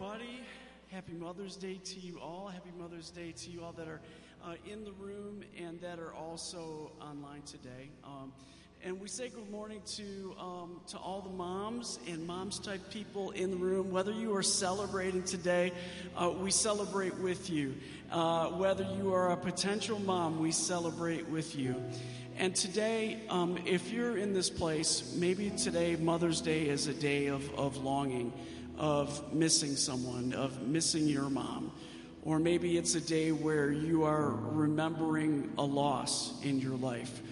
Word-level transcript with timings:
everybody. 0.00 0.40
Happy 0.92 1.12
Mother's 1.14 1.56
Day 1.56 1.80
to 1.82 1.98
you 1.98 2.20
all. 2.20 2.48
Happy 2.48 2.70
Mother's 2.78 3.10
Day 3.10 3.32
to 3.32 3.50
you 3.50 3.64
all 3.64 3.72
that 3.72 3.88
are 3.88 4.00
uh, 4.44 4.54
in 4.70 4.84
the 4.84 4.92
room 4.92 5.42
and 5.60 5.80
that 5.80 5.98
are 5.98 6.14
also 6.14 6.92
online 7.00 7.42
today. 7.42 7.90
Um, 8.04 8.32
and 8.84 9.00
we 9.00 9.08
say 9.08 9.28
good 9.28 9.50
morning 9.50 9.80
to 9.96 10.36
um, 10.38 10.80
to 10.88 10.98
all 10.98 11.20
the 11.20 11.30
moms 11.30 11.98
and 12.06 12.24
moms 12.26 12.60
type 12.60 12.80
people 12.90 13.32
in 13.32 13.50
the 13.50 13.56
room. 13.56 13.90
Whether 13.90 14.12
you 14.12 14.36
are 14.36 14.42
celebrating 14.42 15.24
today, 15.24 15.72
uh, 16.16 16.30
we 16.30 16.52
celebrate 16.52 17.16
with 17.18 17.50
you. 17.50 17.74
Uh, 18.12 18.48
whether 18.50 18.84
you 18.96 19.12
are 19.12 19.32
a 19.32 19.36
potential 19.36 19.98
mom, 19.98 20.38
we 20.38 20.52
celebrate 20.52 21.28
with 21.28 21.56
you. 21.56 21.74
And 22.36 22.54
today, 22.54 23.20
um, 23.30 23.58
if 23.66 23.90
you're 23.90 24.16
in 24.16 24.32
this 24.32 24.48
place, 24.48 25.12
maybe 25.16 25.50
today 25.50 25.96
Mother's 25.96 26.40
Day 26.40 26.68
is 26.68 26.86
a 26.86 26.94
day 26.94 27.26
of, 27.26 27.52
of 27.58 27.78
longing 27.78 28.32
of 28.78 29.34
missing 29.34 29.76
someone, 29.76 30.32
of 30.32 30.62
missing 30.62 31.06
your 31.06 31.28
mom. 31.28 31.72
Or 32.22 32.38
maybe 32.38 32.76
it's 32.76 32.94
a 32.94 33.00
day 33.00 33.32
where 33.32 33.70
you 33.70 34.04
are 34.04 34.30
remembering 34.30 35.52
a 35.58 35.62
loss 35.62 36.32
in 36.42 36.60
your 36.60 36.76
life. 36.76 37.22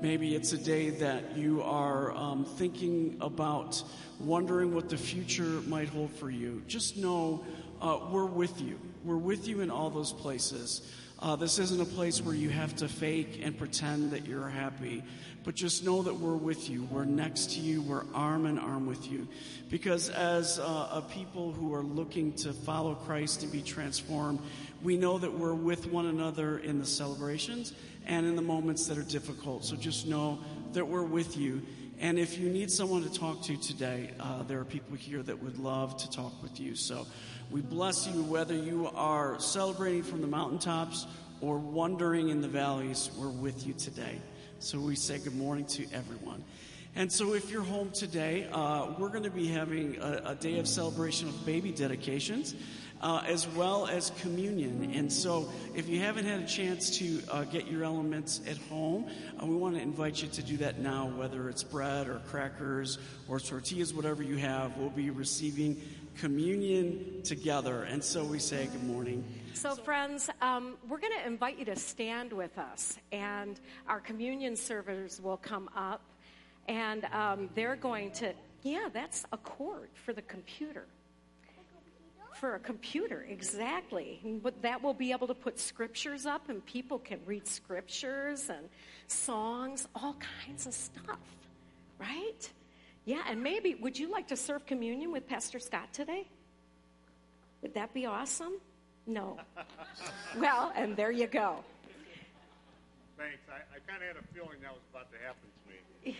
Maybe 0.00 0.34
it's 0.34 0.52
a 0.52 0.58
day 0.58 0.90
that 0.90 1.36
you 1.36 1.62
are 1.62 2.12
um, 2.12 2.44
thinking 2.44 3.16
about, 3.20 3.82
wondering 4.18 4.74
what 4.74 4.88
the 4.88 4.96
future 4.96 5.60
might 5.68 5.88
hold 5.88 6.10
for 6.10 6.28
you. 6.28 6.62
Just 6.66 6.96
know 6.96 7.44
uh, 7.80 8.00
we're 8.10 8.26
with 8.26 8.60
you. 8.60 8.78
We're 9.04 9.16
with 9.16 9.46
you 9.46 9.60
in 9.60 9.70
all 9.70 9.90
those 9.90 10.12
places. 10.12 10.82
Uh, 11.22 11.36
this 11.36 11.60
isn't 11.60 11.80
a 11.80 11.84
place 11.84 12.20
where 12.20 12.34
you 12.34 12.48
have 12.48 12.74
to 12.74 12.88
fake 12.88 13.40
and 13.44 13.56
pretend 13.56 14.10
that 14.10 14.26
you're 14.26 14.48
happy, 14.48 15.04
but 15.44 15.54
just 15.54 15.84
know 15.84 16.02
that 16.02 16.12
we're 16.12 16.34
with 16.34 16.68
you. 16.68 16.82
We're 16.90 17.04
next 17.04 17.52
to 17.52 17.60
you. 17.60 17.80
We're 17.80 18.02
arm 18.12 18.44
in 18.44 18.58
arm 18.58 18.86
with 18.86 19.08
you. 19.08 19.28
Because 19.70 20.08
as 20.08 20.58
uh, 20.58 20.88
a 20.90 21.00
people 21.00 21.52
who 21.52 21.74
are 21.74 21.84
looking 21.84 22.32
to 22.38 22.52
follow 22.52 22.96
Christ 22.96 23.44
and 23.44 23.52
be 23.52 23.62
transformed, 23.62 24.40
we 24.82 24.96
know 24.96 25.16
that 25.16 25.32
we're 25.32 25.54
with 25.54 25.86
one 25.86 26.06
another 26.06 26.58
in 26.58 26.80
the 26.80 26.86
celebrations 26.86 27.72
and 28.04 28.26
in 28.26 28.34
the 28.34 28.42
moments 28.42 28.88
that 28.88 28.98
are 28.98 29.04
difficult. 29.04 29.64
So 29.64 29.76
just 29.76 30.08
know 30.08 30.40
that 30.72 30.88
we're 30.88 31.04
with 31.04 31.36
you. 31.36 31.62
And 32.00 32.18
if 32.18 32.36
you 32.36 32.48
need 32.48 32.68
someone 32.68 33.04
to 33.04 33.12
talk 33.12 33.42
to 33.42 33.56
today, 33.56 34.10
uh, 34.18 34.42
there 34.42 34.58
are 34.58 34.64
people 34.64 34.96
here 34.96 35.22
that 35.22 35.40
would 35.40 35.58
love 35.58 35.96
to 35.98 36.10
talk 36.10 36.42
with 36.42 36.58
you. 36.58 36.74
So 36.74 37.06
we 37.52 37.60
bless 37.60 38.08
you 38.08 38.24
whether 38.24 38.54
you 38.54 38.90
are 38.94 39.38
celebrating 39.38 40.02
from 40.02 40.20
the 40.20 40.26
mountaintops 40.26 41.06
or 41.42 41.58
wandering 41.58 42.30
in 42.30 42.40
the 42.40 42.48
valleys. 42.48 43.10
We're 43.18 43.28
with 43.28 43.66
you 43.66 43.74
today. 43.74 44.18
So 44.60 44.78
we 44.78 44.96
say 44.96 45.18
good 45.18 45.36
morning 45.36 45.66
to 45.66 45.86
everyone. 45.92 46.44
And 46.94 47.10
so, 47.10 47.32
if 47.32 47.50
you're 47.50 47.62
home 47.62 47.90
today, 47.90 48.46
uh, 48.52 48.92
we're 48.98 49.08
going 49.08 49.24
to 49.24 49.30
be 49.30 49.48
having 49.48 49.96
a, 49.98 50.22
a, 50.26 50.34
day 50.34 50.58
of 50.58 50.68
celebration 50.68 51.26
of 51.26 51.46
baby 51.46 51.72
dedications. 51.72 52.54
Uh, 53.00 53.20
as 53.26 53.48
well 53.48 53.88
as 53.88 54.12
communion. 54.20 54.92
And 54.94 55.12
so, 55.12 55.50
if 55.74 55.88
you 55.88 55.98
haven't 55.98 56.24
had 56.24 56.38
a 56.38 56.46
chance 56.46 56.98
to 56.98 57.20
uh, 57.32 57.42
get 57.42 57.66
your 57.66 57.82
elements 57.82 58.40
at 58.48 58.56
home, 58.68 59.10
uh, 59.42 59.44
we 59.44 59.56
want 59.56 59.74
to 59.74 59.82
invite 59.82 60.22
you 60.22 60.28
to 60.28 60.40
do 60.40 60.58
that 60.58 60.78
now, 60.78 61.06
whether 61.16 61.48
it's 61.48 61.64
bread 61.64 62.06
or 62.06 62.20
crackers 62.28 62.98
or 63.26 63.40
tortillas, 63.40 63.92
whatever 63.92 64.22
you 64.22 64.36
have. 64.36 64.76
We'll 64.76 64.90
be 64.90 65.10
receiving 65.10 65.82
communion 66.16 67.22
together. 67.22 67.82
And 67.84 68.02
so 68.02 68.24
we 68.24 68.38
say 68.38 68.66
good 68.66 68.84
morning. 68.84 69.24
So, 69.54 69.74
friends, 69.76 70.28
um, 70.40 70.74
we're 70.88 70.98
going 70.98 71.12
to 71.20 71.26
invite 71.26 71.58
you 71.58 71.64
to 71.66 71.76
stand 71.76 72.32
with 72.32 72.58
us, 72.58 72.98
and 73.12 73.60
our 73.86 74.00
communion 74.00 74.56
servers 74.56 75.20
will 75.20 75.36
come 75.36 75.68
up, 75.76 76.02
and 76.68 77.04
um, 77.12 77.48
they're 77.54 77.76
going 77.76 78.10
to, 78.12 78.32
yeah, 78.62 78.88
that's 78.92 79.24
a 79.32 79.36
cord 79.36 79.90
for 80.04 80.12
the 80.12 80.22
computer. 80.22 80.86
For 82.34 82.56
a 82.56 82.58
computer, 82.58 83.24
exactly. 83.28 84.20
But 84.42 84.62
that 84.62 84.82
will 84.82 84.94
be 84.94 85.12
able 85.12 85.28
to 85.28 85.34
put 85.34 85.60
scriptures 85.60 86.26
up, 86.26 86.48
and 86.48 86.64
people 86.66 86.98
can 86.98 87.20
read 87.24 87.46
scriptures 87.46 88.48
and 88.48 88.68
songs, 89.06 89.86
all 89.94 90.16
kinds 90.44 90.66
of 90.66 90.74
stuff, 90.74 91.20
right? 92.00 92.50
Yeah, 93.04 93.22
and 93.28 93.42
maybe 93.42 93.74
would 93.74 93.98
you 93.98 94.10
like 94.10 94.28
to 94.28 94.36
serve 94.36 94.64
communion 94.66 95.10
with 95.10 95.26
Pastor 95.26 95.58
Scott 95.58 95.92
today? 95.92 96.28
Would 97.62 97.74
that 97.74 97.92
be 97.92 98.06
awesome? 98.06 98.54
No. 99.06 99.38
well, 100.38 100.72
and 100.76 100.96
there 100.96 101.10
you 101.10 101.26
go. 101.26 101.64
Thanks. 103.18 103.38
I, 103.48 103.56
I 103.74 103.78
kind 103.90 104.02
of 104.02 104.08
had 104.08 104.16
a 104.16 104.34
feeling 104.34 104.58
that 104.62 104.72
was 104.72 104.82
about 104.90 105.10
to 105.12 105.18
happen 105.18 105.48
to 105.64 106.10
me. 106.10 106.16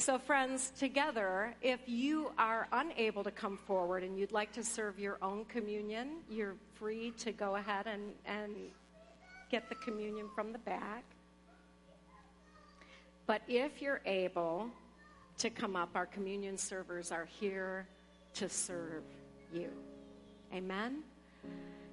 So, 0.00 0.16
friends, 0.16 0.72
together, 0.78 1.54
if 1.60 1.80
you 1.86 2.30
are 2.38 2.68
unable 2.70 3.24
to 3.24 3.32
come 3.32 3.56
forward 3.56 4.04
and 4.04 4.16
you'd 4.16 4.30
like 4.30 4.52
to 4.52 4.62
serve 4.62 4.98
your 4.98 5.18
own 5.20 5.44
communion, 5.46 6.18
you're 6.30 6.54
free 6.76 7.12
to 7.18 7.32
go 7.32 7.56
ahead 7.56 7.88
and, 7.88 8.12
and 8.24 8.54
get 9.50 9.68
the 9.68 9.74
communion 9.74 10.28
from 10.34 10.52
the 10.52 10.58
back. 10.60 11.02
But 13.26 13.42
if 13.48 13.82
you're 13.82 14.00
able, 14.06 14.70
to 15.38 15.50
come 15.50 15.76
up. 15.76 15.90
Our 15.94 16.06
communion 16.06 16.56
servers 16.56 17.12
are 17.12 17.26
here 17.40 17.86
to 18.34 18.48
serve 18.48 19.04
you. 19.52 19.70
Amen? 20.52 21.02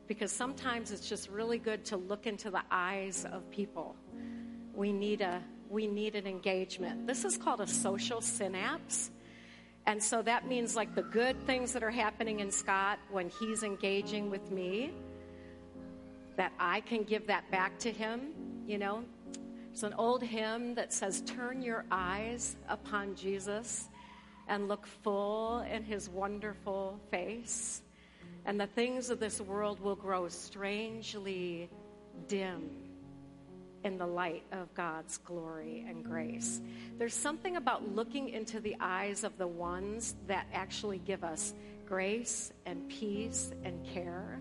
Because 0.08 0.32
sometimes 0.32 0.92
it's 0.92 1.08
just 1.08 1.30
really 1.30 1.58
good 1.58 1.86
to 1.86 1.98
look 1.98 2.28
into 2.28 2.52
the 2.52 2.62
eyes 2.72 3.26
of 3.32 3.50
people. 3.52 3.96
We 4.74 4.92
need 4.92 5.22
a 5.22 5.42
we 5.70 5.88
need 5.88 6.16
an 6.16 6.28
engagement. 6.28 7.08
This 7.08 7.26
is 7.26 7.38
called 7.38 7.60
a 7.60 7.68
social 7.68 8.22
synapse. 8.22 9.10
And 9.88 10.02
so 10.02 10.22
that 10.22 10.48
means 10.48 10.76
like 10.76 10.96
the 10.96 11.04
good 11.04 11.40
things 11.46 11.74
that 11.74 11.84
are 11.84 11.92
happening 11.92 12.40
in 12.40 12.52
Scott 12.52 13.00
when 13.12 13.30
he's 13.30 13.64
engaging 13.64 14.30
with 14.30 14.52
me, 14.52 14.92
that 16.38 16.52
I 16.60 16.82
can 16.82 17.04
give 17.04 17.28
that 17.28 17.50
back 17.52 17.78
to 17.80 17.92
him, 17.92 18.32
you 18.68 18.78
know, 18.78 19.04
it's 19.76 19.84
an 19.84 19.94
old 19.96 20.24
hymn 20.24 20.74
that 20.76 20.94
says, 20.94 21.20
Turn 21.20 21.62
your 21.62 21.84
eyes 21.92 22.56
upon 22.70 23.14
Jesus 23.14 23.90
and 24.48 24.70
look 24.70 24.88
full 24.88 25.66
in 25.70 25.84
his 25.84 26.08
wonderful 26.08 26.98
face, 27.12 27.82
and 28.46 28.58
the 28.58 28.68
things 28.68 29.10
of 29.10 29.20
this 29.20 29.42
world 29.42 29.82
will 29.82 29.98
grow 29.98 30.30
strangely 30.30 31.70
dim 32.30 32.70
in 33.84 33.98
the 33.98 34.08
light 34.08 34.44
of 34.54 34.74
God's 34.76 35.18
glory 35.18 35.86
and 35.90 36.06
grace. 36.06 36.62
There's 36.98 37.14
something 37.14 37.58
about 37.58 37.94
looking 37.94 38.30
into 38.30 38.62
the 38.62 38.78
eyes 38.80 39.26
of 39.26 39.38
the 39.38 39.48
ones 39.48 40.16
that 40.26 40.48
actually 40.54 41.00
give 41.00 41.26
us 41.26 41.54
grace 41.86 42.54
and 42.66 42.88
peace 42.88 43.52
and 43.66 43.86
care. 43.86 44.40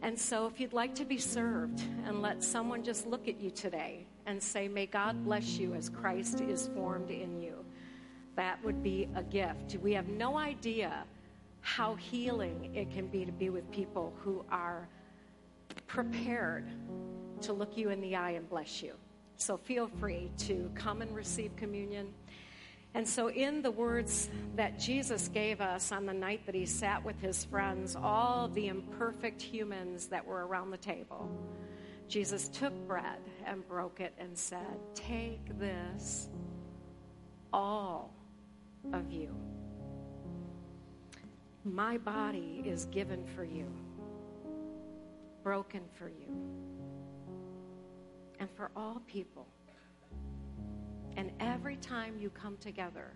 And 0.00 0.18
so, 0.18 0.46
if 0.46 0.58
you'd 0.58 0.72
like 0.72 0.94
to 0.94 1.04
be 1.04 1.18
served 1.18 1.82
and 2.06 2.22
let 2.22 2.42
someone 2.42 2.82
just 2.82 3.06
look 3.06 3.28
at 3.28 3.38
you 3.38 3.50
today 3.50 4.06
and 4.30 4.42
say, 4.42 4.68
May 4.68 4.86
God 4.86 5.24
bless 5.24 5.58
you 5.58 5.74
as 5.74 5.88
Christ 5.88 6.40
is 6.40 6.70
formed 6.74 7.10
in 7.10 7.40
you. 7.40 7.64
That 8.36 8.62
would 8.64 8.82
be 8.82 9.08
a 9.14 9.22
gift. 9.22 9.76
We 9.82 9.92
have 9.92 10.08
no 10.08 10.38
idea 10.38 11.04
how 11.60 11.96
healing 11.96 12.74
it 12.74 12.90
can 12.90 13.08
be 13.08 13.24
to 13.24 13.32
be 13.32 13.50
with 13.50 13.70
people 13.70 14.14
who 14.22 14.44
are 14.50 14.88
prepared 15.86 16.70
to 17.42 17.52
look 17.52 17.76
you 17.76 17.90
in 17.90 18.00
the 18.00 18.16
eye 18.16 18.30
and 18.30 18.48
bless 18.48 18.82
you. 18.82 18.94
So 19.36 19.56
feel 19.56 19.88
free 19.98 20.30
to 20.38 20.70
come 20.74 21.02
and 21.02 21.14
receive 21.14 21.54
communion. 21.56 22.12
And 22.94 23.06
so, 23.06 23.30
in 23.30 23.62
the 23.62 23.70
words 23.70 24.30
that 24.56 24.78
Jesus 24.78 25.28
gave 25.28 25.60
us 25.60 25.92
on 25.92 26.06
the 26.06 26.12
night 26.12 26.44
that 26.46 26.56
he 26.56 26.66
sat 26.66 27.04
with 27.04 27.20
his 27.20 27.44
friends, 27.44 27.94
all 27.94 28.48
the 28.48 28.66
imperfect 28.66 29.40
humans 29.40 30.06
that 30.08 30.26
were 30.26 30.44
around 30.46 30.70
the 30.70 30.76
table, 30.76 31.30
Jesus 32.08 32.48
took 32.48 32.74
bread 32.88 33.20
and 33.46 33.66
broke 33.66 34.00
it 34.00 34.14
and 34.18 34.36
said, 34.36 34.78
Take 34.94 35.58
this, 35.58 36.28
all 37.52 38.12
of 38.92 39.10
you. 39.10 39.34
My 41.64 41.98
body 41.98 42.62
is 42.64 42.86
given 42.86 43.24
for 43.26 43.44
you, 43.44 43.66
broken 45.42 45.82
for 45.98 46.08
you, 46.08 46.34
and 48.38 48.48
for 48.50 48.70
all 48.74 49.02
people. 49.06 49.46
And 51.16 51.32
every 51.38 51.76
time 51.76 52.16
you 52.18 52.30
come 52.30 52.56
together, 52.58 53.12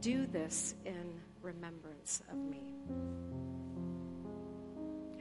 do 0.00 0.26
this 0.26 0.74
in 0.84 1.14
remembrance 1.42 2.22
of 2.30 2.38
me. 2.38 2.62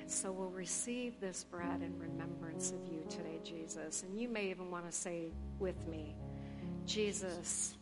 So 0.07 0.31
we'll 0.31 0.49
receive 0.49 1.19
this 1.19 1.43
bread 1.43 1.81
in 1.81 1.97
remembrance 1.97 2.71
of 2.71 2.79
you 2.91 3.03
today, 3.09 3.39
Jesus. 3.43 4.03
And 4.03 4.19
you 4.19 4.29
may 4.29 4.49
even 4.49 4.69
want 4.69 4.89
to 4.89 4.95
say 4.95 5.31
with 5.59 5.87
me, 5.87 6.15
Jesus, 6.85 7.75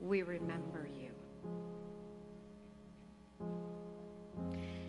we 0.00 0.22
remember 0.22 0.88
you. 0.98 1.10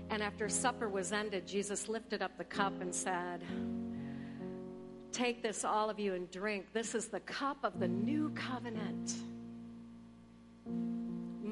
And 0.09 0.23
after 0.23 0.49
supper 0.49 0.89
was 0.89 1.11
ended, 1.11 1.47
Jesus 1.47 1.87
lifted 1.87 2.23
up 2.23 2.35
the 2.37 2.43
cup 2.43 2.73
and 2.81 2.93
said, 2.93 3.43
Take 5.11 5.43
this, 5.43 5.63
all 5.63 5.89
of 5.89 5.99
you, 5.99 6.13
and 6.13 6.29
drink. 6.31 6.65
This 6.73 6.95
is 6.95 7.07
the 7.07 7.21
cup 7.21 7.57
of 7.63 7.79
the 7.79 7.87
new 7.87 8.29
covenant 8.31 9.15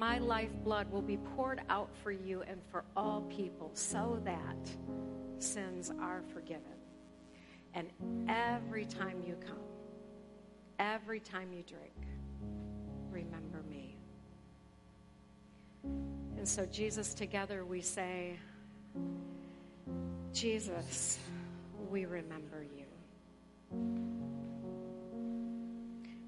my 0.03 0.17
lifeblood 0.17 0.91
will 0.91 1.01
be 1.01 1.15
poured 1.15 1.61
out 1.69 1.89
for 2.03 2.11
you 2.11 2.41
and 2.41 2.59
for 2.69 2.83
all 2.97 3.21
people, 3.29 3.71
so 3.73 4.19
that 4.25 4.69
sins 5.39 5.91
are 6.01 6.21
forgiven. 6.33 6.61
And 7.73 7.89
every 8.27 8.85
time 8.85 9.21
you 9.25 9.35
come, 9.35 9.57
every 10.79 11.19
time 11.19 11.51
you 11.51 11.63
drink, 11.63 11.93
remember 13.09 13.63
me. 13.69 13.97
And 16.37 16.47
so, 16.47 16.65
Jesus, 16.65 17.13
together 17.13 17.65
we 17.65 17.81
say, 17.81 18.37
Jesus, 20.33 21.19
we 21.89 22.05
remember 22.05 22.65
you. 22.75 22.85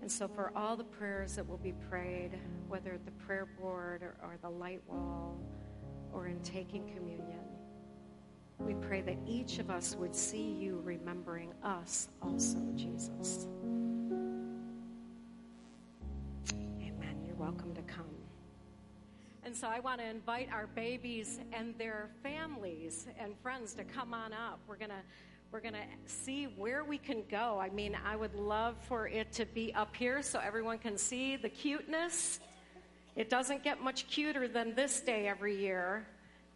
And 0.01 0.11
so, 0.11 0.27
for 0.27 0.51
all 0.55 0.75
the 0.75 0.83
prayers 0.83 1.35
that 1.35 1.47
will 1.47 1.57
be 1.57 1.73
prayed, 1.89 2.31
whether 2.67 2.93
at 2.93 3.05
the 3.05 3.11
prayer 3.11 3.47
board 3.59 4.03
or, 4.03 4.15
or 4.21 4.37
the 4.41 4.49
light 4.49 4.81
wall 4.87 5.35
or 6.13 6.27
in 6.27 6.39
taking 6.41 6.87
communion, 6.95 7.44
we 8.59 8.73
pray 8.75 9.01
that 9.01 9.17
each 9.27 9.59
of 9.59 9.69
us 9.69 9.95
would 9.95 10.15
see 10.15 10.51
you 10.51 10.81
remembering 10.83 11.53
us 11.63 12.09
also, 12.21 12.57
Jesus. 12.75 13.47
Amen. 16.53 17.17
You're 17.25 17.35
welcome 17.35 17.73
to 17.75 17.81
come. 17.81 18.05
And 19.43 19.55
so 19.55 19.67
I 19.67 19.79
want 19.79 19.99
to 19.99 20.07
invite 20.07 20.49
our 20.51 20.67
babies 20.67 21.39
and 21.53 21.77
their 21.77 22.09
families 22.23 23.07
and 23.19 23.33
friends 23.43 23.73
to 23.75 23.83
come 23.83 24.13
on 24.13 24.33
up. 24.33 24.59
We're 24.67 24.77
going 24.77 24.89
to 24.89 25.03
we're 25.51 25.61
going 25.61 25.75
to 25.75 25.85
see 26.05 26.45
where 26.45 26.83
we 26.83 26.97
can 26.97 27.23
go. 27.29 27.59
I 27.61 27.69
mean, 27.69 27.95
I 28.03 28.15
would 28.17 28.35
love 28.35 28.75
for 28.89 29.07
it 29.07 29.31
to 29.33 29.45
be 29.45 29.73
up 29.73 29.95
here 29.95 30.21
so 30.21 30.39
everyone 30.39 30.79
can 30.79 30.97
see 30.97 31.37
the 31.37 31.47
cuteness. 31.47 32.41
It 33.15 33.29
doesn't 33.29 33.63
get 33.63 33.81
much 33.81 34.07
cuter 34.07 34.49
than 34.49 34.75
this 34.75 34.99
day 34.99 35.27
every 35.29 35.57
year 35.57 36.07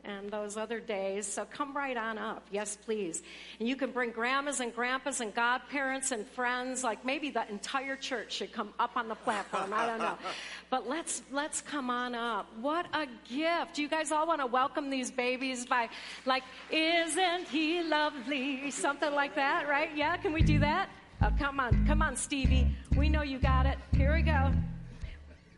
and 0.10 0.30
those 0.30 0.58
other 0.58 0.80
days. 0.80 1.26
So 1.28 1.46
come 1.46 1.76
right 1.76 1.96
on 1.96 2.18
up. 2.18 2.46
Yes, 2.52 2.78
please. 2.84 3.22
And 3.60 3.68
you 3.70 3.76
can 3.76 3.92
bring 3.92 4.12
grandmas 4.12 4.60
and 4.60 4.74
grandpas 4.74 5.22
and 5.22 5.34
godparents 5.34 6.12
and 6.12 6.28
friends. 6.28 6.84
Like 6.84 7.06
maybe 7.06 7.30
the 7.30 7.50
entire 7.50 7.96
church 7.96 8.34
should 8.34 8.52
come 8.52 8.74
up 8.80 8.98
on 8.98 9.08
the 9.08 9.16
platform. 9.16 9.74
I 9.74 9.86
don't 9.86 10.00
know. 10.00 10.18
But 10.70 10.88
let's 10.88 11.24
let's 11.32 11.62
come 11.62 11.90
on 11.90 12.14
up. 12.14 12.46
What 12.62 12.86
a 12.94 13.08
gift. 13.28 13.80
You 13.80 13.88
guys 13.88 14.12
all 14.12 14.28
want 14.28 14.40
to 14.40 14.46
welcome 14.46 14.92
these 14.92 15.10
babies 15.10 15.66
by 15.66 15.90
like, 16.28 16.44
isn't 16.70 17.48
he 17.48 17.82
lovely? 17.82 18.70
Something 18.70 19.14
like 19.14 19.34
that, 19.36 19.68
right? 19.68 19.90
Yeah, 19.96 20.16
can 20.18 20.32
we 20.32 20.44
do 20.44 20.60
that? 20.60 20.90
Oh, 21.22 21.32
come 21.38 21.60
on, 21.60 21.86
come 21.88 22.02
on, 22.02 22.16
Stevie. 22.16 22.68
We 22.96 23.10
know 23.10 23.24
you 23.24 23.40
got 23.40 23.66
it. 23.66 23.78
Here 23.98 24.14
we 24.14 24.22
go. 24.22 24.52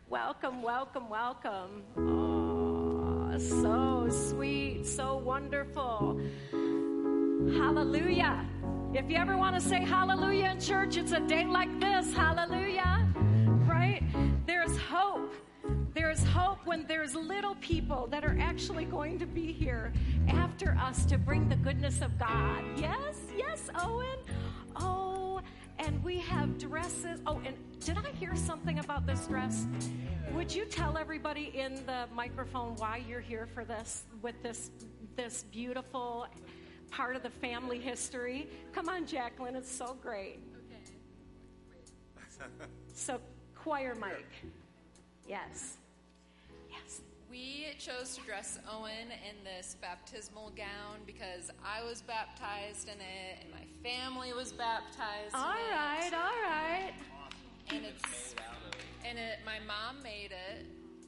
Welcome, 0.10 0.64
welcome, 0.64 1.10
welcome. 1.10 1.84
Oh, 1.98 2.61
so 3.40 4.10
sweet, 4.10 4.86
so 4.86 5.18
wonderful. 5.18 6.20
Hallelujah. 6.52 8.46
If 8.94 9.10
you 9.10 9.18
ever 9.18 9.38
want 9.38 9.56
to 9.56 9.62
say 9.62 9.80
hallelujah 9.80 10.52
in 10.52 10.60
church, 10.60 10.98
it's 10.98 11.12
a 11.12 11.20
day 11.22 11.46
like 11.46 11.80
this. 11.80 12.14
Hallelujah. 12.14 13.08
Right? 13.66 14.04
There's 14.46 14.78
hope. 14.78 15.34
There's 15.94 16.24
hope 16.24 16.60
when 16.66 16.86
there's 16.88 17.16
little 17.16 17.56
people 17.56 18.08
that 18.12 18.24
are 18.24 18.38
actually 18.40 18.86
going 18.86 19.20
to 19.20 19.26
be 19.26 19.52
here 19.52 19.94
after 20.28 20.78
us 20.82 21.06
to 21.06 21.18
bring 21.18 21.48
the 21.50 21.56
goodness 21.56 22.02
of 22.02 22.18
God. 22.18 22.64
Yes, 22.78 23.18
yes, 23.38 23.70
Owen. 23.76 24.18
Oh, 24.76 25.21
and 25.82 26.04
we 26.04 26.20
have 26.20 26.58
dresses. 26.58 27.20
Oh, 27.26 27.42
and 27.46 27.56
did 27.80 27.98
I 27.98 28.12
hear 28.12 28.36
something 28.36 28.80
about 28.80 29.06
this 29.06 29.26
dress? 29.28 29.66
Would 30.34 30.54
you 30.54 30.66
tell 30.66 30.98
everybody 30.98 31.52
in 31.56 31.76
the 31.86 32.06
microphone 32.14 32.76
why 32.76 33.04
you're 33.08 33.20
here 33.20 33.48
for 33.54 33.66
this 33.66 34.04
with 34.22 34.42
this 34.44 34.72
this 35.18 35.44
beautiful 35.52 36.28
part 36.90 37.16
of 37.16 37.24
the 37.24 37.30
family 37.30 37.80
history? 37.80 38.48
Come 38.72 38.90
on, 38.90 39.06
Jacqueline, 39.06 39.56
it's 39.56 39.72
so 39.72 39.98
great. 40.02 40.40
Okay. 42.42 42.70
So, 42.94 43.20
choir 43.56 43.96
mic. 43.96 44.26
Yes. 45.28 45.78
We 47.32 47.68
chose 47.80 48.18
to 48.18 48.22
dress 48.24 48.60
Owen 48.70 49.08
in 49.10 49.44
this 49.46 49.78
baptismal 49.82 50.52
gown 50.58 51.00
because 51.06 51.50
I 51.64 51.82
was 51.82 52.02
baptized 52.02 52.90
in 52.90 52.96
it 52.96 53.40
and 53.42 53.50
my 53.52 53.64
family 53.90 54.34
was 54.34 54.52
baptized 54.52 55.34
All 55.34 55.54
in 55.54 55.74
right, 55.74 56.08
it. 56.08 56.14
all 56.14 56.42
right. 56.44 56.92
And 57.70 57.86
it's 57.86 58.36
and 59.06 59.18
it 59.18 59.40
my 59.46 59.60
mom 59.66 60.04
made 60.04 60.32
it. 60.32 60.66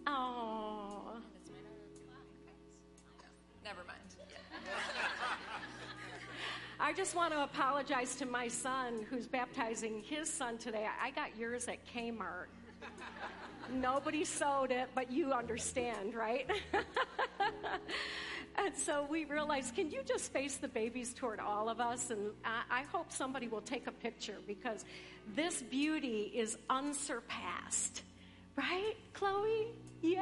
Oh. 0.08 1.18
It's 1.42 1.50
made 1.50 1.58
out 1.66 2.16
of 3.20 3.64
Never 3.66 3.82
mind. 3.86 4.00
I 6.80 6.94
just 6.94 7.16
want 7.16 7.34
to 7.34 7.44
apologize 7.44 8.16
to 8.16 8.26
my 8.26 8.48
son 8.48 9.06
who's 9.10 9.28
baptizing 9.28 10.02
his 10.02 10.30
son 10.32 10.58
today. 10.58 10.88
I 11.02 11.12
got 11.12 11.38
yours 11.38 11.68
at 11.68 11.86
Kmart. 11.86 12.48
Nobody 13.74 14.24
sewed 14.24 14.72
it, 14.72 14.90
but 14.96 15.12
you 15.12 15.32
understand, 15.34 16.14
right? 16.16 16.50
and 18.58 18.76
so 18.76 19.06
we 19.10 19.26
realized, 19.26 19.76
can 19.76 19.90
you 19.92 20.02
just 20.06 20.32
face 20.32 20.58
the 20.58 20.68
babies 20.68 21.14
toward 21.14 21.40
all 21.40 21.70
of 21.70 21.80
us? 21.80 22.10
And 22.12 22.32
I, 22.46 22.80
I 22.80 22.82
hope 22.84 23.12
somebody 23.12 23.48
will 23.48 23.62
take 23.62 23.88
a 23.88 23.92
picture 23.92 24.38
because 24.48 24.86
this 25.36 25.62
beauty 25.62 26.32
is 26.36 26.58
unsurpassed. 26.70 28.04
Right, 28.56 28.94
Chloe? 29.14 29.68
Yeah, 30.02 30.22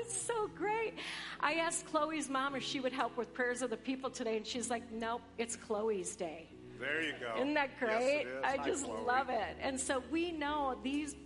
it's 0.00 0.16
so 0.16 0.48
great. 0.54 0.94
I 1.40 1.54
asked 1.54 1.86
Chloe's 1.86 2.28
mom 2.28 2.54
if 2.54 2.62
she 2.62 2.80
would 2.80 2.92
help 2.92 3.16
with 3.16 3.32
prayers 3.34 3.62
of 3.62 3.70
the 3.70 3.76
people 3.76 4.10
today, 4.10 4.36
and 4.36 4.46
she's 4.46 4.70
like, 4.70 4.92
nope, 4.92 5.22
it's 5.38 5.56
Chloe's 5.56 6.14
day. 6.14 6.48
There 6.78 7.02
you 7.02 7.14
go. 7.18 7.34
Isn't 7.36 7.54
that 7.54 7.70
Yes, 7.80 7.88
great? 7.98 8.26
is. 8.26 8.44
I 8.44 8.56
Hi, 8.58 8.66
just 8.66 8.84
Chloe. 8.84 9.04
love 9.06 9.30
it. 9.30 9.56
And 9.60 9.80
so 9.80 10.02
we 10.10 10.30
know 10.32 10.76
these 10.84 11.16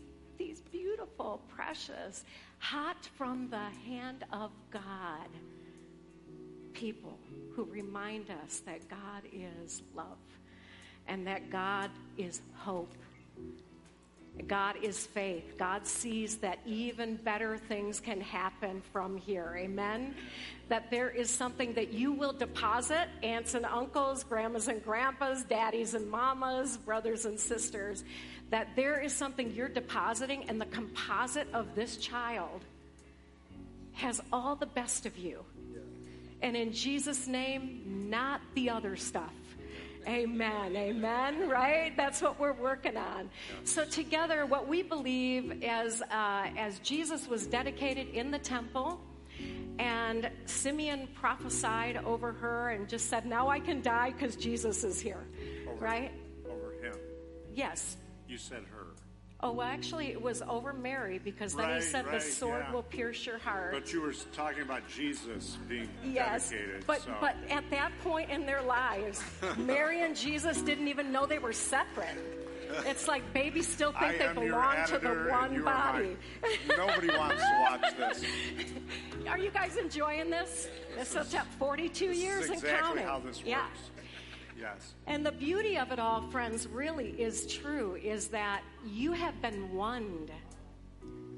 these 0.40 0.62
beautiful, 0.72 1.42
precious, 1.54 2.24
hot 2.58 3.08
from 3.16 3.50
the 3.50 3.68
hand 3.86 4.24
of 4.32 4.50
God 4.70 5.28
people 6.72 7.18
who 7.54 7.64
remind 7.64 8.30
us 8.44 8.60
that 8.60 8.88
God 8.88 9.22
is 9.32 9.82
love 9.94 10.16
and 11.06 11.26
that 11.26 11.50
God 11.50 11.90
is 12.16 12.40
hope. 12.54 12.94
God 14.46 14.76
is 14.82 15.06
faith. 15.06 15.56
God 15.58 15.86
sees 15.86 16.38
that 16.38 16.60
even 16.64 17.16
better 17.16 17.58
things 17.58 18.00
can 18.00 18.20
happen 18.20 18.82
from 18.92 19.18
here. 19.18 19.54
Amen. 19.58 20.14
That 20.68 20.90
there 20.90 21.10
is 21.10 21.28
something 21.28 21.74
that 21.74 21.92
you 21.92 22.12
will 22.12 22.32
deposit 22.32 23.08
aunts 23.22 23.54
and 23.54 23.66
uncles, 23.66 24.24
grandmas 24.24 24.68
and 24.68 24.82
grandpas, 24.82 25.42
daddies 25.42 25.94
and 25.94 26.08
mamas, 26.10 26.78
brothers 26.78 27.26
and 27.26 27.38
sisters. 27.38 28.04
That 28.50 28.74
there 28.76 29.00
is 29.00 29.12
something 29.12 29.52
you're 29.52 29.68
depositing, 29.68 30.44
and 30.48 30.60
the 30.60 30.66
composite 30.66 31.48
of 31.52 31.74
this 31.74 31.96
child 31.96 32.64
has 33.92 34.20
all 34.32 34.56
the 34.56 34.66
best 34.66 35.06
of 35.06 35.16
you. 35.16 35.44
And 36.42 36.56
in 36.56 36.72
Jesus' 36.72 37.26
name, 37.26 38.08
not 38.08 38.40
the 38.54 38.70
other 38.70 38.96
stuff. 38.96 39.32
Amen. 40.08 40.74
Amen. 40.74 41.48
Right? 41.48 41.94
That's 41.96 42.22
what 42.22 42.40
we're 42.40 42.54
working 42.54 42.96
on. 42.96 43.28
So 43.64 43.84
together, 43.84 44.46
what 44.46 44.66
we 44.66 44.82
believe 44.82 45.62
as 45.62 46.00
uh, 46.00 46.46
as 46.56 46.78
Jesus 46.78 47.28
was 47.28 47.46
dedicated 47.46 48.08
in 48.14 48.30
the 48.30 48.38
temple, 48.38 48.98
and 49.78 50.30
Simeon 50.46 51.06
prophesied 51.14 51.98
over 51.98 52.32
her 52.32 52.70
and 52.70 52.88
just 52.88 53.10
said, 53.10 53.26
"Now 53.26 53.48
I 53.48 53.60
can 53.60 53.82
die 53.82 54.10
because 54.12 54.36
Jesus 54.36 54.82
is 54.84 54.98
here." 55.00 55.22
Over- 55.68 55.84
Right? 55.84 56.12
Over 56.46 56.72
him. 56.82 56.96
Yes. 57.54 57.96
You 58.30 58.38
said 58.38 58.62
her. 58.70 58.86
Oh, 59.42 59.50
well, 59.52 59.66
actually, 59.66 60.08
it 60.12 60.22
was 60.22 60.40
over 60.42 60.72
Mary 60.72 61.18
because 61.18 61.54
then 61.54 61.66
he 61.66 61.72
Right, 61.74 61.82
said, 61.82 62.04
"The 62.12 62.20
sword 62.20 62.62
yeah. 62.68 62.72
will 62.72 62.82
pierce 62.84 63.26
your 63.26 63.38
heart." 63.38 63.72
But 63.72 63.92
you 63.92 64.02
were 64.02 64.12
talking 64.32 64.62
about 64.62 64.86
Jesus 64.88 65.56
being 65.68 65.88
Yes, 66.04 66.50
dedicated. 66.50 66.86
but 66.86 67.00
so. 67.00 67.14
but 67.20 67.34
at 67.48 67.68
that 67.70 67.90
point 68.04 68.30
in 68.30 68.46
their 68.46 68.62
lives, 68.62 69.20
Mary 69.58 70.02
and 70.02 70.14
Jesus 70.14 70.62
didn't 70.62 70.86
even 70.86 71.10
know 71.10 71.26
they 71.26 71.40
were 71.40 71.52
separate. 71.54 72.16
It's 72.86 73.08
like 73.08 73.32
babies 73.32 73.66
still 73.66 73.90
think 73.90 74.20
I 74.22 74.28
they 74.32 74.46
belong 74.46 74.86
to 74.86 74.98
the 75.00 75.08
one 75.28 75.60
body. 75.64 76.04
mine. 76.04 76.16
Nobody 76.76 77.08
wants 77.08 77.42
to 77.42 77.66
watch 77.68 77.96
this. 77.96 78.22
Are 79.28 79.38
you 79.38 79.50
guys 79.50 79.76
enjoying 79.76 80.30
this? 80.30 80.68
This 80.96 81.16
is 81.16 81.34
at 81.34 81.46
42 81.58 82.08
This 82.08 82.18
years 82.18 82.44
is 82.44 82.50
and 82.50 82.58
exactly 82.58 82.80
counting. 83.00 83.06
how 83.06 83.18
this 83.18 83.42
yeah. 83.44 83.62
works. 83.64 83.90
Yes. 84.60 84.94
And 85.06 85.24
the 85.24 85.32
beauty 85.32 85.78
of 85.78 85.90
it 85.90 85.98
all, 85.98 86.22
friends, 86.30 86.66
really 86.68 87.10
is 87.10 87.46
true 87.46 87.96
is 88.02 88.28
that 88.28 88.62
you 88.86 89.12
have 89.12 89.40
been 89.40 89.72
woned 89.74 90.30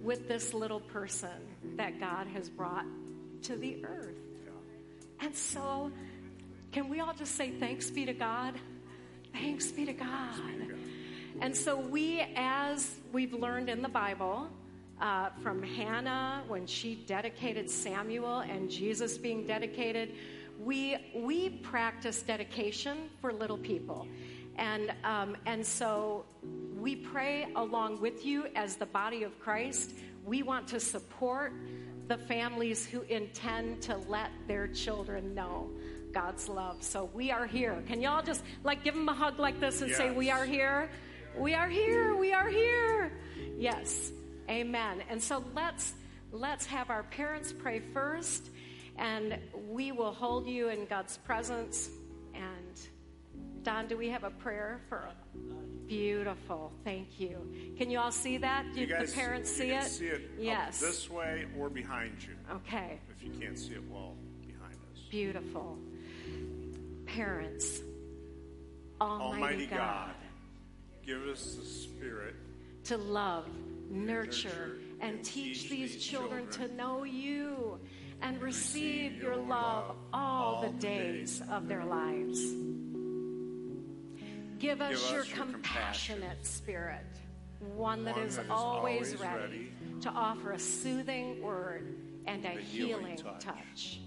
with 0.03 0.27
this 0.27 0.53
little 0.53 0.81
person 0.81 1.31
that 1.77 2.01
God 2.01 2.27
has 2.27 2.49
brought 2.49 2.87
to 3.43 3.57
the 3.57 3.85
earth. 3.85 4.19
And 5.21 5.35
so, 5.37 5.93
can 6.73 6.89
we 6.89 6.99
all 6.99 7.15
just 7.15 7.37
say, 7.37 7.51
Thanks 7.51 7.91
be 7.91 8.05
to 8.07 8.13
God? 8.13 8.55
Thanks 9.33 9.71
be 9.71 9.87
to 9.87 9.93
God. 9.93 10.41
And 11.41 11.57
so, 11.57 11.79
we, 11.79 12.27
as 12.35 12.97
we've 13.13 13.33
learned 13.33 13.69
in 13.69 13.83
the 13.83 13.89
Bible, 13.89 14.49
uh, 15.01 15.31
from 15.43 15.63
Hannah 15.63 16.45
when 16.47 16.67
she 16.67 16.95
dedicated 16.95 17.69
Samuel 17.69 18.39
and 18.39 18.71
Jesus 18.71 19.19
being 19.19 19.47
dedicated. 19.47 20.15
We, 20.65 20.97
we 21.15 21.49
practice 21.51 22.23
dedication 22.23 23.11
for 23.21 23.33
little 23.33 23.59
people. 23.59 24.07
And, 24.57 24.93
um, 25.03 25.37
and 25.47 25.65
so 25.65 26.25
we 26.79 26.97
pray 26.97 27.49
along 27.57 28.01
with 28.01 28.25
you 28.25 28.47
as 28.55 28.77
the 28.77 28.87
body 28.87 29.23
of 29.25 29.39
Christ. 29.41 29.93
We 30.25 30.43
want 30.43 30.69
to 30.69 30.81
support 30.81 31.53
the 32.09 32.19
families 32.19 32.87
who 32.87 33.03
intend 33.03 33.83
to 33.83 33.97
let 34.09 34.31
their 34.47 34.69
children 34.69 35.35
know 35.35 35.71
God's 36.13 36.49
love. 36.49 36.83
So 36.83 37.09
we 37.15 37.31
are 37.31 37.47
here. 37.47 37.83
Can 37.89 38.01
y'all 38.01 38.23
just 38.23 38.43
like 38.63 38.85
give 38.85 38.95
them 38.95 39.09
a 39.09 39.15
hug 39.15 39.39
like 39.39 39.59
this 39.59 39.83
and 39.83 39.91
say, 39.93 40.11
We 40.11 40.31
are 40.31 40.45
here? 40.45 40.91
We 41.37 41.55
are 41.55 41.69
here. 41.69 42.15
We 42.15 42.33
are 42.33 42.49
here. 42.49 43.13
Yes. 43.57 44.13
Amen. 44.51 45.03
And 45.09 45.23
so 45.23 45.43
let's 45.55 45.95
let's 46.31 46.67
have 46.67 46.91
our 46.91 47.03
parents 47.05 47.53
pray 47.53 47.81
first 47.93 48.51
and 48.97 49.39
we 49.69 49.93
will 49.93 50.13
hold 50.13 50.47
you 50.47 50.69
in 50.69 50.87
God's 50.87 51.17
presence 51.19 51.91
and 52.35 52.81
Don, 53.63 53.87
do 53.87 53.97
we 53.97 54.09
have 54.09 54.25
a 54.25 54.31
prayer 54.31 54.81
for 54.89 55.09
beautiful? 55.87 56.73
Thank 56.85 57.21
you. 57.21 57.37
Can 57.79 57.91
you 57.91 58.01
all 58.01 58.11
see 58.11 58.37
that? 58.39 58.67
You 58.75 58.87
guys 58.87 59.11
the 59.11 59.21
parents 59.21 59.51
you 59.59 59.65
see 59.67 59.71
it? 59.71 59.85
see 59.85 60.07
it 60.07 60.31
yes. 60.39 60.81
this 60.81 61.09
way 61.09 61.47
or 61.57 61.71
behind 61.71 62.17
you. 62.21 62.35
Okay. 62.57 62.99
If 63.17 63.23
you 63.23 63.31
can't 63.39 63.57
see 63.57 63.75
it 63.75 63.83
well 63.89 64.15
behind 64.45 64.75
us. 64.75 65.03
Beautiful. 65.11 65.79
Parents, 67.07 67.83
Almighty, 69.01 69.35
Almighty 69.35 69.67
God, 69.67 69.79
God, 69.79 70.15
give 71.07 71.23
us 71.29 71.55
the 71.55 71.65
spirit 71.65 72.35
to 72.85 72.97
love, 72.97 73.47
nurture, 73.91 74.49
Nurture 74.49 74.79
and 75.01 75.17
and 75.17 75.25
teach 75.25 75.63
teach 75.63 75.71
these 75.71 75.93
these 75.93 76.05
children, 76.05 76.49
children 76.51 76.69
to 76.71 76.77
know 76.77 77.05
you 77.05 77.79
and 78.23 78.41
receive, 78.41 79.21
your 79.21 79.37
love 79.37 79.97
all, 80.13 80.63
the 80.63 80.71
days 80.79 81.43
of 81.51 81.69
their 81.69 81.85
lives. 81.85 82.41
Give 84.59 84.81
us, 84.81 85.11
your, 85.11 85.25
compassionate 85.25 86.47
spirit, 86.47 87.05
one 87.75 88.05
that 88.05 88.17
is 88.17 88.39
always, 88.49 89.17
ready, 89.19 89.73
to 90.01 90.09
offer 90.11 90.53
a 90.53 90.59
soothing 90.59 91.43
word 91.43 91.97
and 92.27 92.45
a, 92.45 92.51
healing, 92.51 93.19
touch. 93.41 94.01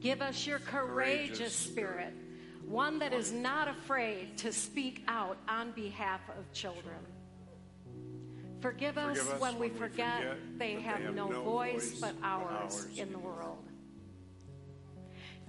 Give 0.00 0.22
us 0.22 0.46
your 0.46 0.58
Courageous 0.58 1.54
spirit, 1.54 2.14
one 2.66 2.98
that 2.98 3.12
is 3.12 3.32
not 3.32 3.68
afraid 3.68 4.38
to 4.38 4.52
speak 4.52 5.02
out 5.06 5.36
on 5.46 5.72
behalf 5.72 6.20
of 6.38 6.50
children. 6.52 6.96
Forgive 8.64 8.96
us, 8.96 9.18
Forgive 9.18 9.34
us 9.34 9.40
when, 9.42 9.52
we 9.58 9.68
when 9.68 9.72
we 9.72 9.78
forget, 9.78 10.16
forget 10.16 10.58
they, 10.58 10.72
have 10.80 10.96
they 10.96 11.04
have 11.04 11.14
no, 11.14 11.28
no 11.28 11.42
voice, 11.42 11.90
voice 11.90 12.00
but 12.00 12.14
ours 12.22 12.86
ours 12.86 12.88
in 12.96 13.12
the 13.12 13.18
world. 13.18 13.62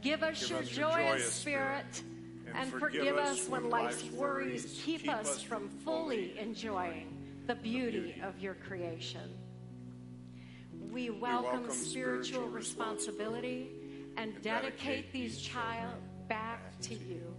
Give 0.01 0.21
us 0.21 0.41
Give 0.41 0.49
your 0.49 0.59
us 0.59 0.67
joyous 0.67 1.31
spirit, 1.31 1.85
spirit, 1.93 2.53
and, 2.53 2.69
forgive, 2.69 3.15
us 3.15 3.47
when 3.47 3.69
life's 3.69 4.03
worries 4.11 4.81
keep, 4.83 5.07
us 5.07 5.41
from 5.41 5.69
fully 5.69 6.37
enjoying 6.37 7.07
the 7.47 7.55
beauty, 7.55 8.21
of 8.21 8.37
your 8.41 8.55
creation. 8.55 9.33
We 10.91 11.09
welcome, 11.09 11.71
spiritual 11.71 12.49
responsibility 12.49 13.69
and 14.17 14.41
dedicate 14.41 15.13
these 15.13 15.39
child 15.39 16.01
back 16.27 16.77
to 16.81 16.95
you. 16.95 17.33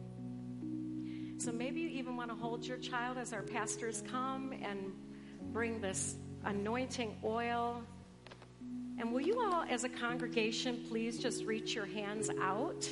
So 1.37 1.53
maybe 1.53 1.83
you 1.83 1.89
even 1.89 2.17
want 2.17 2.31
to 2.31 2.35
hold 2.35 2.65
your 2.65 2.79
child 2.79 3.19
as 3.19 3.35
our 3.35 3.43
pastors 3.43 4.03
come 4.11 4.55
and 4.63 4.95
bring 5.57 5.81
this 5.81 6.17
anointing 6.45 7.17
oil. 7.25 7.83
And 8.99 9.11
will 9.11 9.23
you 9.23 9.41
all, 9.41 9.65
as 9.71 9.85
a 9.85 9.89
congregation, 9.89 10.85
please 10.87 11.19
just 11.19 11.45
reach 11.47 11.75
your 11.75 11.87
hands 11.87 12.29
out? 12.43 12.87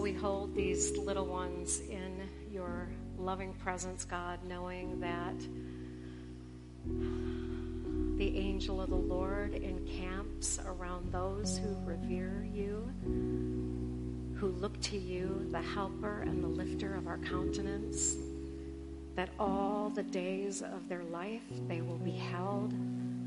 We 0.00 0.12
hold 0.14 0.54
these 0.54 0.96
little 0.96 1.26
ones 1.26 1.80
in 1.90 2.26
your 2.50 2.88
loving 3.18 3.52
presence, 3.52 4.04
God, 4.04 4.40
knowing 4.44 4.98
that 5.00 5.38
the 8.16 8.38
angel 8.38 8.80
of 8.80 8.88
the 8.88 8.96
Lord 8.96 9.54
encamps 9.54 10.58
around 10.66 11.12
those 11.12 11.58
who 11.58 11.76
revere 11.84 12.46
you, 12.50 12.90
who 14.38 14.48
look 14.48 14.80
to 14.80 14.96
you, 14.96 15.46
the 15.50 15.60
helper 15.60 16.22
and 16.22 16.42
the 16.42 16.48
lifter 16.48 16.94
of 16.94 17.06
our 17.06 17.18
countenance, 17.18 18.16
that 19.16 19.28
all 19.38 19.90
the 19.90 20.02
days 20.02 20.62
of 20.62 20.88
their 20.88 21.04
life 21.04 21.42
they 21.68 21.82
will 21.82 21.98
be 21.98 22.12
held 22.12 22.72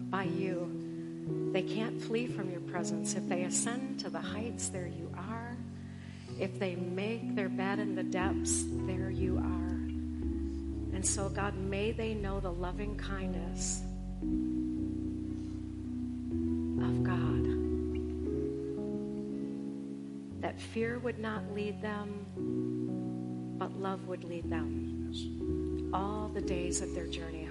by 0.10 0.24
you. 0.24 1.52
They 1.52 1.62
can't 1.62 2.02
flee 2.02 2.26
from 2.26 2.50
your 2.50 2.62
presence. 2.62 3.14
If 3.14 3.30
they 3.30 3.44
ascend 3.44 4.00
to 4.00 4.10
the 4.10 4.20
heights, 4.20 4.70
there 4.70 4.88
you 4.88 5.12
are. 5.13 5.13
If 6.44 6.60
they 6.60 6.76
make 6.76 7.36
their 7.36 7.48
bed 7.48 7.80
in 7.80 7.96
the 7.96 8.04
depths, 8.04 8.66
there 8.86 9.10
you 9.10 9.38
are. 9.38 9.78
And 10.94 11.02
so, 11.02 11.30
God, 11.30 11.56
may 11.56 11.94
they 11.94 12.16
know 12.16 12.42
the 12.42 12.52
loving 12.52 12.98
kindness 12.98 13.82
of 16.84 17.02
God. 17.02 17.46
That 20.42 20.60
fear 20.60 21.00
would 21.00 21.18
not 21.18 21.50
lead 21.56 21.82
them, 21.82 23.56
but 23.58 23.72
love 23.80 24.06
would 24.10 24.26
lead 24.26 24.50
them 24.50 25.92
all 25.94 26.28
the 26.28 26.42
days 26.42 26.82
of 26.82 26.94
their 26.94 27.08
journey 27.08 27.43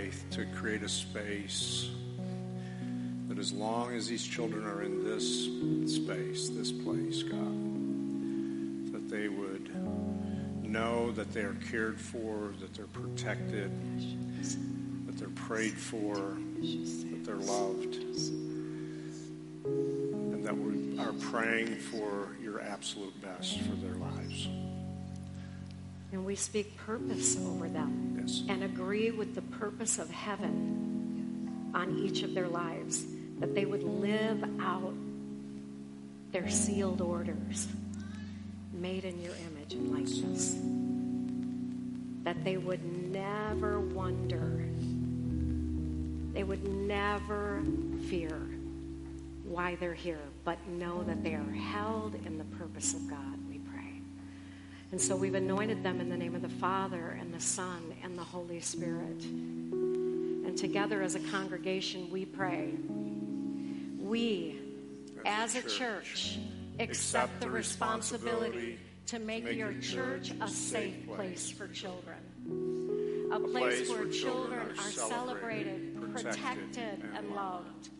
faith, 0.00 0.24
to 0.30 0.46
create 0.58 0.82
a 0.82 0.88
space 0.88 1.90
that 3.28 3.38
as 3.38 3.52
long 3.52 3.94
as 3.94 4.08
these 4.08 4.26
children 4.26 4.64
are 4.64 4.82
in 4.82 5.04
this 5.04 5.44
space, 5.94 6.48
this 6.48 6.72
place, 6.72 7.22
God, 7.22 8.92
that 8.92 9.08
they 9.08 9.28
would 9.28 9.70
know 10.64 11.12
that 11.12 11.32
they 11.32 11.42
are 11.42 11.56
cared 11.70 12.00
for, 12.00 12.52
that 12.60 12.74
they're 12.74 12.86
protected, 12.86 13.70
that 15.06 15.18
they're 15.18 15.28
prayed 15.30 15.76
for, 15.76 16.14
that 16.14 17.24
they're 17.24 17.36
loved, 17.36 17.96
and 19.64 20.44
that 20.44 20.56
we 20.56 20.98
are 20.98 21.12
praying 21.30 21.76
for 21.76 22.36
your 22.42 22.60
absolute 22.62 23.20
best 23.20 23.60
for 23.60 23.76
their 23.76 23.94
lives. 23.94 24.48
And 26.12 26.24
we 26.24 26.34
speak 26.34 26.76
purpose 26.76 27.36
over 27.36 27.68
them 27.68 28.18
Yes. 28.20 28.42
and 28.48 28.64
agree 28.64 29.10
with 29.10 29.34
the 29.34 29.42
purpose 29.42 29.98
of 29.98 30.10
heaven 30.10 31.70
on 31.74 31.98
each 31.98 32.22
of 32.22 32.34
their 32.34 32.48
lives, 32.48 33.04
that 33.38 33.54
they 33.54 33.64
would 33.64 33.82
live 33.84 34.42
out 34.60 34.94
their 36.32 36.48
sealed 36.48 37.00
orders, 37.00 37.68
made 38.72 39.04
in 39.04 39.20
your 39.22 39.34
image 39.50 39.74
and 39.74 39.92
likeness. 39.92 40.56
That 42.24 42.44
they 42.44 42.56
would 42.56 42.84
never 43.10 43.80
wonder, 43.80 44.64
they 46.32 46.42
would 46.44 46.66
never 46.68 47.62
fear 48.08 48.36
why 49.44 49.76
they're 49.76 49.94
here, 49.94 50.20
but 50.44 50.58
know 50.68 51.02
that 51.04 51.22
they 51.24 51.34
are 51.34 51.52
held 51.52 52.14
in 52.26 52.38
the 52.38 52.44
purpose 52.44 52.94
of 52.94 53.08
God. 53.08 53.29
And 54.92 55.00
so 55.00 55.14
we've 55.14 55.34
anointed 55.34 55.82
them 55.84 56.00
in 56.00 56.08
the 56.08 56.16
name 56.16 56.34
of 56.34 56.42
the 56.42 56.48
Father 56.48 57.16
and 57.20 57.32
the 57.32 57.40
Son 57.40 57.94
and 58.02 58.18
the 58.18 58.24
Holy 58.24 58.60
Spirit. 58.60 59.22
And 59.22 60.58
together 60.58 61.00
as 61.00 61.14
a 61.14 61.20
congregation, 61.20 62.10
we 62.10 62.24
pray. 62.24 62.74
We, 64.00 64.58
as 65.24 65.54
a 65.54 65.62
church, 65.62 66.38
accept 66.80 67.40
the 67.40 67.48
responsibility 67.48 68.78
to 69.06 69.20
make 69.20 69.52
your 69.52 69.74
church 69.74 70.32
a 70.40 70.48
safe 70.48 71.06
place 71.06 71.50
for 71.50 71.68
children. 71.68 73.28
A 73.32 73.38
place 73.38 73.88
where 73.88 74.08
children 74.08 74.76
are 74.76 74.90
celebrated, 74.90 76.00
protected, 76.12 77.04
and 77.14 77.30
loved. 77.30 77.90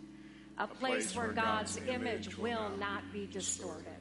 A 0.58 0.66
place 0.66 1.14
where 1.14 1.28
God's 1.28 1.78
image 1.88 2.36
will 2.36 2.70
not 2.78 3.12
be 3.12 3.26
distorted. 3.26 3.99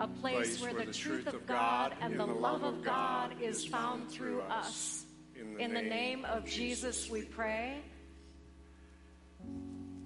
A 0.00 0.08
place 0.08 0.60
where 0.60 0.74
the 0.74 0.92
truth 0.92 1.28
of 1.28 1.46
God 1.46 1.94
and 2.00 2.18
the 2.18 2.26
love 2.26 2.64
of 2.64 2.82
God 2.82 3.40
is 3.40 3.64
found 3.64 4.10
through 4.10 4.40
us. 4.40 5.04
In 5.60 5.72
the 5.72 5.82
name 5.82 6.24
of 6.24 6.44
Jesus 6.44 7.08
we 7.08 7.22
pray. 7.22 7.78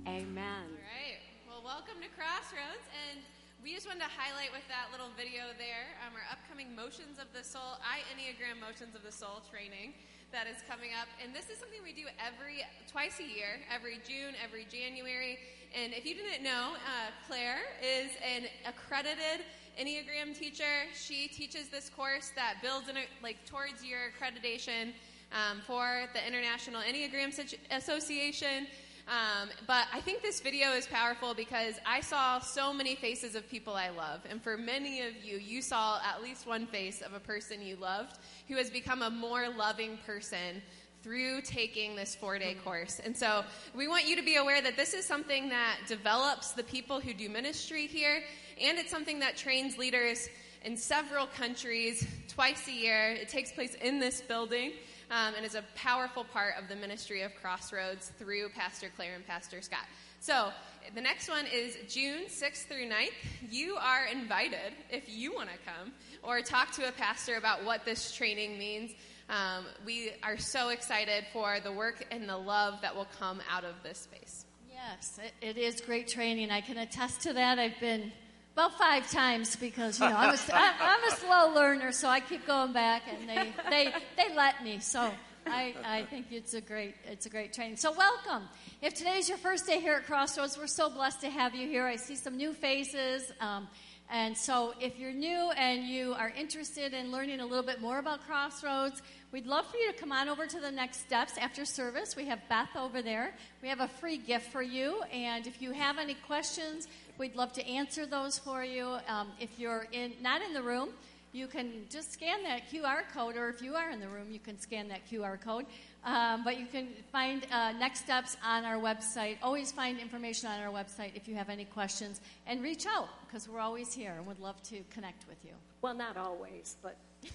Amen. 0.06 0.68
All 0.68 0.84
right. 0.84 1.20
Well, 1.48 1.64
welcome 1.64 2.04
to 2.04 2.08
Crossroads, 2.12 2.84
and 3.08 3.24
we 3.64 3.72
just 3.72 3.88
wanted 3.88 4.04
to 4.04 4.12
highlight 4.12 4.52
with 4.52 4.68
that 4.68 4.92
little 4.92 5.08
video 5.16 5.56
there 5.56 5.96
um, 6.04 6.12
our 6.12 6.26
upcoming 6.36 6.76
Motions 6.76 7.16
of 7.16 7.32
the 7.32 7.40
Soul, 7.40 7.80
I 7.80 8.04
Enneagram 8.12 8.60
Motions 8.60 8.92
of 8.92 9.00
the 9.00 9.12
Soul 9.12 9.40
training 9.48 9.96
that 10.32 10.44
is 10.44 10.60
coming 10.68 10.92
up. 10.92 11.08
And 11.16 11.32
this 11.32 11.48
is 11.48 11.56
something 11.56 11.80
we 11.80 11.96
do 11.96 12.12
every 12.20 12.60
twice 12.92 13.20
a 13.20 13.28
year, 13.28 13.64
every 13.72 14.04
June, 14.04 14.36
every 14.36 14.68
January. 14.68 15.40
And 15.72 15.92
if 15.96 16.04
you 16.04 16.12
didn't 16.12 16.44
know, 16.44 16.76
uh, 16.76 17.08
Claire 17.24 17.64
is 17.80 18.12
an 18.20 18.44
accredited 18.68 19.48
Enneagram 19.78 20.36
teacher. 20.36 20.86
She 20.94 21.28
teaches 21.28 21.68
this 21.68 21.88
course 21.88 22.32
that 22.34 22.56
builds 22.62 22.88
in 22.88 22.96
a, 22.96 23.04
like 23.22 23.36
towards 23.46 23.84
your 23.84 24.00
accreditation 24.10 24.92
um, 25.32 25.60
for 25.66 26.04
the 26.14 26.26
International 26.26 26.82
Enneagram 26.82 27.32
Association. 27.70 28.66
Um, 29.06 29.48
but 29.66 29.86
I 29.92 30.00
think 30.00 30.20
this 30.20 30.40
video 30.40 30.72
is 30.72 30.86
powerful 30.86 31.32
because 31.32 31.76
I 31.86 32.00
saw 32.00 32.40
so 32.40 32.74
many 32.74 32.94
faces 32.94 33.34
of 33.34 33.48
people 33.48 33.74
I 33.74 33.88
love. 33.90 34.20
And 34.28 34.42
for 34.42 34.58
many 34.58 35.00
of 35.02 35.24
you, 35.24 35.38
you 35.38 35.62
saw 35.62 36.00
at 36.04 36.22
least 36.22 36.46
one 36.46 36.66
face 36.66 37.00
of 37.00 37.14
a 37.14 37.20
person 37.20 37.62
you 37.62 37.76
loved 37.76 38.18
who 38.48 38.56
has 38.56 38.70
become 38.70 39.02
a 39.02 39.10
more 39.10 39.48
loving 39.48 39.96
person 40.04 40.60
through 41.02 41.40
taking 41.42 41.96
this 41.96 42.14
four 42.14 42.38
day 42.38 42.54
course. 42.64 43.00
And 43.02 43.16
so 43.16 43.44
we 43.74 43.88
want 43.88 44.06
you 44.06 44.16
to 44.16 44.22
be 44.22 44.36
aware 44.36 44.60
that 44.60 44.76
this 44.76 44.92
is 44.94 45.06
something 45.06 45.48
that 45.48 45.78
develops 45.86 46.52
the 46.52 46.64
people 46.64 47.00
who 47.00 47.14
do 47.14 47.28
ministry 47.28 47.86
here, 47.86 48.22
and 48.60 48.78
it's 48.78 48.90
something 48.90 49.20
that 49.20 49.36
trains 49.36 49.78
leaders 49.78 50.28
in 50.64 50.76
several 50.76 51.26
countries 51.26 52.06
twice 52.28 52.66
a 52.68 52.72
year. 52.72 53.10
It 53.12 53.28
takes 53.28 53.52
place 53.52 53.74
in 53.74 54.00
this 54.00 54.20
building 54.20 54.72
um, 55.10 55.34
and 55.36 55.44
is 55.44 55.54
a 55.54 55.64
powerful 55.74 56.24
part 56.24 56.54
of 56.60 56.68
the 56.68 56.76
ministry 56.76 57.22
of 57.22 57.32
Crossroads 57.40 58.12
through 58.18 58.48
Pastor 58.50 58.90
Claire 58.94 59.14
and 59.14 59.26
Pastor 59.26 59.62
Scott. 59.62 59.86
So 60.20 60.50
the 60.94 61.00
next 61.00 61.28
one 61.28 61.46
is 61.46 61.76
June 61.88 62.24
6th 62.26 62.66
through 62.66 62.88
9th. 62.88 63.12
You 63.50 63.76
are 63.76 64.06
invited 64.06 64.72
if 64.90 65.08
you 65.08 65.32
want 65.32 65.48
to 65.50 65.56
come 65.64 65.92
or 66.22 66.42
talk 66.42 66.72
to 66.72 66.88
a 66.88 66.92
pastor 66.92 67.36
about 67.36 67.64
what 67.64 67.84
this 67.84 68.12
training 68.12 68.58
means. 68.58 68.92
Um, 69.30 69.66
we 69.84 70.12
are 70.22 70.38
so 70.38 70.70
excited 70.70 71.24
for 71.32 71.60
the 71.60 71.70
work 71.70 72.04
and 72.10 72.28
the 72.28 72.36
love 72.36 72.80
that 72.82 72.96
will 72.96 73.08
come 73.18 73.40
out 73.50 73.64
of 73.64 73.74
this 73.82 73.98
space. 73.98 74.46
Yes, 74.70 75.18
it, 75.22 75.56
it 75.56 75.58
is 75.58 75.80
great 75.80 76.08
training. 76.08 76.50
I 76.50 76.60
can 76.60 76.78
attest 76.78 77.20
to 77.22 77.32
that. 77.34 77.58
I've 77.58 77.78
been 77.80 78.10
about 78.58 78.76
five 78.76 79.08
times 79.08 79.54
because 79.54 80.00
you 80.00 80.08
know 80.08 80.16
I'm 80.16 80.34
a, 80.34 80.38
I'm 80.52 81.04
a 81.04 81.10
slow 81.12 81.54
learner, 81.54 81.92
so 81.92 82.08
I 82.08 82.18
keep 82.18 82.44
going 82.44 82.72
back, 82.72 83.02
and 83.08 83.28
they 83.28 83.52
they 83.70 83.92
they 84.16 84.34
let 84.34 84.64
me. 84.64 84.80
So 84.80 85.12
I, 85.46 85.76
I 85.84 86.02
think 86.02 86.32
it's 86.32 86.54
a 86.54 86.60
great 86.60 86.96
it's 87.06 87.24
a 87.24 87.28
great 87.28 87.52
training. 87.52 87.76
So 87.76 87.92
welcome. 87.92 88.48
If 88.82 88.94
today's 88.94 89.28
your 89.28 89.38
first 89.38 89.64
day 89.64 89.78
here 89.78 89.94
at 89.94 90.06
Crossroads, 90.06 90.58
we're 90.58 90.66
so 90.66 90.90
blessed 90.90 91.20
to 91.20 91.30
have 91.30 91.54
you 91.54 91.68
here. 91.68 91.86
I 91.86 91.94
see 91.94 92.16
some 92.16 92.36
new 92.36 92.52
faces. 92.52 93.30
Um, 93.40 93.68
and 94.10 94.36
so, 94.36 94.72
if 94.80 94.98
you're 94.98 95.12
new 95.12 95.50
and 95.56 95.84
you 95.84 96.14
are 96.14 96.30
interested 96.30 96.94
in 96.94 97.12
learning 97.12 97.40
a 97.40 97.46
little 97.46 97.64
bit 97.64 97.82
more 97.82 97.98
about 97.98 98.26
Crossroads, 98.26 99.02
we'd 99.32 99.46
love 99.46 99.66
for 99.66 99.76
you 99.76 99.92
to 99.92 99.98
come 99.98 100.12
on 100.12 100.30
over 100.30 100.46
to 100.46 100.60
the 100.60 100.70
next 100.70 101.00
steps 101.00 101.36
after 101.36 101.66
service. 101.66 102.16
We 102.16 102.24
have 102.24 102.40
Beth 102.48 102.74
over 102.74 103.02
there. 103.02 103.34
We 103.60 103.68
have 103.68 103.80
a 103.80 103.88
free 103.88 104.16
gift 104.16 104.50
for 104.50 104.62
you. 104.62 105.02
And 105.12 105.46
if 105.46 105.60
you 105.60 105.72
have 105.72 105.98
any 105.98 106.14
questions, 106.14 106.88
we'd 107.18 107.36
love 107.36 107.52
to 107.52 107.66
answer 107.66 108.06
those 108.06 108.38
for 108.38 108.64
you. 108.64 108.96
Um, 109.08 109.28
if 109.38 109.58
you're 109.58 109.86
in, 109.92 110.14
not 110.22 110.40
in 110.40 110.54
the 110.54 110.62
room, 110.62 110.88
you 111.32 111.46
can 111.46 111.84
just 111.90 112.12
scan 112.12 112.42
that 112.44 112.70
QR 112.70 113.02
code, 113.12 113.36
or 113.36 113.48
if 113.48 113.60
you 113.62 113.74
are 113.74 113.90
in 113.90 114.00
the 114.00 114.08
room, 114.08 114.30
you 114.30 114.38
can 114.38 114.58
scan 114.58 114.88
that 114.88 115.00
QR 115.10 115.40
code. 115.40 115.66
Um, 116.04 116.42
but 116.44 116.58
you 116.58 116.66
can 116.66 116.88
find 117.12 117.46
uh, 117.52 117.72
next 117.72 118.00
steps 118.00 118.36
on 118.44 118.64
our 118.64 118.76
website. 118.76 119.36
Always 119.42 119.72
find 119.72 119.98
information 119.98 120.48
on 120.48 120.60
our 120.60 120.72
website 120.72 121.10
if 121.14 121.28
you 121.28 121.34
have 121.34 121.48
any 121.48 121.64
questions, 121.64 122.20
and 122.46 122.62
reach 122.62 122.86
out 122.86 123.08
because 123.26 123.48
we're 123.48 123.60
always 123.60 123.92
here 123.92 124.14
and 124.16 124.26
would 124.26 124.38
love 124.40 124.62
to 124.64 124.80
connect 124.90 125.28
with 125.28 125.38
you. 125.44 125.52
Well, 125.82 125.94
not 125.94 126.16
always, 126.16 126.76
but 126.82 126.96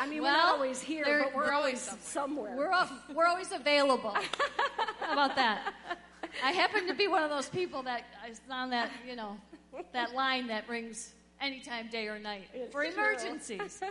I 0.00 0.06
mean, 0.06 0.22
we're 0.22 0.30
always 0.30 0.80
here, 0.80 1.04
but 1.04 1.34
we're, 1.34 1.46
we're 1.46 1.52
always 1.52 1.88
always 1.88 2.04
somewhere. 2.04 2.56
We're 2.56 2.70
al- 2.70 3.02
we're 3.14 3.26
always 3.26 3.52
available. 3.52 4.14
How 5.00 5.12
about 5.12 5.36
that? 5.36 5.74
I 6.44 6.52
happen 6.52 6.86
to 6.86 6.94
be 6.94 7.08
one 7.08 7.22
of 7.22 7.30
those 7.30 7.48
people 7.48 7.82
that 7.82 8.04
is 8.30 8.40
on 8.50 8.70
that 8.70 8.90
you 9.06 9.16
know 9.16 9.36
that 9.92 10.14
line 10.14 10.46
that 10.46 10.68
rings 10.68 11.12
anytime, 11.40 11.88
day 11.88 12.08
or 12.08 12.18
night, 12.18 12.48
It's 12.52 12.72
for 12.72 12.84
emergencies. 12.84 13.80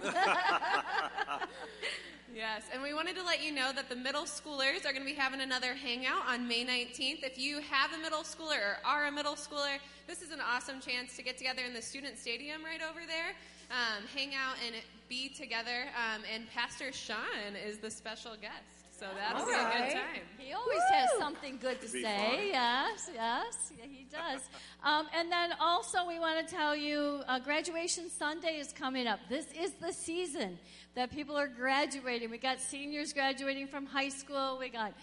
Yes, 2.35 2.63
and 2.71 2.83
we 2.83 2.93
wanted 2.93 3.15
to 3.15 3.23
let 3.23 3.43
you 3.43 3.51
know 3.51 3.71
that 3.73 3.89
the 3.89 3.95
middle 3.95 4.23
schoolers 4.23 4.85
are 4.85 4.93
going 4.93 5.01
to 5.01 5.05
be 5.05 5.15
having 5.15 5.41
another 5.41 5.73
hangout 5.73 6.27
on 6.27 6.47
May 6.47 6.63
19th. 6.63 7.23
If 7.23 7.39
you 7.39 7.59
have 7.59 7.91
a 7.91 7.97
middle 7.97 8.21
schooler 8.21 8.59
or 8.59 8.77
are 8.85 9.07
a 9.07 9.11
middle 9.11 9.33
schooler, 9.33 9.77
this 10.07 10.21
is 10.21 10.31
an 10.31 10.39
awesome 10.39 10.79
chance 10.79 11.15
to 11.15 11.23
get 11.23 11.37
together 11.37 11.63
in 11.65 11.73
the 11.73 11.81
student 11.81 12.19
stadium 12.19 12.63
right 12.63 12.81
over 12.87 12.99
there, 13.07 13.33
um, 13.71 14.03
hang 14.15 14.35
out 14.35 14.55
and 14.65 14.75
be 15.09 15.29
together. 15.29 15.85
Um, 15.97 16.21
and 16.33 16.47
Pastor 16.51 16.91
Sean 16.93 17.55
is 17.67 17.79
the 17.79 17.89
special 17.89 18.35
guest, 18.39 18.78
so 18.99 19.05
that'll 19.15 19.45
be 19.45 19.53
a 19.53 19.55
good 19.55 19.93
time. 19.93 20.21
He 20.37 20.51
always 20.53 20.81
has 20.91 21.09
something 21.17 21.57
good 21.61 21.79
to 21.81 21.87
say. 21.87 22.03
fun. 22.03 22.47
Yes, 22.47 23.09
yes, 23.13 23.71
yeah, 23.77 23.85
he 23.89 24.05
does. 24.11 24.49
Um, 24.83 25.07
and 25.15 25.31
then 25.31 25.51
also, 25.59 26.05
we 26.05 26.19
want 26.19 26.45
to 26.45 26.53
tell 26.53 26.75
you 26.75 27.21
uh, 27.27 27.39
graduation 27.39 28.09
Sunday 28.09 28.57
is 28.57 28.73
coming 28.73 29.07
up. 29.07 29.19
This 29.29 29.47
is 29.57 29.71
the 29.73 29.93
season 29.93 30.59
that 30.95 31.11
people 31.11 31.37
are 31.37 31.47
graduating. 31.47 32.29
We 32.29 32.37
got 32.39 32.59
seniors 32.59 33.13
graduating 33.13 33.67
from 33.67 33.85
high 33.85 34.09
school, 34.09 34.57
we 34.59 34.69
got 34.69 34.93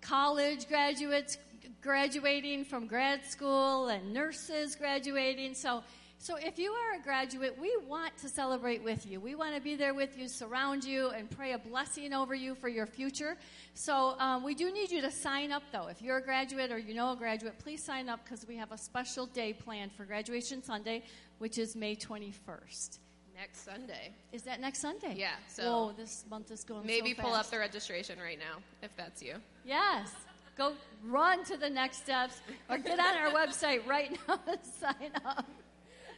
college 0.00 0.66
graduates 0.66 1.38
graduating 1.80 2.64
from 2.64 2.86
grad 2.86 3.24
school, 3.24 3.88
and 3.88 4.12
nurses 4.12 4.74
graduating. 4.74 5.54
So, 5.54 5.84
so 6.24 6.36
if 6.36 6.58
you 6.58 6.72
are 6.72 6.98
a 6.98 7.02
graduate, 7.02 7.54
we 7.60 7.70
want 7.86 8.16
to 8.22 8.30
celebrate 8.30 8.82
with 8.82 9.04
you. 9.04 9.20
We 9.20 9.34
want 9.34 9.54
to 9.56 9.60
be 9.60 9.76
there 9.76 9.92
with 9.92 10.16
you, 10.16 10.26
surround 10.26 10.82
you, 10.82 11.10
and 11.10 11.30
pray 11.30 11.52
a 11.52 11.58
blessing 11.58 12.14
over 12.14 12.34
you 12.34 12.54
for 12.54 12.66
your 12.66 12.86
future. 12.86 13.36
So 13.74 14.18
um, 14.18 14.42
we 14.42 14.54
do 14.54 14.72
need 14.72 14.90
you 14.90 15.02
to 15.02 15.10
sign 15.10 15.52
up, 15.52 15.64
though. 15.70 15.88
If 15.88 16.00
you're 16.00 16.16
a 16.16 16.22
graduate 16.22 16.72
or 16.72 16.78
you 16.78 16.94
know 16.94 17.12
a 17.12 17.16
graduate, 17.16 17.58
please 17.58 17.84
sign 17.84 18.08
up 18.08 18.24
because 18.24 18.48
we 18.48 18.56
have 18.56 18.72
a 18.72 18.78
special 18.78 19.26
day 19.26 19.52
planned 19.52 19.92
for 19.92 20.06
Graduation 20.06 20.62
Sunday, 20.62 21.02
which 21.40 21.58
is 21.58 21.76
May 21.76 21.94
21st. 21.94 23.00
Next 23.36 23.62
Sunday. 23.62 24.14
Is 24.32 24.44
that 24.44 24.62
next 24.62 24.80
Sunday? 24.80 25.16
Yeah, 25.18 25.34
so- 25.46 25.62
Whoa, 25.88 25.92
this 25.92 26.24
month 26.30 26.50
is 26.50 26.64
going 26.64 26.86
Maybe 26.86 27.14
so 27.14 27.20
pull 27.20 27.34
up 27.34 27.50
the 27.50 27.58
registration 27.58 28.18
right 28.18 28.38
now, 28.38 28.62
if 28.82 28.96
that's 28.96 29.22
you. 29.22 29.34
Yes. 29.66 30.10
Go 30.56 30.72
run 31.04 31.44
to 31.44 31.58
the 31.58 31.68
next 31.68 31.98
steps 31.98 32.40
or 32.70 32.78
get 32.78 32.98
on 32.98 33.14
our 33.14 33.30
website 33.32 33.86
right 33.86 34.16
now 34.28 34.40
and 34.46 34.58
sign 34.64 35.10
up. 35.26 35.44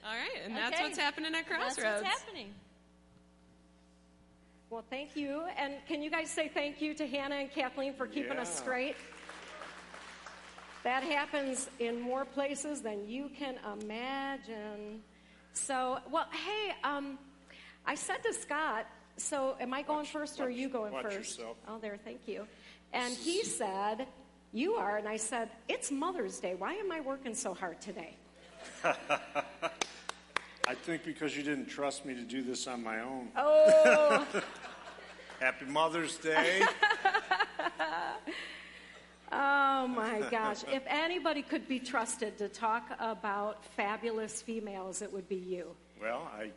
All 0.06 0.12
right, 0.12 0.40
and 0.44 0.54
that's 0.56 0.74
Okay. 0.74 0.84
what's 0.84 0.98
happening 0.98 1.34
at 1.34 1.46
Crossroads. 1.48 1.74
That's 1.76 1.80
Crossroads. 1.80 2.04
what's 2.04 2.22
happening. 2.22 2.54
Well, 4.70 4.84
thank 4.88 5.16
you. 5.16 5.42
And 5.56 5.74
can 5.88 6.00
you 6.02 6.10
guys 6.10 6.30
say 6.30 6.48
thank 6.48 6.80
you 6.80 6.94
to 6.94 7.06
Hannah 7.06 7.36
and 7.36 7.50
Kathleen 7.50 7.94
for 7.94 8.06
keeping 8.06 8.36
us 8.38 8.56
straight? 8.56 8.96
That 10.84 11.02
happens 11.02 11.68
in 11.80 12.00
more 12.00 12.24
places 12.24 12.82
than 12.82 13.08
you 13.08 13.30
can 13.36 13.58
imagine. 13.80 15.02
So, 15.54 15.98
well, 16.10 16.28
hey, 16.30 16.72
um, 16.84 17.18
I 17.84 17.96
said 17.96 18.22
to 18.24 18.32
Scott, 18.32 18.86
so 19.16 19.56
am 19.58 19.72
I 19.74 19.82
going 19.82 19.98
Watch- 20.00 20.10
first 20.10 20.38
or 20.40 20.44
are 20.44 20.50
you 20.50 20.68
going 20.68 20.92
watch 20.92 21.04
first? 21.04 21.38
yourself. 21.38 21.56
Oh, 21.66 21.78
there, 21.78 21.96
thank 22.04 22.28
you. 22.28 22.46
And 22.92 23.12
he 23.14 23.42
said, 23.42 24.06
You 24.52 24.74
are. 24.74 24.98
And 24.98 25.08
I 25.08 25.16
said, 25.16 25.50
It's 25.68 25.90
Mother's 25.90 26.38
Day. 26.38 26.54
Why 26.54 26.74
am 26.74 26.92
I 26.92 27.00
working 27.00 27.34
so 27.34 27.54
hard 27.54 27.80
today? 27.80 28.14
I 30.66 30.74
think 30.74 31.04
because 31.04 31.36
you 31.36 31.42
didn't 31.42 31.66
trust 31.66 32.04
me 32.04 32.14
to 32.14 32.22
do 32.22 32.42
this 32.42 32.66
on 32.66 32.82
my 32.82 33.00
own. 33.00 33.28
Oh, 33.36 34.26
Happy 35.40 35.66
Mother's 35.66 36.16
Day. 36.18 36.60
oh 39.32 39.86
my 39.86 40.22
gosh. 40.30 40.64
If 40.72 40.82
anybody 40.88 41.42
could 41.42 41.68
be 41.68 41.78
trusted 41.78 42.36
to 42.38 42.48
talk 42.48 42.90
about 42.98 43.64
fabulous 43.76 44.42
females, 44.42 45.02
it 45.02 45.12
would 45.12 45.28
be 45.28 45.36
you. 45.36 45.66
well, 46.00 46.28
I, 46.36 46.50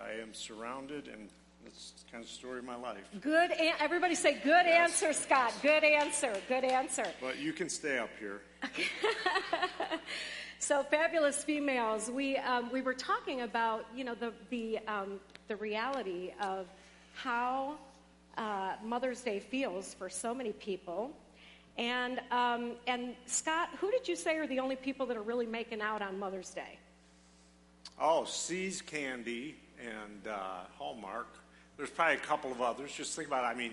I 0.00 0.12
am 0.22 0.32
surrounded, 0.32 1.08
and 1.08 1.28
that's 1.64 1.92
kind 2.10 2.24
of 2.24 2.30
the 2.30 2.34
story 2.34 2.60
of 2.60 2.64
my 2.64 2.76
life. 2.76 3.04
Good. 3.20 3.50
An- 3.50 3.74
everybody 3.78 4.14
say, 4.14 4.38
Good 4.42 4.66
answer, 4.66 5.12
Scott. 5.12 5.52
Good 5.60 5.84
answer. 5.84 6.32
Good 6.48 6.64
answer. 6.64 7.04
But 7.20 7.38
you 7.38 7.52
can 7.52 7.68
stay 7.68 7.98
up 7.98 8.10
here. 8.18 8.40
So, 10.62 10.82
fabulous 10.82 11.42
females. 11.42 12.10
We 12.10 12.36
um, 12.36 12.70
we 12.70 12.82
were 12.82 12.92
talking 12.92 13.40
about 13.40 13.86
you 13.96 14.04
know 14.04 14.14
the 14.14 14.30
the 14.50 14.78
um, 14.86 15.18
the 15.48 15.56
reality 15.56 16.32
of 16.38 16.66
how 17.14 17.78
uh, 18.36 18.74
Mother's 18.84 19.22
Day 19.22 19.40
feels 19.40 19.94
for 19.94 20.10
so 20.10 20.34
many 20.34 20.52
people, 20.52 21.12
and 21.78 22.20
um, 22.30 22.72
and 22.86 23.14
Scott, 23.24 23.70
who 23.80 23.90
did 23.90 24.06
you 24.06 24.14
say 24.14 24.36
are 24.36 24.46
the 24.46 24.60
only 24.60 24.76
people 24.76 25.06
that 25.06 25.16
are 25.16 25.22
really 25.22 25.46
making 25.46 25.80
out 25.80 26.02
on 26.02 26.18
Mother's 26.18 26.50
Day? 26.50 26.78
Oh, 27.98 28.26
See's 28.26 28.82
Candy 28.82 29.56
and 29.80 30.28
uh, 30.28 30.64
Hallmark. 30.76 31.38
There's 31.78 31.88
probably 31.88 32.16
a 32.16 32.18
couple 32.18 32.52
of 32.52 32.60
others. 32.60 32.92
Just 32.92 33.16
think 33.16 33.28
about 33.28 33.44
it. 33.44 33.46
I 33.46 33.54
mean, 33.54 33.72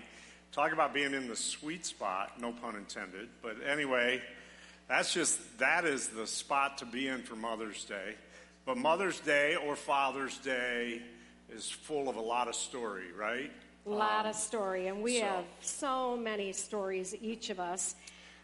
talk 0.52 0.72
about 0.72 0.94
being 0.94 1.12
in 1.12 1.28
the 1.28 1.36
sweet 1.36 1.84
spot, 1.84 2.40
no 2.40 2.52
pun 2.52 2.76
intended. 2.76 3.28
But 3.42 3.56
anyway, 3.68 4.22
that's 4.88 5.12
just, 5.12 5.58
that 5.58 5.84
is 5.84 6.08
the 6.08 6.26
spot 6.26 6.78
to 6.78 6.86
be 6.86 7.08
in 7.08 7.22
for 7.22 7.36
Mother's 7.36 7.84
Day. 7.84 8.14
But 8.64 8.78
Mother's 8.78 9.20
Day 9.20 9.56
or 9.56 9.76
Father's 9.76 10.36
Day 10.38 11.02
is 11.50 11.70
full 11.70 12.08
of 12.08 12.16
a 12.16 12.20
lot 12.20 12.48
of 12.48 12.54
story, 12.54 13.12
right? 13.16 13.52
A 13.86 13.90
lot 13.90 14.26
of 14.26 14.34
story, 14.34 14.88
and 14.88 15.02
we 15.02 15.18
so- 15.18 15.24
have 15.24 15.44
so 15.60 16.16
many 16.16 16.52
stories, 16.52 17.14
each 17.20 17.50
of 17.50 17.60
us. 17.60 17.94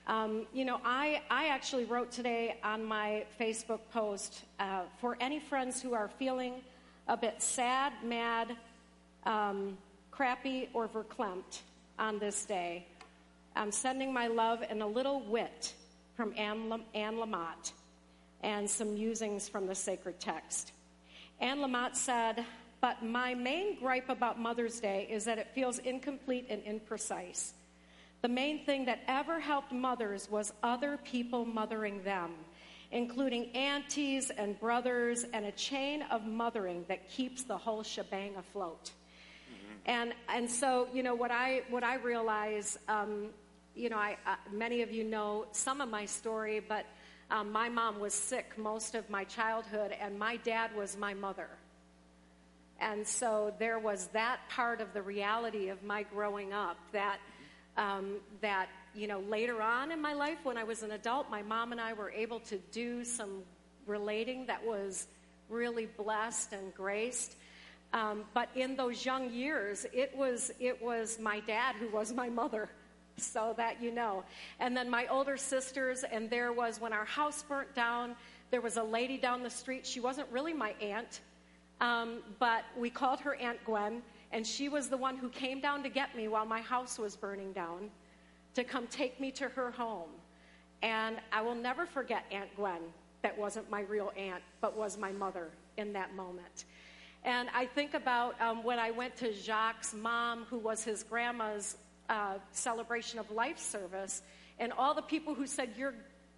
Um, 0.06 0.46
you 0.52 0.66
know, 0.66 0.80
I, 0.84 1.22
I 1.30 1.48
actually 1.48 1.86
wrote 1.86 2.10
today 2.10 2.58
on 2.62 2.84
my 2.84 3.24
Facebook 3.40 3.80
post 3.90 4.42
uh, 4.60 4.82
for 5.00 5.16
any 5.18 5.40
friends 5.40 5.80
who 5.80 5.94
are 5.94 6.08
feeling 6.18 6.54
a 7.08 7.16
bit 7.16 7.40
sad, 7.40 7.92
mad, 8.04 8.54
um, 9.24 9.78
crappy, 10.10 10.68
or 10.74 10.88
verklempt 10.88 11.60
on 11.98 12.18
this 12.18 12.44
day. 12.44 12.86
I'm 13.56 13.72
sending 13.72 14.12
my 14.12 14.26
love 14.26 14.62
and 14.68 14.82
a 14.82 14.86
little 14.86 15.20
wit 15.20 15.74
from 16.16 16.32
Anne, 16.36 16.68
Lam- 16.68 16.84
Anne 16.94 17.16
Lamott 17.16 17.72
and 18.42 18.68
some 18.68 18.94
musings 18.94 19.48
from 19.48 19.66
the 19.66 19.74
sacred 19.74 20.20
text. 20.20 20.72
Anne 21.40 21.58
Lamott 21.58 21.96
said, 21.96 22.44
But 22.80 23.02
my 23.02 23.34
main 23.34 23.78
gripe 23.78 24.08
about 24.08 24.38
Mother's 24.38 24.80
Day 24.80 25.08
is 25.10 25.24
that 25.24 25.38
it 25.38 25.48
feels 25.54 25.78
incomplete 25.78 26.46
and 26.50 26.62
imprecise. 26.64 27.52
The 28.22 28.28
main 28.28 28.64
thing 28.64 28.86
that 28.86 29.00
ever 29.06 29.40
helped 29.40 29.72
mothers 29.72 30.30
was 30.30 30.52
other 30.62 30.98
people 31.04 31.44
mothering 31.44 32.02
them, 32.04 32.32
including 32.90 33.50
aunties 33.54 34.30
and 34.30 34.58
brothers, 34.58 35.24
and 35.32 35.44
a 35.44 35.52
chain 35.52 36.02
of 36.10 36.24
mothering 36.24 36.84
that 36.88 37.08
keeps 37.10 37.42
the 37.42 37.56
whole 37.56 37.82
shebang 37.82 38.36
afloat. 38.36 38.92
And 39.86 40.14
and 40.28 40.50
so 40.50 40.88
you 40.94 41.02
know 41.02 41.14
what 41.14 41.30
I 41.30 41.62
what 41.68 41.84
I 41.84 41.96
realize, 41.96 42.78
um, 42.88 43.28
you 43.74 43.88
know, 43.88 43.96
I, 43.96 44.16
uh, 44.26 44.36
many 44.52 44.82
of 44.82 44.92
you 44.92 45.04
know 45.04 45.46
some 45.52 45.80
of 45.80 45.88
my 45.88 46.06
story, 46.06 46.60
but 46.60 46.86
um, 47.30 47.50
my 47.50 47.68
mom 47.68 47.98
was 47.98 48.14
sick 48.14 48.56
most 48.56 48.94
of 48.94 49.08
my 49.10 49.24
childhood, 49.24 49.94
and 50.00 50.18
my 50.18 50.36
dad 50.36 50.74
was 50.76 50.96
my 50.96 51.14
mother. 51.14 51.48
And 52.80 53.06
so 53.06 53.54
there 53.58 53.78
was 53.78 54.08
that 54.08 54.40
part 54.50 54.80
of 54.80 54.92
the 54.92 55.02
reality 55.02 55.68
of 55.68 55.82
my 55.82 56.02
growing 56.02 56.52
up 56.52 56.76
that 56.92 57.18
um, 57.76 58.18
that 58.40 58.68
you 58.94 59.08
know 59.08 59.20
later 59.20 59.60
on 59.60 59.90
in 59.90 60.00
my 60.00 60.12
life 60.12 60.38
when 60.44 60.56
I 60.56 60.64
was 60.64 60.82
an 60.82 60.92
adult, 60.92 61.30
my 61.30 61.42
mom 61.42 61.72
and 61.72 61.80
I 61.80 61.92
were 61.92 62.10
able 62.10 62.40
to 62.40 62.58
do 62.72 63.04
some 63.04 63.42
relating 63.86 64.46
that 64.46 64.64
was 64.64 65.06
really 65.48 65.86
blessed 65.86 66.52
and 66.52 66.74
graced. 66.74 67.36
Um, 67.92 68.24
but 68.34 68.48
in 68.54 68.76
those 68.76 69.04
young 69.04 69.30
years, 69.30 69.86
it 69.92 70.16
was 70.16 70.52
it 70.58 70.82
was 70.82 71.18
my 71.18 71.40
dad 71.40 71.76
who 71.76 71.88
was 71.88 72.12
my 72.12 72.28
mother, 72.28 72.68
so 73.16 73.54
that 73.56 73.82
you 73.82 73.90
know. 73.90 74.24
And 74.60 74.76
then 74.76 74.90
my 74.90 75.06
older 75.06 75.36
sisters, 75.36 76.04
and 76.10 76.28
there 76.28 76.52
was 76.52 76.80
when 76.80 76.92
our 76.92 77.04
house 77.04 77.42
burnt 77.42 77.74
down, 77.74 78.16
there 78.50 78.60
was 78.60 78.76
a 78.76 78.82
lady 78.82 79.18
down 79.18 79.42
the 79.42 79.50
street. 79.50 79.86
She 79.86 80.00
wasn't 80.00 80.28
really 80.30 80.52
my 80.52 80.74
aunt, 80.80 81.20
um, 81.80 82.18
but 82.38 82.64
we 82.76 82.90
called 82.90 83.20
her 83.20 83.34
Aunt 83.36 83.58
Gwen, 83.64 84.02
and 84.32 84.46
she 84.46 84.68
was 84.68 84.88
the 84.88 84.96
one 84.96 85.16
who 85.16 85.28
came 85.28 85.60
down 85.60 85.82
to 85.82 85.88
get 85.88 86.16
me 86.16 86.28
while 86.28 86.46
my 86.46 86.60
house 86.60 86.98
was 86.98 87.16
burning 87.16 87.52
down, 87.52 87.90
to 88.54 88.64
come 88.64 88.86
take 88.86 89.20
me 89.20 89.30
to 89.32 89.48
her 89.48 89.70
home. 89.70 90.10
And 90.82 91.16
I 91.32 91.40
will 91.40 91.54
never 91.54 91.86
forget 91.86 92.24
Aunt 92.30 92.54
Gwen. 92.56 92.80
That 93.22 93.36
wasn't 93.38 93.70
my 93.70 93.80
real 93.82 94.12
aunt, 94.16 94.42
but 94.60 94.76
was 94.76 94.98
my 94.98 95.12
mother 95.12 95.50
in 95.76 95.92
that 95.94 96.14
moment. 96.14 96.66
And 97.24 97.48
I 97.54 97.64
think 97.64 97.94
about 97.94 98.38
um, 98.40 98.62
when 98.62 98.78
I 98.78 98.90
went 98.90 99.16
to 99.16 99.32
Jacques' 99.32 99.94
mom, 99.94 100.44
who 100.50 100.58
was 100.58 100.84
his 100.84 101.02
grandma's 101.02 101.76
uh, 102.08 102.34
celebration 102.52 103.18
of 103.18 103.30
life 103.30 103.58
service, 103.58 104.22
and 104.58 104.72
all 104.72 104.94
the 104.94 105.02
people 105.02 105.34
who 105.34 105.46
said, 105.46 105.70
Your, 105.76 105.94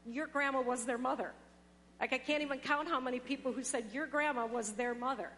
your 0.06 0.26
grandma 0.26 0.60
was 0.60 0.84
their 0.84 0.98
mother. 0.98 1.32
Like, 2.00 2.12
I 2.12 2.18
can't 2.18 2.42
even 2.42 2.58
count 2.58 2.88
how 2.88 3.00
many 3.00 3.20
people 3.20 3.52
who 3.52 3.62
said, 3.62 3.86
Your 3.92 4.06
grandma 4.06 4.46
was 4.46 4.72
their 4.72 4.94
mother. 4.94 5.30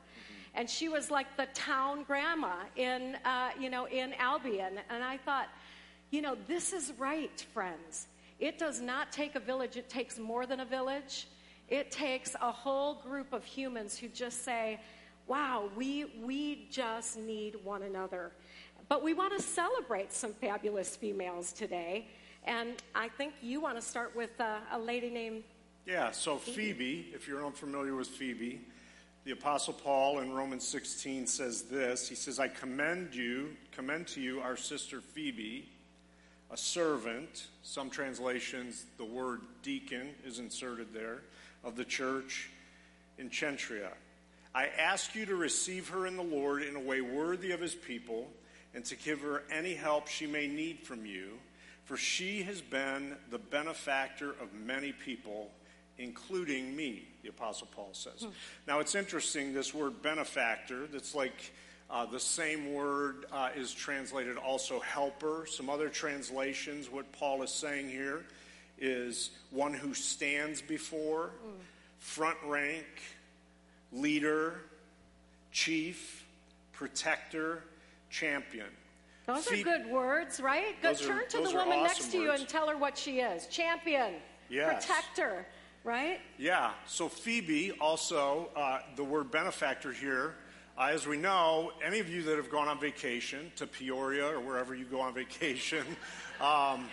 And 0.55 0.69
she 0.69 0.88
was 0.88 1.11
like 1.11 1.37
the 1.37 1.47
town 1.55 2.05
grandma 2.05 2.55
in, 2.75 3.17
uh, 3.25 3.51
you 3.61 3.71
know, 3.71 3.87
in 3.87 4.14
Albion. 4.14 4.81
And 4.91 5.05
I 5.05 5.19
thought, 5.19 5.49
you 6.11 6.23
know, 6.23 6.37
this 6.47 6.73
is 6.73 6.93
right, 6.99 7.41
friends. 7.53 8.07
It 8.41 8.59
does 8.59 8.81
not 8.81 9.12
take 9.12 9.35
a 9.35 9.41
village, 9.41 9.77
it 9.77 9.88
takes 9.88 10.19
more 10.19 10.47
than 10.47 10.61
a 10.61 10.64
village. 10.64 11.27
It 11.69 11.91
takes 11.91 12.35
a 12.41 12.51
whole 12.51 12.95
group 12.95 13.35
of 13.35 13.45
humans 13.45 13.99
who 13.99 14.09
just 14.09 14.43
say, 14.43 14.81
wow, 15.27 15.69
we, 15.77 16.07
we 16.25 16.67
just 16.71 17.19
need 17.19 17.57
one 17.62 17.83
another. 17.83 18.33
But 18.88 19.03
we 19.03 19.12
want 19.12 19.37
to 19.37 19.42
celebrate 19.42 20.12
some 20.12 20.33
fabulous 20.33 20.96
females 20.96 21.53
today. 21.53 22.07
And 22.44 22.83
I 22.94 23.09
think 23.09 23.35
you 23.42 23.61
want 23.61 23.77
to 23.77 23.83
start 23.83 24.16
with 24.16 24.40
uh, 24.40 24.61
a 24.72 24.79
lady 24.79 25.11
named 25.11 25.42
Yeah, 25.87 26.11
so 26.11 26.37
Phoebe, 26.37 27.11
if 27.12 27.29
you're 27.29 27.44
unfamiliar 27.44 27.94
with 27.94 28.09
Phoebe, 28.09 28.62
the 29.24 29.33
Apostle 29.33 29.74
Paul 29.74 30.20
in 30.20 30.33
Romans 30.33 30.66
16 30.66 31.27
says 31.27 31.62
this. 31.62 32.09
He 32.09 32.14
says, 32.14 32.38
I 32.38 32.48
commend 32.48 33.14
you, 33.14 33.51
commend 33.72 34.07
to 34.09 34.22
you 34.22 34.40
our 34.40 34.57
sister 34.57 35.03
Phoebe, 35.03 35.68
a 36.51 36.57
servant. 36.57 37.48
Some 37.62 37.90
translations, 37.90 38.87
the 38.96 39.05
word 39.05 39.42
deacon 39.62 40.14
is 40.24 40.38
inserted 40.38 40.94
there, 40.94 41.20
of 41.62 41.77
the 41.77 41.85
church 41.85 42.48
in 43.18 43.29
Cenchreae. 43.29 43.92
I 44.55 44.68
ask 44.79 45.14
you 45.14 45.27
to 45.27 45.37
receive 45.37 45.90
her 45.90 46.07
in 46.07 46.16
the 46.16 46.22
Lord 46.22 46.62
in 46.62 46.74
a 46.74 46.81
way 46.81 47.03
worthy 47.03 47.51
of 47.51 47.61
his 47.61 47.74
people, 47.74 48.29
and 48.74 48.85
to 48.85 48.96
give 48.96 49.20
her 49.20 49.42
any 49.50 49.74
help 49.74 50.09
she 50.09 50.26
may 50.26 50.46
need 50.46 50.81
from 50.81 51.07
you, 51.07 51.38
for 51.85 51.96
she 51.96 52.42
has 52.42 52.61
been 52.61 53.16
the 53.31 53.38
benefactor 53.38 54.31
of 54.31 54.52
many 54.52 54.92
people, 54.92 55.50
including 55.96 56.76
me, 56.76 57.09
the 57.22 57.28
Apostle 57.31 57.68
Paul 57.74 57.90
says. 57.92 58.26
Now 58.66 58.81
it's 58.81 58.94
interesting, 58.94 59.54
this 59.54 59.72
word 59.72 60.02
benefactor, 60.02 60.87
that's 60.87 61.14
like 61.14 61.52
uh, 61.90 62.04
the 62.04 62.20
same 62.20 62.74
word 62.74 63.24
uh, 63.33 63.48
is 63.57 63.72
translated 63.72 64.37
also 64.37 64.81
helper. 64.81 65.46
Some 65.48 65.70
other 65.70 65.88
translations, 65.88 66.90
what 66.90 67.11
Paul 67.12 67.42
is 67.42 67.50
saying 67.50 67.88
here 67.88 68.26
is 68.78 69.31
one 69.50 69.72
who 69.72 69.94
stands 69.94 70.61
before, 70.61 71.31
front 71.98 72.37
rank, 72.44 72.85
leader, 73.92 74.61
chief, 75.50 76.26
protector, 76.72 77.64
champion. 78.11 78.66
Those 79.27 79.51
are 79.53 79.57
good 79.62 79.87
words, 79.87 80.40
right? 80.40 80.81
Go 80.83 80.88
Those 80.88 81.03
are- 81.03 81.07
turn 81.21 81.29
to 81.29 81.37
the 81.38 81.42
woman 81.55 81.79
awesome 81.81 81.83
next 81.83 82.11
to 82.12 82.18
you 82.18 82.29
words. 82.29 82.40
and 82.40 82.49
tell 82.49 82.66
her 82.68 82.77
what 82.77 82.97
she 82.97 83.21
is 83.21 83.47
champion, 83.49 84.14
Yes. 84.49 84.87
protector, 84.87 85.47
right? 85.85 86.21
Yeah, 86.38 86.73
so 86.87 87.09
Phoebe, 87.11 87.73
also, 87.73 88.51
uh, 88.57 88.81
the 88.97 89.05
word 89.05 89.31
benefactor 89.31 89.92
here, 89.92 90.37
uh, 90.79 90.85
as 90.92 91.07
we 91.07 91.18
know, 91.18 91.73
any 91.83 91.99
of 91.99 92.09
you 92.09 92.23
that 92.23 92.37
have 92.37 92.51
gone 92.51 92.68
on 92.68 92.81
vacation 92.81 93.53
to 93.57 93.66
Peoria 93.66 94.27
or 94.27 94.40
wherever 94.40 94.75
you 94.75 94.87
go 94.87 95.01
on 95.01 95.12
vacation, 95.12 95.85
um, 96.40 96.88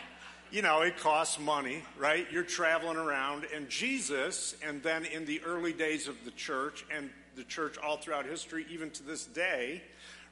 you 0.51 0.61
know, 0.61 0.81
it 0.81 0.97
costs 0.97 1.39
money, 1.39 1.83
right? 1.97 2.29
You're 2.31 2.43
traveling 2.43 2.97
around, 2.97 3.45
and 3.53 3.69
Jesus, 3.69 4.55
and 4.61 4.83
then 4.83 5.05
in 5.05 5.25
the 5.25 5.41
early 5.43 5.71
days 5.73 6.07
of 6.09 6.23
the 6.25 6.31
church, 6.31 6.85
and 6.91 7.09
the 7.35 7.43
church 7.45 7.77
all 7.77 7.97
throughout 7.97 8.25
history, 8.25 8.65
even 8.69 8.89
to 8.91 9.03
this 9.03 9.25
day, 9.25 9.81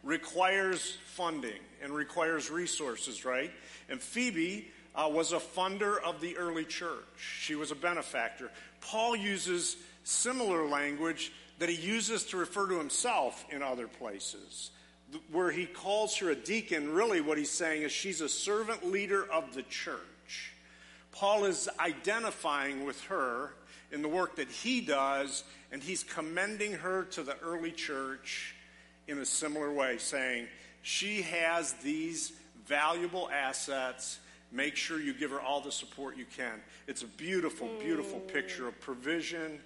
requires 0.04 0.98
funding 1.06 1.60
and 1.82 1.94
requires 1.94 2.52
resources, 2.52 3.26
right? 3.26 3.52
And 3.90 4.02
Phoebe 4.02 4.70
uh, 4.96 5.10
was 5.12 5.32
a 5.32 5.40
funder 5.40 6.02
of 6.02 6.22
the 6.22 6.38
early 6.38 6.66
church. 6.66 7.06
She 7.18 7.56
was 7.56 7.72
a 7.72 7.76
benefactor. 7.76 8.52
Paul 8.82 9.16
uses 9.16 9.78
similar 10.04 10.68
language 10.68 11.32
that 11.60 11.70
he 11.70 11.76
uses 11.76 12.26
to 12.26 12.38
refer 12.38 12.68
to 12.68 12.78
himself 12.78 13.46
in 13.50 13.64
other 13.64 13.88
places. 13.88 14.72
Where 15.32 15.52
he 15.52 15.66
calls 15.66 16.18
her 16.18 16.32
a 16.32 16.36
deacon, 16.36 16.92
really 16.92 17.22
what 17.22 17.38
he's 17.38 17.52
saying 17.52 17.84
is 17.84 17.92
she's 17.92 18.22
a 18.22 18.30
servant 18.30 18.92
leader 18.92 19.24
of 19.32 19.54
the 19.54 19.64
church. 19.64 20.54
Paul 21.12 21.46
is 21.46 21.70
identifying 21.80 22.86
with 22.86 23.00
her 23.06 23.54
in 23.92 24.02
the 24.02 24.08
work 24.08 24.38
that 24.38 24.50
he 24.50 24.82
does, 24.82 25.44
and 25.72 25.82
he's 25.82 26.04
commending 26.04 26.74
her 26.74 27.04
to 27.12 27.22
the 27.22 27.38
early 27.40 27.72
church 27.72 28.56
in 29.08 29.20
a 29.20 29.26
similar 29.26 29.72
way, 29.72 29.98
saying, 29.98 30.48
She 30.82 31.22
has 31.24 31.74
these 31.74 32.34
valuable 32.66 33.30
assets 33.32 34.20
Make 34.54 34.76
sure 34.76 35.00
you 35.00 35.16
give 35.16 35.32
her 35.32 35.42
all 35.42 35.62
the 35.62 35.72
support 35.72 36.16
you 36.16 36.26
can. 36.38 36.62
It's 36.86 37.02
a 37.02 37.08
beautiful, 37.08 37.68
beautiful 37.80 38.20
mm. 38.20 38.32
picture 38.32 38.68
of 38.68 38.80
provision 38.80 39.60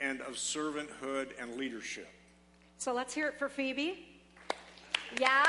and 0.00 0.20
of 0.22 0.34
servanthood 0.34 1.28
and 1.40 1.54
leadership. 1.54 2.08
So 2.78 2.92
let's 2.92 3.14
hear 3.14 3.28
it 3.28 3.38
for 3.38 3.48
Phoebe. 3.48 4.04
Yeah? 5.20 5.46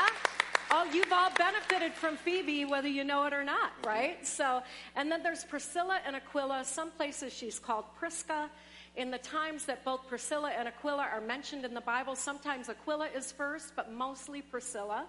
Oh, 0.70 0.88
you've 0.94 1.12
all 1.12 1.32
benefited 1.36 1.94
from 1.94 2.16
Phoebe, 2.16 2.66
whether 2.66 2.88
you 2.88 3.04
know 3.04 3.24
it 3.24 3.34
or 3.34 3.44
not, 3.44 3.72
mm-hmm. 3.82 3.90
right? 3.90 4.28
So, 4.28 4.62
and 4.96 5.12
then 5.12 5.24
there's 5.24 5.44
Priscilla 5.44 6.00
and 6.06 6.16
Aquila. 6.16 6.64
Some 6.64 6.92
places 6.92 7.34
she's 7.34 7.58
called 7.58 7.86
Prisca. 7.98 8.52
In 8.96 9.10
the 9.10 9.18
times 9.18 9.66
that 9.66 9.84
both 9.84 10.08
Priscilla 10.08 10.52
and 10.52 10.68
Aquila 10.68 11.02
are 11.12 11.22
mentioned 11.22 11.66
in 11.66 11.74
the 11.74 11.82
Bible, 11.82 12.16
sometimes 12.16 12.70
Aquila 12.70 13.08
is 13.08 13.32
first, 13.32 13.76
but 13.76 13.92
mostly 13.92 14.44
Priscilla. 14.44 15.06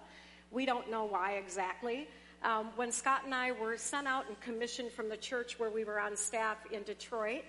We 0.49 0.65
don't 0.65 0.89
know 0.89 1.05
why 1.05 1.33
exactly. 1.33 2.07
Um, 2.41 2.69
when 2.75 2.91
Scott 2.91 3.25
and 3.25 3.33
I 3.35 3.51
were 3.51 3.77
sent 3.77 4.07
out 4.07 4.27
and 4.27 4.39
commissioned 4.41 4.91
from 4.91 5.07
the 5.07 5.17
church 5.17 5.59
where 5.59 5.69
we 5.69 5.83
were 5.83 5.99
on 5.99 6.17
staff 6.17 6.57
in 6.71 6.81
Detroit, 6.81 7.43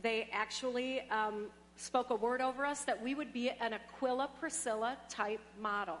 they 0.00 0.30
actually 0.32 1.02
um, 1.10 1.48
spoke 1.76 2.08
a 2.08 2.14
word 2.14 2.40
over 2.40 2.64
us 2.64 2.84
that 2.84 3.02
we 3.02 3.14
would 3.14 3.32
be 3.34 3.50
an 3.50 3.74
Aquila 3.74 4.30
Priscilla 4.40 4.96
type 5.10 5.40
model 5.60 5.98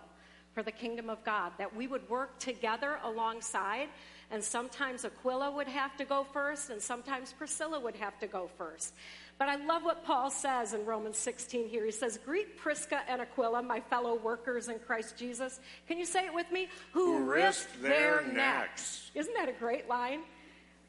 for 0.54 0.62
the 0.62 0.72
kingdom 0.72 1.10
of 1.10 1.22
God, 1.24 1.52
that 1.58 1.74
we 1.74 1.86
would 1.86 2.08
work 2.08 2.38
together 2.38 2.98
alongside. 3.04 3.88
And 4.30 4.42
sometimes 4.42 5.04
Aquila 5.04 5.50
would 5.50 5.68
have 5.68 5.96
to 5.96 6.04
go 6.04 6.24
first, 6.32 6.70
and 6.70 6.80
sometimes 6.80 7.32
Priscilla 7.32 7.80
would 7.80 7.96
have 7.96 8.18
to 8.20 8.26
go 8.26 8.50
first. 8.56 8.94
But 9.38 9.48
I 9.48 9.56
love 9.56 9.82
what 9.82 10.04
Paul 10.04 10.30
says 10.30 10.72
in 10.72 10.84
Romans 10.84 11.16
16 11.18 11.68
here. 11.68 11.84
He 11.84 11.90
says, 11.90 12.18
Greet 12.24 12.56
Prisca 12.58 13.00
and 13.08 13.20
Aquila, 13.20 13.62
my 13.62 13.80
fellow 13.80 14.14
workers 14.14 14.68
in 14.68 14.78
Christ 14.78 15.16
Jesus. 15.16 15.58
Can 15.88 15.98
you 15.98 16.04
say 16.04 16.26
it 16.26 16.34
with 16.34 16.50
me? 16.52 16.68
Who, 16.92 17.18
Who 17.18 17.24
risked 17.24 17.82
their, 17.82 17.90
their 17.90 18.32
necks. 18.32 18.34
necks. 18.34 19.10
Isn't 19.14 19.34
that 19.34 19.48
a 19.48 19.52
great 19.52 19.88
line? 19.88 20.20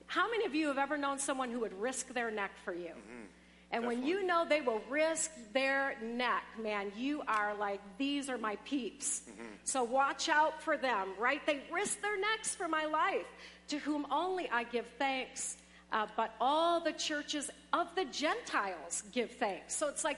How 0.06 0.30
many 0.30 0.46
of 0.46 0.54
you 0.54 0.68
have 0.68 0.78
ever 0.78 0.98
known 0.98 1.18
someone 1.18 1.50
who 1.50 1.62
would 1.62 1.74
risk 1.82 2.14
their 2.14 2.30
neck 2.30 2.52
for 2.64 2.74
you? 2.74 2.90
Mm-hmm. 2.90 3.26
And 3.72 3.82
Definitely. 3.82 3.96
when 3.96 4.06
you 4.06 4.28
know 4.28 4.46
they 4.48 4.62
will 4.62 4.82
risk 4.88 5.32
their 5.52 5.96
neck, 6.04 6.44
man, 6.62 6.92
you 6.96 7.24
are 7.28 7.56
like, 7.56 7.82
these 7.98 8.30
are 8.30 8.38
my 8.38 8.56
peeps. 8.66 9.24
Mm-hmm. 9.28 9.48
So 9.64 9.84
watch 9.84 10.30
out 10.30 10.62
for 10.62 10.78
them, 10.78 11.14
right? 11.18 11.44
They 11.48 11.64
risk 11.72 12.00
their 12.04 12.20
necks 12.20 12.54
for 12.54 12.68
my 12.68 12.86
life, 12.86 13.26
to 13.70 13.80
whom 13.80 14.06
only 14.12 14.48
I 14.52 14.64
give 14.66 14.86
thanks 15.00 15.58
uh, 15.94 16.08
but 16.18 16.34
all 16.42 16.80
the 16.80 16.92
churches 16.92 17.50
of 17.72 17.88
the 17.96 18.06
Gentiles 18.06 19.04
give 19.12 19.32
thanks. 19.32 19.76
So 19.76 19.88
it's 19.88 20.04
like 20.04 20.18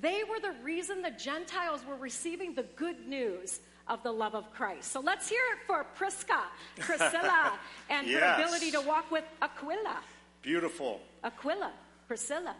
they 0.00 0.22
were 0.28 0.40
the 0.40 0.52
reason 0.62 1.00
the 1.00 1.12
Gentiles 1.12 1.84
were 1.86 1.96
receiving 1.96 2.54
the 2.54 2.64
good 2.76 3.06
news 3.06 3.60
of 3.88 4.02
the 4.02 4.12
love 4.12 4.34
of 4.34 4.52
Christ. 4.52 4.90
So 4.90 5.00
let's 5.00 5.28
hear 5.28 5.42
it 5.52 5.66
for 5.66 5.84
Prisca, 5.94 6.40
Priscilla, 6.78 7.52
and 7.88 8.06
yes. 8.06 8.20
her 8.20 8.42
ability 8.42 8.70
to 8.72 8.80
walk 8.80 9.10
with 9.10 9.24
Aquila. 9.40 9.98
Beautiful. 10.42 11.00
Aquila, 11.22 11.72
Priscilla. 12.08 12.56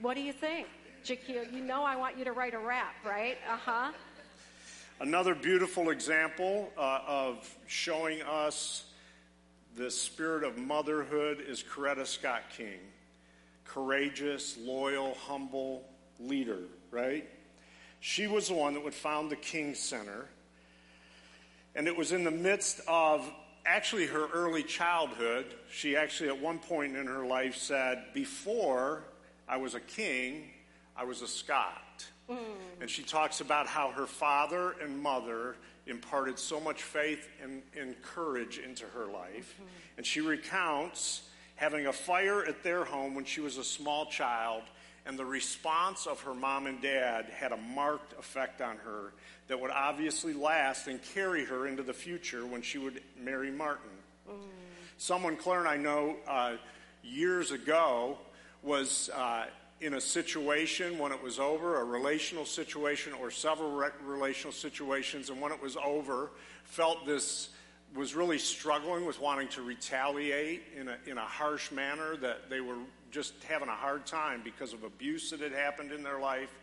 What 0.00 0.14
do 0.14 0.20
you 0.20 0.32
think? 0.32 0.68
Jakir, 1.04 1.52
you 1.52 1.60
know 1.60 1.82
I 1.82 1.96
want 1.96 2.18
you 2.18 2.24
to 2.24 2.32
write 2.32 2.54
a 2.54 2.58
rap, 2.58 2.94
right? 3.04 3.38
Uh 3.50 3.56
huh. 3.56 3.92
Another 5.00 5.34
beautiful 5.34 5.90
example 5.90 6.72
uh, 6.76 7.00
of 7.06 7.56
showing 7.66 8.20
us 8.22 8.87
the 9.78 9.90
spirit 9.92 10.42
of 10.42 10.58
motherhood 10.58 11.40
is 11.40 11.62
Coretta 11.62 12.04
Scott 12.04 12.42
King. 12.56 12.80
Courageous, 13.64 14.58
loyal, 14.58 15.14
humble 15.14 15.88
leader, 16.18 16.58
right? 16.90 17.28
She 18.00 18.26
was 18.26 18.48
the 18.48 18.54
one 18.54 18.74
that 18.74 18.82
would 18.82 18.92
found 18.92 19.30
the 19.30 19.36
King 19.36 19.76
Center. 19.76 20.26
And 21.76 21.86
it 21.86 21.96
was 21.96 22.10
in 22.10 22.24
the 22.24 22.30
midst 22.32 22.80
of 22.88 23.30
actually 23.64 24.06
her 24.06 24.26
early 24.32 24.64
childhood. 24.64 25.46
She 25.70 25.96
actually, 25.96 26.30
at 26.30 26.40
one 26.40 26.58
point 26.58 26.96
in 26.96 27.06
her 27.06 27.24
life, 27.24 27.56
said, 27.56 28.02
Before 28.12 29.04
I 29.48 29.58
was 29.58 29.76
a 29.76 29.80
king, 29.80 30.50
I 30.96 31.04
was 31.04 31.22
a 31.22 31.28
Scott. 31.28 32.04
Mm. 32.28 32.36
And 32.80 32.90
she 32.90 33.04
talks 33.04 33.40
about 33.40 33.68
how 33.68 33.92
her 33.92 34.06
father 34.06 34.74
and 34.82 35.00
mother 35.00 35.54
imparted 35.88 36.38
so 36.38 36.60
much 36.60 36.82
faith 36.82 37.28
and, 37.42 37.62
and 37.78 38.00
courage 38.02 38.58
into 38.58 38.84
her 38.86 39.06
life. 39.06 39.54
Mm-hmm. 39.54 39.68
And 39.96 40.06
she 40.06 40.20
recounts 40.20 41.22
having 41.56 41.86
a 41.86 41.92
fire 41.92 42.44
at 42.44 42.62
their 42.62 42.84
home 42.84 43.14
when 43.14 43.24
she 43.24 43.40
was 43.40 43.56
a 43.56 43.64
small 43.64 44.06
child, 44.06 44.62
and 45.06 45.18
the 45.18 45.24
response 45.24 46.06
of 46.06 46.20
her 46.20 46.34
mom 46.34 46.66
and 46.66 46.80
dad 46.80 47.26
had 47.26 47.52
a 47.52 47.56
marked 47.56 48.18
effect 48.18 48.60
on 48.60 48.76
her 48.76 49.12
that 49.48 49.60
would 49.60 49.70
obviously 49.70 50.32
last 50.32 50.86
and 50.86 51.00
carry 51.14 51.44
her 51.44 51.66
into 51.66 51.82
the 51.82 51.94
future 51.94 52.44
when 52.46 52.62
she 52.62 52.78
would 52.78 53.02
marry 53.18 53.50
Martin. 53.50 53.90
Mm. 54.28 54.34
Someone, 54.98 55.36
Claire 55.36 55.60
and 55.60 55.68
I 55.68 55.76
know 55.76 56.16
uh, 56.26 56.56
years 57.02 57.50
ago, 57.50 58.18
was. 58.62 59.10
Uh, 59.14 59.46
in 59.80 59.94
a 59.94 60.00
situation 60.00 60.98
when 60.98 61.12
it 61.12 61.22
was 61.22 61.38
over, 61.38 61.80
a 61.80 61.84
relational 61.84 62.44
situation 62.44 63.12
or 63.12 63.30
several 63.30 63.70
re- 63.70 63.90
relational 64.04 64.52
situations, 64.52 65.30
and 65.30 65.40
when 65.40 65.52
it 65.52 65.62
was 65.62 65.76
over, 65.76 66.30
felt 66.64 67.06
this 67.06 67.50
was 67.94 68.14
really 68.14 68.38
struggling 68.38 69.06
with 69.06 69.20
wanting 69.20 69.48
to 69.48 69.62
retaliate 69.62 70.62
in 70.78 70.88
a, 70.88 70.96
in 71.06 71.16
a 71.16 71.24
harsh 71.24 71.70
manner, 71.70 72.16
that 72.16 72.50
they 72.50 72.60
were 72.60 72.76
just 73.10 73.32
having 73.44 73.68
a 73.68 73.74
hard 73.74 74.04
time 74.04 74.42
because 74.44 74.72
of 74.72 74.82
abuse 74.84 75.30
that 75.30 75.40
had 75.40 75.52
happened 75.52 75.92
in 75.92 76.02
their 76.02 76.20
life. 76.20 76.58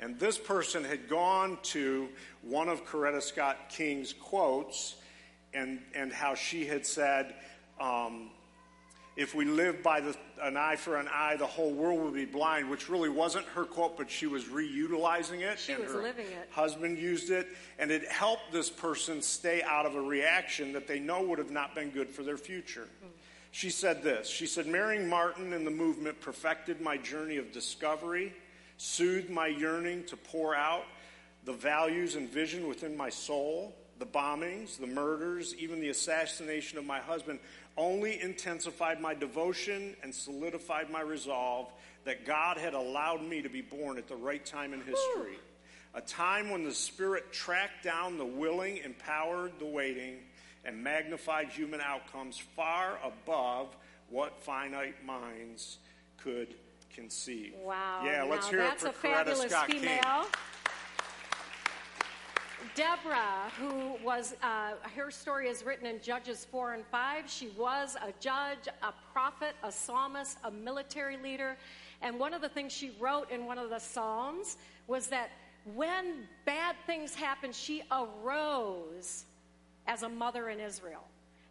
And 0.00 0.18
this 0.18 0.36
person 0.36 0.84
had 0.84 1.08
gone 1.08 1.58
to 1.64 2.08
one 2.42 2.68
of 2.68 2.84
Coretta 2.84 3.22
Scott 3.22 3.70
King's 3.70 4.12
quotes 4.12 4.96
and, 5.54 5.80
and 5.94 6.12
how 6.12 6.34
she 6.34 6.66
had 6.66 6.84
said, 6.84 7.34
um, 7.80 8.30
if 9.16 9.34
we 9.34 9.46
live 9.46 9.82
by 9.82 10.00
the, 10.00 10.14
an 10.42 10.58
eye 10.58 10.76
for 10.76 10.98
an 10.98 11.08
eye, 11.08 11.36
the 11.36 11.46
whole 11.46 11.72
world 11.72 12.00
will 12.00 12.10
be 12.10 12.26
blind, 12.26 12.68
which 12.68 12.90
really 12.90 13.08
wasn't 13.08 13.46
her 13.46 13.64
quote, 13.64 13.96
but 13.96 14.10
she 14.10 14.26
was 14.26 14.44
reutilizing 14.44 15.40
it. 15.40 15.58
She 15.58 15.72
and 15.72 15.82
was 15.82 15.92
her 15.92 16.02
living 16.02 16.26
it. 16.26 16.48
Husband 16.50 16.98
used 16.98 17.30
it, 17.30 17.48
and 17.78 17.90
it 17.90 18.06
helped 18.08 18.52
this 18.52 18.68
person 18.68 19.22
stay 19.22 19.62
out 19.62 19.86
of 19.86 19.94
a 19.94 20.00
reaction 20.00 20.74
that 20.74 20.86
they 20.86 20.98
know 20.98 21.22
would 21.22 21.38
have 21.38 21.50
not 21.50 21.74
been 21.74 21.90
good 21.90 22.10
for 22.10 22.22
their 22.22 22.36
future. 22.36 22.88
Mm. 23.02 23.08
She 23.52 23.70
said 23.70 24.02
this 24.02 24.28
She 24.28 24.46
said, 24.46 24.66
Marrying 24.66 25.08
Martin 25.08 25.54
in 25.54 25.64
the 25.64 25.70
movement 25.70 26.20
perfected 26.20 26.82
my 26.82 26.98
journey 26.98 27.38
of 27.38 27.52
discovery, 27.52 28.34
soothed 28.76 29.30
my 29.30 29.46
yearning 29.46 30.04
to 30.04 30.16
pour 30.16 30.54
out 30.54 30.84
the 31.44 31.54
values 31.54 32.16
and 32.16 32.28
vision 32.28 32.68
within 32.68 32.94
my 32.94 33.08
soul. 33.08 33.74
The 33.98 34.04
bombings, 34.04 34.78
the 34.78 34.86
murders, 34.86 35.54
even 35.54 35.80
the 35.80 35.88
assassination 35.88 36.76
of 36.76 36.84
my 36.84 36.98
husband 36.98 37.38
only 37.76 38.20
intensified 38.20 39.00
my 39.00 39.14
devotion 39.14 39.96
and 40.02 40.14
solidified 40.14 40.90
my 40.90 41.00
resolve 41.00 41.70
that 42.04 42.24
God 42.24 42.56
had 42.56 42.74
allowed 42.74 43.22
me 43.22 43.42
to 43.42 43.48
be 43.48 43.60
born 43.60 43.98
at 43.98 44.08
the 44.08 44.16
right 44.16 44.44
time 44.44 44.72
in 44.72 44.80
history. 44.80 45.38
A 45.94 46.00
time 46.00 46.50
when 46.50 46.64
the 46.64 46.74
Spirit 46.74 47.32
tracked 47.32 47.82
down 47.82 48.18
the 48.18 48.24
willing, 48.24 48.78
empowered 48.78 49.52
the 49.58 49.66
waiting, 49.66 50.18
and 50.64 50.82
magnified 50.82 51.48
human 51.48 51.80
outcomes 51.80 52.38
far 52.38 52.98
above 53.02 53.76
what 54.10 54.40
finite 54.42 55.04
minds 55.04 55.78
could 56.22 56.54
conceive. 56.94 57.54
Wow. 57.62 58.02
Yeah, 58.04 58.24
let's 58.24 58.46
now 58.46 58.58
hear 58.58 58.62
it 58.68 58.80
for 58.80 58.88
Coretta 58.88 59.36
Scott 59.48 59.70
female. 59.70 59.98
King. 60.00 60.24
Deborah, 62.74 63.50
who 63.58 63.96
was, 64.04 64.34
uh, 64.42 64.72
her 64.96 65.10
story 65.10 65.48
is 65.48 65.64
written 65.64 65.86
in 65.86 66.00
Judges 66.00 66.46
4 66.50 66.74
and 66.74 66.86
5. 66.86 67.30
She 67.30 67.48
was 67.56 67.96
a 67.96 68.12
judge, 68.20 68.68
a 68.82 68.92
prophet, 69.12 69.54
a 69.62 69.70
psalmist, 69.70 70.38
a 70.44 70.50
military 70.50 71.16
leader. 71.16 71.56
And 72.02 72.18
one 72.18 72.34
of 72.34 72.42
the 72.42 72.48
things 72.48 72.72
she 72.72 72.92
wrote 73.00 73.30
in 73.30 73.46
one 73.46 73.58
of 73.58 73.70
the 73.70 73.78
Psalms 73.78 74.58
was 74.86 75.06
that 75.08 75.30
when 75.74 76.28
bad 76.44 76.76
things 76.86 77.14
happened, 77.14 77.54
she 77.54 77.82
arose 77.90 79.24
as 79.86 80.02
a 80.02 80.08
mother 80.08 80.48
in 80.48 80.60
Israel. 80.60 81.04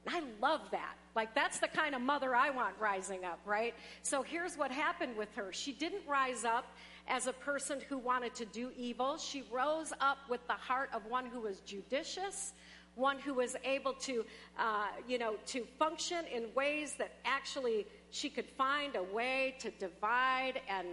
And 0.05 0.15
I 0.15 0.21
love 0.41 0.61
that. 0.71 0.95
Like, 1.15 1.33
that's 1.33 1.59
the 1.59 1.67
kind 1.67 1.95
of 1.95 2.01
mother 2.01 2.35
I 2.35 2.49
want 2.49 2.75
rising 2.79 3.25
up, 3.25 3.39
right? 3.45 3.73
So 4.01 4.21
here's 4.21 4.55
what 4.57 4.69
happened 4.71 5.17
with 5.17 5.33
her 5.35 5.51
she 5.51 5.71
didn't 5.71 6.01
rise 6.07 6.45
up 6.45 6.65
as 7.07 7.27
a 7.27 7.33
person 7.33 7.79
who 7.87 7.97
wanted 7.97 8.33
to 8.35 8.45
do 8.45 8.71
evil. 8.75 9.17
She 9.17 9.43
rose 9.51 9.93
up 10.01 10.17
with 10.29 10.45
the 10.47 10.53
heart 10.53 10.89
of 10.93 11.05
one 11.05 11.25
who 11.25 11.41
was 11.41 11.59
judicious, 11.61 12.53
one 12.95 13.19
who 13.19 13.33
was 13.33 13.55
able 13.63 13.93
to, 13.93 14.25
uh, 14.57 14.87
you 15.07 15.17
know, 15.17 15.35
to 15.47 15.65
function 15.77 16.25
in 16.33 16.45
ways 16.55 16.95
that 16.97 17.13
actually 17.25 17.85
she 18.09 18.29
could 18.29 18.49
find 18.57 18.95
a 18.95 19.03
way 19.03 19.55
to 19.59 19.69
divide 19.71 20.61
and 20.69 20.87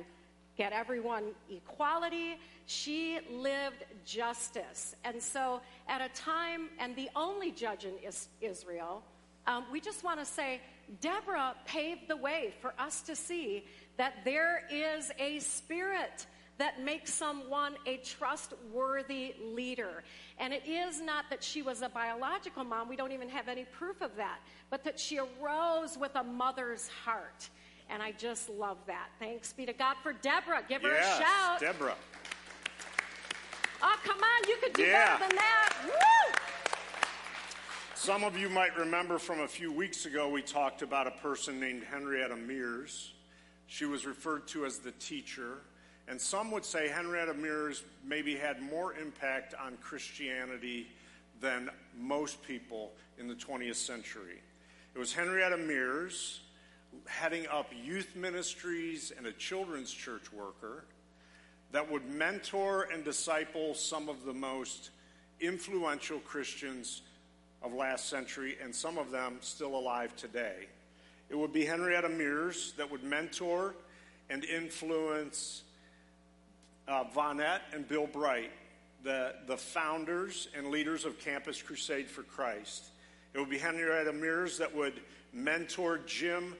get 0.56 0.72
everyone 0.72 1.24
equality. 1.50 2.38
She 2.66 3.18
lived 3.30 3.84
justice. 4.04 4.94
And 5.04 5.22
so, 5.22 5.60
at 5.88 6.00
a 6.00 6.08
time, 6.10 6.68
and 6.78 6.94
the 6.94 7.08
only 7.16 7.50
judge 7.52 7.84
in 7.84 7.94
Israel, 8.40 9.02
um, 9.46 9.64
we 9.72 9.80
just 9.80 10.04
want 10.04 10.20
to 10.20 10.26
say 10.26 10.60
Deborah 11.00 11.54
paved 11.64 12.08
the 12.08 12.16
way 12.16 12.52
for 12.60 12.74
us 12.78 13.00
to 13.02 13.16
see 13.16 13.64
that 13.96 14.24
there 14.24 14.62
is 14.70 15.10
a 15.18 15.38
spirit 15.40 16.26
that 16.58 16.82
makes 16.82 17.12
someone 17.12 17.74
a 17.86 17.96
trustworthy 17.98 19.34
leader. 19.42 20.04
And 20.38 20.52
it 20.52 20.66
is 20.66 21.00
not 21.00 21.24
that 21.30 21.42
she 21.42 21.62
was 21.62 21.82
a 21.82 21.88
biological 21.88 22.62
mom, 22.64 22.88
we 22.88 22.96
don't 22.96 23.12
even 23.12 23.28
have 23.28 23.48
any 23.48 23.64
proof 23.64 24.00
of 24.00 24.14
that, 24.16 24.38
but 24.70 24.84
that 24.84 25.00
she 25.00 25.18
arose 25.18 25.98
with 25.98 26.14
a 26.14 26.22
mother's 26.22 26.88
heart. 27.04 27.48
And 27.90 28.02
I 28.02 28.12
just 28.12 28.48
love 28.48 28.78
that. 28.86 29.08
Thanks 29.18 29.52
be 29.52 29.66
to 29.66 29.72
God 29.72 29.96
for 30.02 30.12
Deborah. 30.12 30.62
Give 30.68 30.82
her 30.82 30.92
yes, 30.92 31.18
a 31.18 31.22
shout. 31.22 31.60
Deborah. 31.60 31.96
Oh, 33.82 33.96
come 34.04 34.18
on, 34.18 34.48
you 34.48 34.56
could 34.62 34.72
do 34.74 34.82
Yeah. 34.84 35.18
better 35.18 35.28
than 35.28 35.36
that. 35.36 35.74
Woo! 35.84 36.34
Some 37.94 38.24
of 38.24 38.38
you 38.38 38.48
might 38.48 38.76
remember 38.76 39.18
from 39.18 39.40
a 39.40 39.48
few 39.48 39.72
weeks 39.72 40.06
ago, 40.06 40.28
we 40.28 40.42
talked 40.42 40.82
about 40.82 41.06
a 41.06 41.12
person 41.12 41.58
named 41.60 41.84
Henrietta 41.84 42.36
Mears. 42.36 43.11
She 43.72 43.86
was 43.86 44.04
referred 44.04 44.46
to 44.48 44.66
as 44.66 44.80
the 44.80 44.90
teacher. 44.90 45.62
And 46.06 46.20
some 46.20 46.50
would 46.50 46.62
say 46.66 46.88
Henrietta 46.88 47.32
Mears 47.32 47.82
maybe 48.04 48.36
had 48.36 48.60
more 48.60 48.92
impact 48.92 49.54
on 49.54 49.78
Christianity 49.78 50.88
than 51.40 51.70
most 51.98 52.42
people 52.42 52.92
in 53.18 53.28
the 53.28 53.34
20th 53.34 53.76
century. 53.76 54.42
It 54.94 54.98
was 54.98 55.14
Henrietta 55.14 55.56
Mears 55.56 56.40
heading 57.06 57.46
up 57.50 57.72
youth 57.82 58.14
ministries 58.14 59.10
and 59.16 59.26
a 59.26 59.32
children's 59.32 59.90
church 59.90 60.30
worker 60.34 60.84
that 61.70 61.90
would 61.90 62.06
mentor 62.10 62.88
and 62.92 63.02
disciple 63.02 63.72
some 63.72 64.10
of 64.10 64.26
the 64.26 64.34
most 64.34 64.90
influential 65.40 66.18
Christians 66.18 67.00
of 67.62 67.72
last 67.72 68.10
century, 68.10 68.58
and 68.62 68.74
some 68.74 68.98
of 68.98 69.10
them 69.10 69.38
still 69.40 69.74
alive 69.74 70.14
today. 70.14 70.66
It 71.32 71.38
would 71.38 71.54
be 71.54 71.64
Henrietta 71.64 72.10
Mears 72.10 72.74
that 72.76 72.90
would 72.90 73.02
mentor 73.02 73.74
and 74.28 74.44
influence 74.44 75.62
uh, 76.86 77.04
Vonette 77.04 77.62
and 77.72 77.88
Bill 77.88 78.06
Bright, 78.06 78.50
the, 79.02 79.36
the 79.46 79.56
founders 79.56 80.48
and 80.54 80.68
leaders 80.68 81.06
of 81.06 81.18
Campus 81.18 81.62
Crusade 81.62 82.06
for 82.06 82.22
Christ. 82.22 82.90
It 83.32 83.38
would 83.38 83.48
be 83.48 83.56
Henrietta 83.56 84.12
Mears 84.12 84.58
that 84.58 84.76
would 84.76 85.00
mentor 85.32 86.00
Jim 86.04 86.54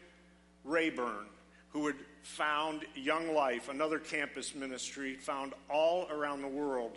Rayburn, 0.65 1.27
who 1.69 1.81
would 1.81 1.97
found 2.23 2.87
Young 2.95 3.35
Life, 3.35 3.69
another 3.69 3.99
campus 3.99 4.55
ministry 4.55 5.17
found 5.17 5.53
all 5.69 6.09
around 6.11 6.41
the 6.41 6.49
world. 6.49 6.97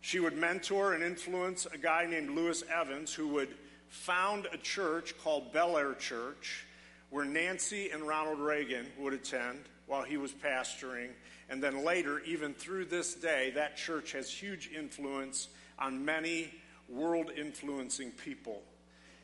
She 0.00 0.18
would 0.18 0.36
mentor 0.36 0.94
and 0.94 1.04
influence 1.04 1.64
a 1.72 1.78
guy 1.78 2.06
named 2.06 2.30
Louis 2.30 2.64
Evans 2.68 3.14
who 3.14 3.28
would 3.28 3.54
found 3.88 4.48
a 4.52 4.58
church 4.58 5.16
called 5.22 5.52
Bel 5.52 5.78
Air 5.78 5.94
Church 5.94 6.66
where 7.14 7.24
Nancy 7.24 7.90
and 7.90 8.02
Ronald 8.02 8.40
Reagan 8.40 8.86
would 8.98 9.12
attend 9.12 9.60
while 9.86 10.02
he 10.02 10.16
was 10.16 10.32
pastoring. 10.32 11.10
And 11.48 11.62
then 11.62 11.84
later, 11.84 12.18
even 12.26 12.54
through 12.54 12.86
this 12.86 13.14
day, 13.14 13.52
that 13.54 13.76
church 13.76 14.10
has 14.10 14.28
huge 14.28 14.68
influence 14.76 15.46
on 15.78 16.04
many 16.04 16.52
world 16.88 17.30
influencing 17.36 18.10
people. 18.10 18.62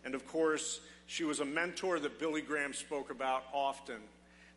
And 0.05 0.15
of 0.15 0.25
course, 0.29 0.79
she 1.09 1.25
was 1.25 1.41
a 1.41 1.45
mentor 1.45 1.99
that 1.99 2.21
Billy 2.21 2.43
Graham 2.43 2.75
spoke 2.75 3.11
about 3.11 3.43
often, 3.53 3.99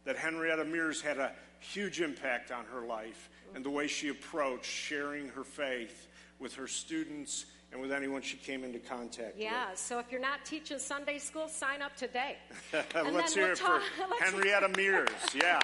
that 0.05 0.15
Henrietta 0.15 0.65
Mears 0.65 1.01
had 1.01 1.17
a 1.17 1.31
huge 1.59 2.01
impact 2.01 2.51
on 2.51 2.65
her 2.65 2.85
life 2.85 3.31
and 3.55 3.65
the 3.65 3.71
way 3.71 3.87
she 3.87 4.09
approached 4.09 4.69
sharing 4.69 5.29
her 5.29 5.43
faith 5.43 6.07
with 6.37 6.53
her 6.53 6.67
students 6.67 7.47
and 7.73 7.81
with 7.81 7.91
anyone 7.91 8.21
she 8.21 8.37
came 8.37 8.63
into 8.63 8.79
contact 8.79 9.35
Yeah, 9.37 9.73
so 9.73 9.99
if 9.99 10.05
you're 10.11 10.21
not 10.21 10.45
teaching 10.45 10.79
Sunday 10.79 11.17
school, 11.17 11.47
sign 11.47 11.81
up 11.81 11.95
today. 11.95 12.37
with. 12.71 12.85
And 12.95 13.13
Let's 13.15 13.33
then 13.33 13.43
hear 13.43 13.43
we'll 13.47 13.53
it 13.53 13.59
talk- 13.59 13.81
for 14.19 14.23
Henrietta 14.23 14.69
Mears. 14.77 15.09
Yeah. 15.35 15.59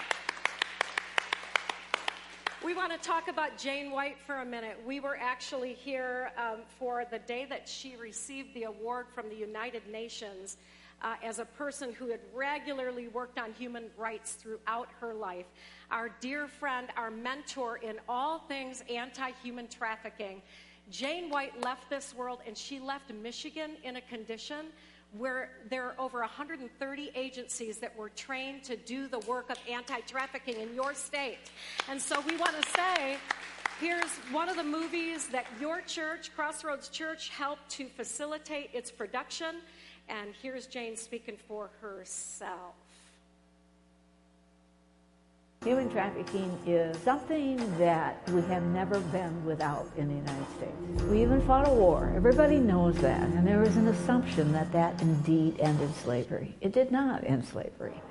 We 2.65 2.73
want 2.75 2.91
to 2.91 2.97
talk 3.07 3.29
about 3.29 3.57
Jane 3.57 3.89
White 3.91 4.17
for 4.27 4.41
a 4.41 4.45
minute. 4.45 4.77
We 4.85 4.99
were 4.99 5.17
actually 5.17 5.73
here 5.73 6.31
um, 6.37 6.57
for 6.77 7.05
the 7.09 7.19
day 7.19 7.45
that 7.49 7.69
she 7.69 7.95
received 7.95 8.53
the 8.53 8.63
award 8.63 9.05
from 9.15 9.29
the 9.29 9.35
United 9.35 9.83
Nations 9.89 10.57
uh, 11.01 11.15
as 11.23 11.39
a 11.39 11.45
person 11.45 11.93
who 11.93 12.09
had 12.09 12.19
regularly 12.35 13.07
worked 13.07 13.39
on 13.39 13.53
human 13.53 13.85
rights 13.97 14.33
throughout 14.33 14.89
her 14.99 15.13
life. 15.13 15.45
Our 15.89 16.09
dear 16.19 16.47
friend, 16.49 16.89
our 16.97 17.09
mentor 17.09 17.77
in 17.77 17.95
all 18.09 18.39
things 18.39 18.83
anti 18.89 19.31
human 19.41 19.67
trafficking. 19.69 20.41
Jane 20.89 21.29
White 21.29 21.61
left 21.61 21.89
this 21.89 22.15
world 22.15 22.39
and 22.45 22.57
she 22.57 22.79
left 22.79 23.13
Michigan 23.13 23.71
in 23.83 23.97
a 23.97 24.01
condition 24.01 24.67
where 25.17 25.49
there 25.69 25.85
are 25.85 25.95
over 25.97 26.19
130 26.19 27.11
agencies 27.15 27.77
that 27.79 27.95
were 27.97 28.09
trained 28.09 28.63
to 28.63 28.75
do 28.75 29.07
the 29.07 29.19
work 29.19 29.49
of 29.49 29.57
anti 29.69 29.99
trafficking 30.01 30.59
in 30.59 30.73
your 30.75 30.93
state. 30.93 31.39
And 31.89 31.99
so 31.99 32.21
we 32.21 32.37
want 32.37 32.61
to 32.61 32.69
say 32.69 33.17
here's 33.79 34.11
one 34.31 34.49
of 34.49 34.55
the 34.55 34.63
movies 34.63 35.27
that 35.27 35.45
your 35.59 35.81
church, 35.81 36.35
Crossroads 36.35 36.89
Church, 36.89 37.29
helped 37.29 37.69
to 37.71 37.87
facilitate 37.87 38.69
its 38.73 38.91
production. 38.91 39.55
And 40.07 40.33
here's 40.41 40.67
Jane 40.67 40.95
speaking 40.95 41.37
for 41.47 41.69
herself. 41.81 42.75
Human 45.65 45.89
trafficking 45.91 46.57
is 46.65 46.97
something 46.99 47.57
that 47.77 48.25
we 48.29 48.41
have 48.43 48.63
never 48.63 49.01
been 49.01 49.43
without 49.43 49.91
in 49.97 50.07
the 50.07 50.15
United 50.15 50.45
States. 50.55 51.03
We 51.03 51.21
even 51.21 51.45
fought 51.45 51.67
a 51.67 51.73
war. 51.73 52.13
Everybody 52.15 52.59
knows 52.59 52.95
that. 52.99 53.23
And 53.23 53.45
there 53.45 53.61
is 53.63 53.75
an 53.75 53.89
assumption 53.89 54.53
that 54.53 54.71
that 54.71 55.01
indeed 55.01 55.59
ended 55.59 55.93
slavery. 55.95 56.55
It 56.61 56.71
did 56.71 56.91
not 56.93 57.25
end 57.25 57.43
slavery. 57.43 58.01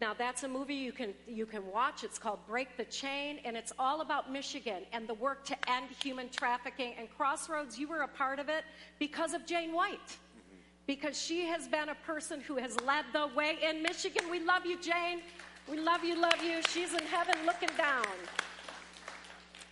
Now 0.00 0.14
that's 0.14 0.44
a 0.44 0.48
movie 0.48 0.76
you 0.76 0.92
can 0.92 1.12
you 1.26 1.44
can 1.44 1.66
watch. 1.72 2.04
It's 2.04 2.20
called 2.20 2.38
Break 2.46 2.76
the 2.76 2.84
Chain, 2.84 3.40
and 3.44 3.56
it's 3.56 3.72
all 3.76 4.00
about 4.00 4.32
Michigan 4.32 4.84
and 4.92 5.08
the 5.08 5.14
work 5.14 5.44
to 5.46 5.56
end 5.68 5.86
human 6.00 6.28
trafficking. 6.28 6.94
And 6.96 7.08
Crossroads, 7.16 7.80
you 7.80 7.88
were 7.88 8.02
a 8.02 8.08
part 8.08 8.38
of 8.38 8.48
it 8.48 8.62
because 9.00 9.34
of 9.34 9.44
Jane 9.44 9.72
White, 9.72 9.98
mm-hmm. 10.06 10.56
because 10.86 11.20
she 11.20 11.46
has 11.46 11.66
been 11.66 11.88
a 11.88 11.96
person 12.06 12.40
who 12.40 12.56
has 12.58 12.80
led 12.82 13.06
the 13.12 13.28
way 13.34 13.58
in 13.68 13.82
Michigan. 13.82 14.30
We 14.30 14.38
love 14.38 14.64
you, 14.64 14.80
Jane. 14.80 15.22
We 15.68 15.78
love 15.78 16.04
you, 16.04 16.20
love 16.20 16.42
you. 16.42 16.60
She's 16.68 16.94
in 16.94 17.04
heaven 17.06 17.36
looking 17.46 17.68
down. 17.76 18.06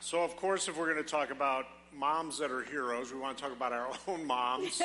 So, 0.00 0.22
of 0.22 0.36
course, 0.36 0.68
if 0.68 0.76
we're 0.76 0.92
going 0.92 1.04
to 1.04 1.10
talk 1.10 1.30
about 1.30 1.66
moms 1.94 2.38
that 2.38 2.50
are 2.50 2.62
heroes, 2.62 3.12
we 3.12 3.18
want 3.18 3.36
to 3.36 3.42
talk 3.42 3.52
about 3.52 3.72
our 3.72 3.88
own 4.08 4.24
moms. 4.24 4.80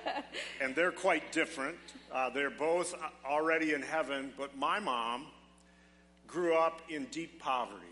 and 0.60 0.74
they're 0.74 0.92
quite 0.92 1.32
different. 1.32 1.76
Uh, 2.12 2.30
they're 2.30 2.50
both 2.50 2.94
already 3.24 3.74
in 3.74 3.82
heaven, 3.82 4.32
but 4.36 4.56
my 4.56 4.78
mom 4.78 5.26
grew 6.26 6.54
up 6.54 6.82
in 6.88 7.06
deep 7.06 7.40
poverty, 7.40 7.84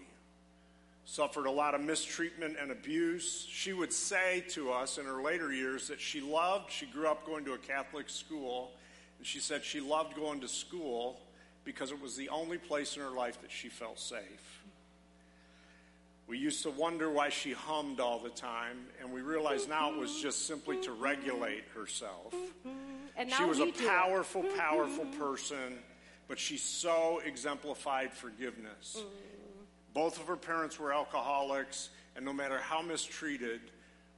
suffered 1.05 1.47
a 1.47 1.51
lot 1.51 1.75
of 1.75 1.81
mistreatment 1.81 2.57
and 2.61 2.71
abuse. 2.71 3.47
She 3.49 3.73
would 3.73 3.93
say 3.93 4.45
to 4.51 4.71
us 4.71 4.99
in 4.99 5.05
her 5.05 5.23
later 5.23 5.53
years 5.53 5.89
that 5.89 6.01
she 6.01 6.21
loved, 6.21 6.71
she 6.71 6.87
grew 6.87 7.09
up 7.09 7.27
going 7.27 7.45
to 7.47 7.55
a 7.55 7.59
Catholic 7.59 8.09
school, 8.09 8.73
and 9.19 9.27
she 9.27 9.41
said 9.41 9.65
she 9.65 9.81
loved 9.81 10.15
going 10.15 10.41
to 10.41 10.49
school 10.49 11.21
because 11.65 11.93
it 11.93 12.01
was 12.01 12.17
the 12.17 12.29
only 12.29 12.59
place 12.59 12.97
in 12.97 13.03
her 13.03 13.11
life 13.11 13.41
that 13.43 13.51
she 13.51 13.69
felt 13.69 13.99
safe. 13.99 14.63
We 16.27 16.39
used 16.39 16.63
to 16.63 16.71
wonder 16.71 17.11
why 17.11 17.29
she 17.29 17.53
hummed 17.53 18.01
all 18.01 18.19
the 18.19 18.31
time, 18.31 18.87
and 19.01 19.13
we 19.13 19.21
realize 19.21 19.69
now 19.69 19.93
it 19.93 19.99
was 19.99 20.21
just 20.21 20.47
simply 20.47 20.81
to 20.83 20.93
regulate 20.93 21.65
herself. 21.75 22.33
Mm-hmm. 22.33 22.71
And 23.17 23.31
now 23.31 23.37
She 23.37 23.45
was 23.45 23.61
a 23.61 23.73
powerful, 23.87 24.43
mm-hmm. 24.43 24.59
powerful 24.59 25.05
person, 25.19 25.79
but 26.29 26.39
she 26.39 26.57
so 26.57 27.21
exemplified 27.25 28.13
forgiveness. 28.13 28.97
Mm. 28.99 29.05
Both 29.93 30.19
of 30.19 30.27
her 30.27 30.37
parents 30.37 30.79
were 30.79 30.93
alcoholics, 30.93 31.91
and 32.17 32.25
no 32.25 32.33
matter 32.33 32.59
how 32.59 32.81
mistreated, 32.81 33.61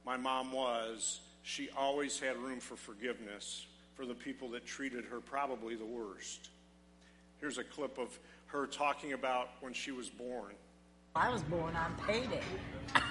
my 0.05 0.15
mom 0.15 0.51
was, 0.51 1.19
she 1.43 1.69
always 1.75 2.19
had 2.19 2.37
room 2.37 2.59
for 2.59 2.75
forgiveness 2.75 3.65
for 3.95 4.05
the 4.05 4.15
people 4.15 4.49
that 4.51 4.65
treated 4.65 5.05
her 5.05 5.19
probably 5.19 5.75
the 5.75 5.85
worst. 5.85 6.49
Here's 7.45 7.59
a 7.59 7.63
clip 7.63 7.99
of 7.99 8.17
her 8.47 8.65
talking 8.65 9.13
about 9.13 9.49
when 9.59 9.71
she 9.71 9.91
was 9.91 10.09
born. 10.09 10.55
I 11.15 11.29
was 11.29 11.43
born 11.43 11.75
on 11.75 11.95
payday. 12.07 12.41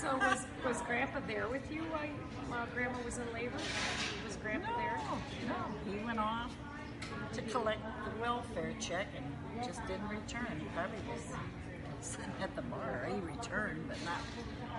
So 0.00 0.16
was, 0.16 0.44
was 0.66 0.82
Grandpa 0.82 1.20
there 1.28 1.46
with 1.46 1.70
you 1.70 1.82
while, 1.82 2.08
while 2.48 2.66
Grandma 2.74 2.98
was 3.04 3.18
in 3.18 3.32
labor? 3.32 3.54
Was 4.26 4.34
Grandpa 4.36 4.76
there? 4.76 4.98
No, 5.46 5.92
he 5.92 6.04
went 6.04 6.18
off 6.18 6.50
to 7.34 7.42
collect 7.42 7.78
the 8.04 8.10
welfare 8.20 8.74
check 8.80 9.06
and 9.16 9.64
just 9.64 9.86
didn't 9.86 10.08
return. 10.08 10.58
He 10.58 10.66
probably 10.74 10.98
was 11.12 11.22
sitting 12.00 12.32
at 12.42 12.56
the 12.56 12.62
bar. 12.62 13.06
He 13.08 13.20
returned, 13.20 13.86
but 13.86 13.98
not 14.04 14.18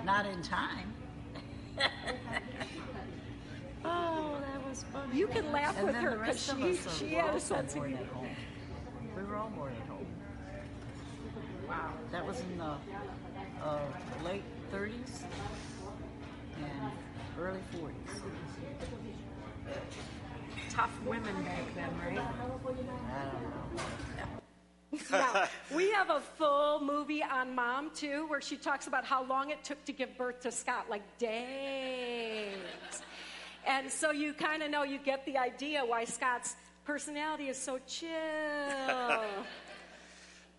not 0.04 0.26
in 0.26 0.42
time. 0.42 0.94
oh, 3.86 4.38
that 4.42 4.68
was 4.70 4.84
funny. 4.92 5.18
You 5.18 5.28
can 5.28 5.52
laugh 5.52 5.76
And 5.78 5.88
with 5.88 5.96
her 5.96 6.12
because 6.18 6.50
rest 6.50 6.90
she, 7.00 7.06
she 7.08 7.14
had 7.16 7.30
a 7.30 7.34
also 7.34 7.56
sense 7.56 7.74
of 7.74 7.80
born 7.80 7.90
humor. 7.92 8.04
at 8.06 8.12
home. 8.12 8.30
We 9.16 9.24
were 9.24 9.36
all 9.36 9.50
born 9.50 9.74
at 9.82 9.88
home. 9.88 10.06
Wow, 11.68 11.94
that 12.12 12.26
was 12.26 12.40
in 12.42 12.58
the 12.58 12.76
uh, 13.64 13.80
late 14.24 14.44
30s 14.72 15.24
and 16.64 16.92
early 17.40 17.60
40s. 17.74 18.22
Tough 20.70 20.92
women 21.06 21.44
back 21.44 21.74
then, 21.74 21.90
right? 22.00 22.20
I 22.20 23.26
don't 23.32 23.78
know. 23.78 23.84
Yeah, 25.12 25.48
we 25.76 25.92
have 25.92 26.10
a 26.10 26.20
full 26.22 26.82
movie 26.82 27.24
on 27.24 27.56
mom 27.56 27.92
too, 27.96 28.26
where 28.28 28.42
she 28.42 28.56
talks 28.58 28.88
about 28.88 29.04
how 29.06 29.24
long 29.26 29.50
it 29.50 29.64
took 29.64 29.84
to 29.86 29.92
give 29.92 30.16
birth 30.18 30.42
to 30.42 30.52
Scott, 30.52 30.86
like 30.90 31.02
days. 31.18 32.54
And 33.68 33.91
so 33.91 34.11
you 34.11 34.34
kind 34.34 34.61
of 34.63 34.70
know, 34.70 34.84
you 34.84 34.99
get 34.99 35.26
the 35.26 35.38
idea 35.38 35.82
why 35.86 36.05
Scott's 36.05 36.55
personality 36.86 37.49
is 37.49 37.57
so 37.57 37.80
chill. 37.88 38.09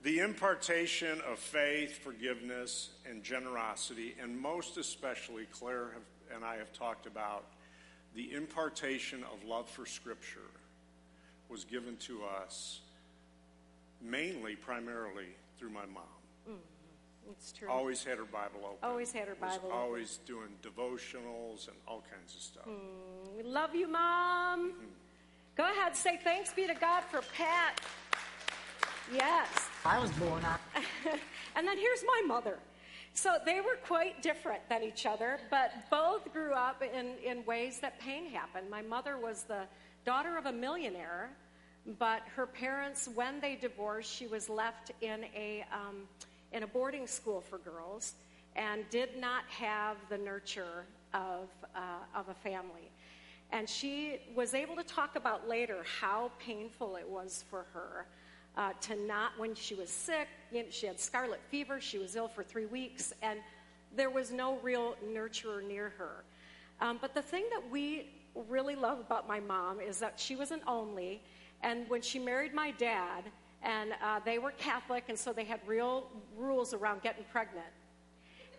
The 0.03 0.21
impartation 0.21 1.21
of 1.29 1.41
faith, 1.41 1.99
forgiveness, 1.99 2.91
and 3.11 3.25
generosity, 3.25 4.15
and 4.23 4.41
most 4.41 4.77
especially, 4.77 5.47
Claire 5.51 5.91
have, 5.95 6.37
and 6.37 6.45
I 6.45 6.59
have 6.59 6.73
talked 6.73 7.07
about, 7.07 7.47
the 8.15 8.33
impartation 8.33 9.25
of 9.25 9.43
love 9.45 9.69
for 9.69 9.85
Scripture 9.85 10.39
was 11.49 11.65
given 11.65 11.97
to 11.97 12.21
us 12.25 12.83
mainly, 14.01 14.55
primarily, 14.55 15.27
through 15.59 15.71
my 15.71 15.87
mom. 15.87 16.05
Mm. 16.49 16.55
It's 17.31 17.53
true. 17.53 17.69
Always 17.71 18.03
had 18.05 18.19
her 18.19 18.25
Bible 18.25 18.61
open. 18.65 18.79
Always 18.83 19.13
had 19.13 19.29
her 19.29 19.37
Was 19.41 19.57
Bible 19.57 19.69
open. 19.69 19.79
always 19.79 20.19
doing 20.27 20.49
devotionals 20.63 21.69
and 21.69 21.77
all 21.87 22.03
kinds 22.11 22.35
of 22.35 22.43
stuff. 22.43 22.69
We 23.37 23.43
love 23.43 23.75
you, 23.75 23.89
mom. 23.89 24.73
Go 25.57 25.65
ahead, 25.65 25.97
say 25.97 26.19
thanks 26.23 26.53
be 26.53 26.67
to 26.67 26.75
God 26.75 27.03
for 27.05 27.23
Pat. 27.35 27.81
Yes. 29.13 29.49
I 29.85 29.99
was 29.99 30.11
born 30.13 30.45
on. 30.45 30.59
And 31.57 31.67
then 31.67 31.79
here's 31.79 32.05
my 32.07 32.23
mother. 32.27 32.59
So 33.15 33.37
they 33.47 33.63
were 33.63 33.79
quite 33.83 34.21
different 34.23 34.61
than 34.69 34.83
each 34.83 35.07
other, 35.07 35.39
but 35.51 35.73
both 35.91 36.31
grew 36.35 36.53
up 36.53 36.83
in, 36.83 37.13
in 37.25 37.47
ways 37.47 37.81
that 37.81 37.99
pain 37.99 38.27
happened. 38.27 38.69
My 38.69 38.83
mother 38.83 39.17
was 39.17 39.45
the 39.45 39.63
daughter 40.05 40.37
of 40.37 40.45
a 40.45 40.53
millionaire, 40.53 41.31
but 41.99 42.21
her 42.35 42.47
parents, 42.47 43.09
when 43.15 43.41
they 43.41 43.55
divorced, 43.57 44.13
she 44.13 44.27
was 44.27 44.51
left 44.51 44.93
in 45.01 45.25
a, 45.35 45.65
um, 45.73 46.03
in 46.53 46.63
a 46.63 46.67
boarding 46.67 47.07
school 47.07 47.41
for 47.41 47.59
girls 47.59 48.15
and 48.55 48.85
did 48.91 49.19
not 49.19 49.45
have 49.49 49.97
the 50.09 50.19
nurture 50.19 50.87
of, 51.13 51.49
uh, 51.75 51.81
of 52.15 52.29
a 52.29 52.35
family. 52.35 52.91
And 53.53 53.69
she 53.69 54.19
was 54.35 54.55
able 54.55 54.75
to 54.77 54.83
talk 54.83 55.17
about 55.17 55.49
later 55.49 55.85
how 56.01 56.31
painful 56.39 56.97
it 56.97 57.09
was 57.09 57.45
for 57.49 57.67
her 57.73 58.07
uh, 58.57 58.73
to 58.81 58.97
not, 58.97 59.33
when 59.37 59.55
she 59.55 59.75
was 59.75 59.91
sick, 59.91 60.29
you 60.51 60.63
know, 60.63 60.69
she 60.71 60.87
had 60.87 60.99
scarlet 60.99 61.41
fever, 61.51 61.81
she 61.81 61.99
was 61.99 62.17
ill 62.17 62.29
for 62.29 62.43
three 62.43 62.67
weeks, 62.67 63.13
and 63.23 63.41
there 63.95 64.11
was 64.11 64.33
no 64.33 64.59
real 64.63 64.97
nurturer 65.07 65.67
near 65.67 65.91
her. 65.99 66.25
Um, 66.81 66.99
but 67.01 67.15
the 67.15 67.23
thing 67.23 67.45
that 67.51 67.71
we 67.71 68.11
really 68.49 68.75
love 68.75 68.99
about 68.99 69.29
my 69.29 69.41
mom 69.41 69.81
is 69.81 69.99
that 69.99 70.19
she 70.19 70.37
was 70.37 70.51
an 70.51 70.61
only, 70.67 71.23
and 71.63 71.89
when 71.89 72.03
she 72.03 72.19
married 72.19 72.55
my 72.55 72.71
dad, 72.73 73.25
and 73.63 73.93
uh, 74.03 74.21
they 74.25 74.39
were 74.39 74.53
Catholic, 74.53 75.05
and 75.09 75.19
so 75.19 75.33
they 75.33 75.45
had 75.45 75.61
real 75.67 76.09
rules 76.37 76.75
around 76.75 77.03
getting 77.03 77.25
pregnant. 77.33 77.67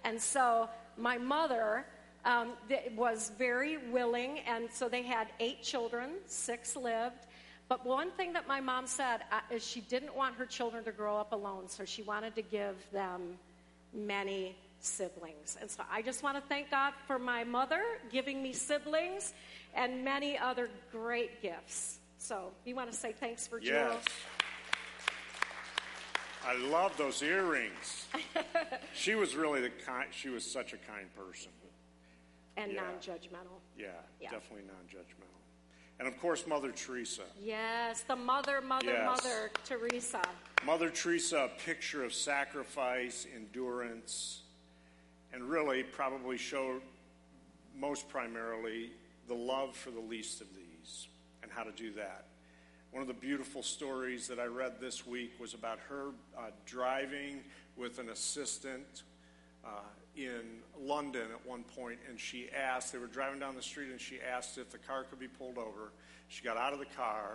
And 0.04 0.22
so 0.22 0.70
my 0.98 1.18
mother 1.18 1.86
um, 2.26 2.54
th- 2.68 2.92
was 2.96 3.32
very 3.38 3.78
willing, 3.92 4.40
and 4.40 4.70
so 4.72 4.90
they 4.90 5.04
had 5.04 5.28
eight 5.40 5.64
children, 5.64 6.12
six 6.26 6.76
lived. 6.76 7.26
But 7.70 7.86
one 7.86 8.12
thing 8.12 8.34
that 8.34 8.48
my 8.48 8.60
mom 8.60 8.88
said 8.88 9.22
uh, 9.32 9.40
is 9.52 9.66
she 9.66 9.82
didn't 9.82 10.16
want 10.16 10.36
her 10.36 10.46
children 10.46 10.84
to 10.86 10.92
grow 10.92 11.18
up 11.18 11.34
alone, 11.34 11.68
so 11.68 11.86
she 11.86 12.02
wanted 12.04 12.36
to 12.36 12.42
give 12.42 12.76
them 12.92 13.38
many 13.94 14.56
siblings. 14.80 15.58
And 15.60 15.70
so 15.70 15.84
I 15.92 16.02
just 16.02 16.24
want 16.24 16.38
to 16.38 16.44
thank 16.48 16.72
God 16.72 16.94
for 17.08 17.20
my 17.20 17.44
mother 17.44 17.82
giving 18.12 18.42
me 18.42 18.54
siblings 18.54 19.34
and 19.74 20.04
many 20.04 20.38
other 20.38 20.70
great 20.92 21.42
gifts. 21.42 22.00
So 22.18 22.52
you 22.66 22.76
want 22.76 22.92
to 22.92 22.98
say 22.98 23.14
thanks 23.14 23.48
for 23.48 23.60
Jill? 23.60 23.98
I 26.48 26.56
love 26.56 26.96
those 26.96 27.22
earrings. 27.22 28.08
she 28.94 29.16
was 29.16 29.36
really 29.36 29.60
the 29.60 29.70
kind, 29.70 30.08
she 30.12 30.30
was 30.30 30.50
such 30.50 30.72
a 30.72 30.78
kind 30.78 31.14
person. 31.14 31.52
And 32.56 32.72
Yeah. 32.72 32.82
non-judgmental. 32.84 33.60
Yeah, 33.78 33.92
Yeah. 34.22 34.32
definitely 34.32 34.66
non 34.66 34.88
judgmental. 34.88 35.28
And 36.00 36.08
of 36.08 36.18
course, 36.20 36.48
Mother 36.48 36.72
Teresa. 36.72 37.26
Yes, 37.38 38.02
the 38.04 38.16
mother, 38.16 38.62
mother, 38.62 38.94
Yes. 38.94 39.06
mother, 39.06 39.52
Teresa. 39.66 40.22
Mother 40.64 40.90
Teresa, 40.90 41.38
a 41.40 41.50
picture 41.50 42.04
of 42.06 42.14
sacrifice, 42.14 43.26
endurance, 43.36 44.44
and 45.34 45.50
really 45.50 45.84
probably 45.84 46.38
showed 46.38 46.82
most 47.76 48.08
primarily 48.08 48.92
the 49.28 49.36
love 49.36 49.76
for 49.76 49.92
the 49.92 50.00
least 50.00 50.40
of 50.40 50.48
these 50.56 51.10
and 51.44 51.52
how 51.52 51.64
to 51.64 51.72
do 51.74 51.92
that. 51.92 52.26
One 52.98 53.04
of 53.04 53.08
the 53.16 53.28
beautiful 53.28 53.62
stories 53.62 54.28
that 54.28 54.40
I 54.40 54.46
read 54.46 54.82
this 54.82 55.06
week 55.06 55.34
was 55.40 55.54
about 55.54 55.78
her 55.88 56.08
uh, 56.36 56.50
driving 56.66 57.44
with 57.76 58.00
an 58.00 58.10
assistant 58.10 59.04
uh, 59.64 59.70
in 60.16 60.42
London 60.82 61.28
at 61.32 61.46
one 61.46 61.62
point, 61.62 62.00
and 62.10 62.20
she 62.20 62.50
asked, 62.50 62.92
they 62.92 62.98
were 62.98 63.06
driving 63.06 63.40
down 63.40 63.56
the 63.56 63.62
street, 63.62 63.92
and 63.92 64.02
she 64.02 64.20
asked 64.20 64.58
if 64.58 64.72
the 64.72 64.80
car 64.80 65.04
could 65.04 65.20
be 65.20 65.28
pulled 65.28 65.60
over. 65.60 65.92
She 66.28 66.44
got 66.44 66.58
out 66.58 66.74
of 66.74 66.80
the 66.80 66.88
car 66.88 67.34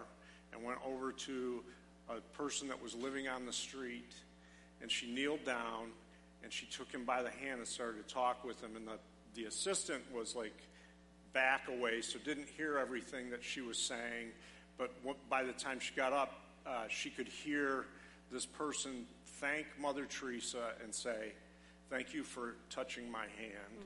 and 0.52 0.64
went 0.64 0.80
over 0.84 1.12
to 1.12 1.62
a 2.08 2.20
person 2.36 2.66
that 2.66 2.82
was 2.82 2.96
living 2.96 3.28
on 3.28 3.46
the 3.46 3.52
street, 3.52 4.14
and 4.80 4.90
she 4.90 5.14
kneeled 5.14 5.44
down 5.44 5.92
and 6.42 6.52
she 6.52 6.66
took 6.66 6.90
him 6.90 7.04
by 7.04 7.22
the 7.22 7.30
hand 7.30 7.60
and 7.60 7.68
started 7.68 8.04
to 8.04 8.12
talk 8.12 8.42
with 8.42 8.60
him. 8.60 8.74
And 8.74 8.88
the, 8.88 8.98
the 9.36 9.44
assistant 9.44 10.02
was 10.12 10.34
like 10.34 10.58
back 11.32 11.68
away, 11.68 12.00
so 12.00 12.18
didn't 12.18 12.48
hear 12.48 12.78
everything 12.78 13.30
that 13.30 13.44
she 13.44 13.60
was 13.60 13.78
saying. 13.78 14.32
But 14.78 14.92
what, 15.02 15.16
by 15.28 15.42
the 15.42 15.52
time 15.52 15.80
she 15.80 15.94
got 15.94 16.12
up, 16.12 16.40
uh, 16.66 16.84
she 16.88 17.10
could 17.10 17.28
hear 17.28 17.86
this 18.30 18.46
person 18.46 19.06
thank 19.24 19.66
Mother 19.78 20.06
Teresa 20.06 20.72
and 20.82 20.94
say, 20.94 21.32
Thank 21.90 22.14
you 22.14 22.22
for 22.22 22.54
touching 22.70 23.10
my 23.10 23.26
hand. 23.38 23.84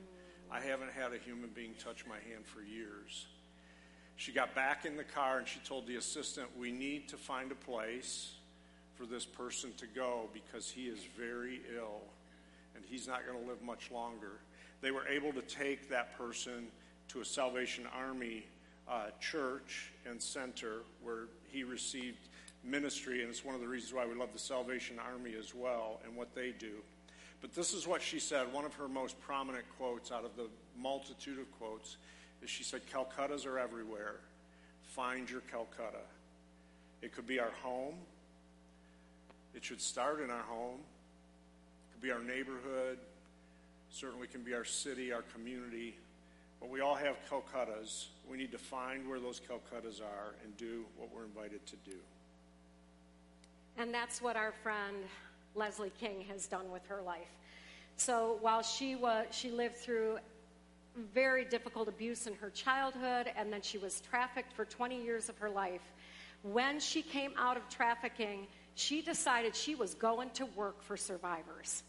I 0.49 0.61
haven't 0.61 0.93
had 0.93 1.11
a 1.11 1.17
human 1.17 1.49
being 1.49 1.73
touch 1.77 2.05
my 2.07 2.15
hand 2.31 2.45
for 2.45 2.61
years. 2.61 3.25
She 4.15 4.31
got 4.31 4.55
back 4.55 4.85
in 4.85 4.95
the 4.95 5.03
car 5.03 5.39
and 5.39 5.47
she 5.47 5.59
told 5.59 5.87
the 5.87 5.97
assistant, 5.97 6.47
We 6.57 6.71
need 6.71 7.09
to 7.09 7.17
find 7.17 7.51
a 7.51 7.55
place 7.55 8.35
for 8.95 9.05
this 9.05 9.25
person 9.25 9.73
to 9.77 9.87
go 9.87 10.29
because 10.33 10.69
he 10.69 10.83
is 10.83 10.99
very 11.17 11.61
ill 11.75 12.01
and 12.75 12.83
he's 12.85 13.07
not 13.07 13.27
going 13.27 13.43
to 13.43 13.49
live 13.49 13.61
much 13.61 13.91
longer. 13.91 14.39
They 14.81 14.91
were 14.91 15.07
able 15.07 15.33
to 15.33 15.41
take 15.41 15.89
that 15.89 16.17
person 16.17 16.67
to 17.09 17.21
a 17.21 17.25
Salvation 17.25 17.85
Army 17.95 18.45
uh, 18.89 19.07
church 19.19 19.91
and 20.09 20.21
center 20.21 20.81
where 21.03 21.25
he 21.51 21.63
received 21.63 22.29
ministry, 22.63 23.21
and 23.21 23.29
it's 23.29 23.43
one 23.43 23.55
of 23.55 23.61
the 23.61 23.67
reasons 23.67 23.93
why 23.93 24.05
we 24.05 24.15
love 24.15 24.29
the 24.33 24.39
Salvation 24.39 24.97
Army 24.99 25.33
as 25.37 25.53
well 25.53 25.99
and 26.05 26.15
what 26.15 26.33
they 26.35 26.53
do. 26.57 26.73
But 27.41 27.53
this 27.53 27.73
is 27.73 27.87
what 27.87 28.01
she 28.01 28.19
said, 28.19 28.51
one 28.51 28.65
of 28.65 28.73
her 28.75 28.87
most 28.87 29.19
prominent 29.21 29.65
quotes 29.77 30.11
out 30.11 30.25
of 30.25 30.35
the 30.35 30.47
multitude 30.77 31.39
of 31.39 31.51
quotes 31.59 31.97
is 32.41 32.49
she 32.49 32.63
said, 32.63 32.81
Calcuttas 32.91 33.45
are 33.45 33.59
everywhere. 33.59 34.15
Find 34.83 35.29
your 35.29 35.41
Calcutta. 35.41 36.03
It 37.01 37.13
could 37.13 37.27
be 37.27 37.39
our 37.39 37.51
home. 37.61 37.95
It 39.53 39.63
should 39.63 39.81
start 39.81 40.21
in 40.21 40.29
our 40.29 40.43
home. 40.43 40.79
It 40.79 41.93
could 41.93 42.01
be 42.01 42.11
our 42.11 42.23
neighborhood. 42.23 42.97
Certainly 43.89 44.27
can 44.27 44.41
be 44.41 44.53
our 44.53 44.65
city, 44.65 45.11
our 45.13 45.23
community. 45.33 45.95
But 46.59 46.69
we 46.69 46.81
all 46.81 46.95
have 46.95 47.17
Calcuttas. 47.29 48.07
We 48.29 48.37
need 48.37 48.51
to 48.51 48.57
find 48.57 49.07
where 49.07 49.19
those 49.19 49.39
Calcuttas 49.39 50.01
are 50.01 50.35
and 50.43 50.55
do 50.57 50.85
what 50.97 51.13
we're 51.13 51.25
invited 51.25 51.65
to 51.67 51.75
do. 51.85 51.97
And 53.77 53.93
that's 53.93 54.21
what 54.21 54.35
our 54.35 54.51
friend 54.63 54.97
Leslie 55.55 55.91
King 55.99 56.25
has 56.29 56.47
done 56.47 56.71
with 56.71 56.85
her 56.87 57.01
life. 57.01 57.27
So 57.95 58.37
while 58.41 58.63
she 58.63 58.95
was, 58.95 59.27
she 59.31 59.51
lived 59.51 59.77
through 59.77 60.17
very 61.13 61.45
difficult 61.45 61.87
abuse 61.87 62.27
in 62.27 62.33
her 62.35 62.49
childhood, 62.49 63.31
and 63.35 63.53
then 63.53 63.61
she 63.61 63.77
was 63.77 64.01
trafficked 64.01 64.53
for 64.53 64.65
20 64.65 65.03
years 65.03 65.29
of 65.29 65.37
her 65.37 65.49
life. 65.49 65.81
When 66.43 66.79
she 66.79 67.01
came 67.01 67.33
out 67.37 67.57
of 67.57 67.67
trafficking, 67.69 68.47
she 68.75 69.01
decided 69.01 69.55
she 69.55 69.75
was 69.75 69.93
going 69.93 70.29
to 70.31 70.45
work 70.47 70.81
for 70.81 70.97
survivors. 70.97 71.83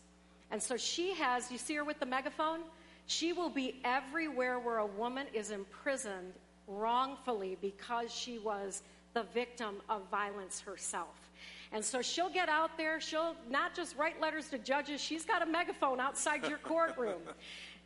And 0.50 0.62
so 0.62 0.76
she 0.76 1.14
has, 1.14 1.50
you 1.50 1.58
see 1.58 1.74
her 1.74 1.84
with 1.84 2.00
the 2.00 2.06
megaphone? 2.06 2.60
She 3.08 3.32
will 3.32 3.48
be 3.48 3.80
everywhere 3.84 4.58
where 4.58 4.78
a 4.78 4.86
woman 4.86 5.26
is 5.32 5.50
imprisoned 5.50 6.34
wrongfully 6.66 7.56
because 7.62 8.14
she 8.14 8.38
was 8.38 8.82
the 9.14 9.22
victim 9.32 9.76
of 9.88 10.02
violence 10.10 10.60
herself. 10.60 11.30
And 11.72 11.82
so 11.82 12.02
she'll 12.02 12.28
get 12.28 12.50
out 12.50 12.76
there, 12.76 13.00
she'll 13.00 13.34
not 13.48 13.74
just 13.74 13.96
write 13.96 14.20
letters 14.20 14.50
to 14.50 14.58
judges, 14.58 15.00
she's 15.00 15.24
got 15.24 15.40
a 15.40 15.46
megaphone 15.46 16.00
outside 16.00 16.46
your 16.46 16.58
courtroom. 16.58 17.22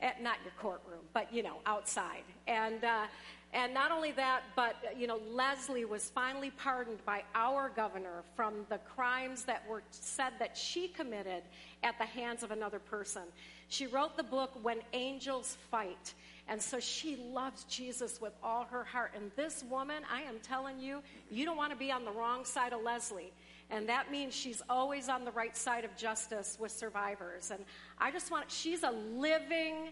At, 0.00 0.20
not 0.20 0.38
your 0.42 0.52
courtroom, 0.58 0.98
but 1.14 1.32
you 1.32 1.44
know, 1.44 1.58
outside. 1.66 2.24
And, 2.48 2.82
uh, 2.82 3.04
and 3.52 3.72
not 3.72 3.92
only 3.92 4.10
that, 4.12 4.42
but 4.56 4.74
you 4.98 5.06
know, 5.06 5.20
Leslie 5.30 5.84
was 5.84 6.10
finally 6.10 6.50
pardoned 6.50 6.98
by 7.04 7.22
our 7.36 7.68
governor 7.68 8.24
from 8.34 8.66
the 8.68 8.78
crimes 8.78 9.44
that 9.44 9.62
were 9.68 9.84
said 9.90 10.32
that 10.40 10.56
she 10.56 10.88
committed 10.88 11.44
at 11.84 11.96
the 11.98 12.04
hands 12.04 12.42
of 12.42 12.50
another 12.50 12.80
person. 12.80 13.22
She 13.72 13.86
wrote 13.86 14.18
the 14.18 14.22
book 14.22 14.50
When 14.62 14.80
Angels 14.92 15.56
Fight. 15.70 16.12
And 16.46 16.60
so 16.60 16.78
she 16.78 17.16
loves 17.16 17.64
Jesus 17.64 18.20
with 18.20 18.34
all 18.42 18.64
her 18.64 18.84
heart. 18.84 19.12
And 19.16 19.30
this 19.34 19.64
woman, 19.70 20.02
I 20.12 20.20
am 20.20 20.40
telling 20.42 20.78
you, 20.78 21.02
you 21.30 21.46
don't 21.46 21.56
want 21.56 21.72
to 21.72 21.78
be 21.78 21.90
on 21.90 22.04
the 22.04 22.10
wrong 22.10 22.44
side 22.44 22.74
of 22.74 22.82
Leslie. 22.82 23.32
And 23.70 23.88
that 23.88 24.12
means 24.12 24.34
she's 24.34 24.60
always 24.68 25.08
on 25.08 25.24
the 25.24 25.30
right 25.30 25.56
side 25.56 25.86
of 25.86 25.96
justice 25.96 26.58
with 26.60 26.70
survivors. 26.70 27.50
And 27.50 27.64
I 27.96 28.10
just 28.10 28.30
want, 28.30 28.50
she's 28.50 28.82
a 28.82 28.90
living 28.90 29.88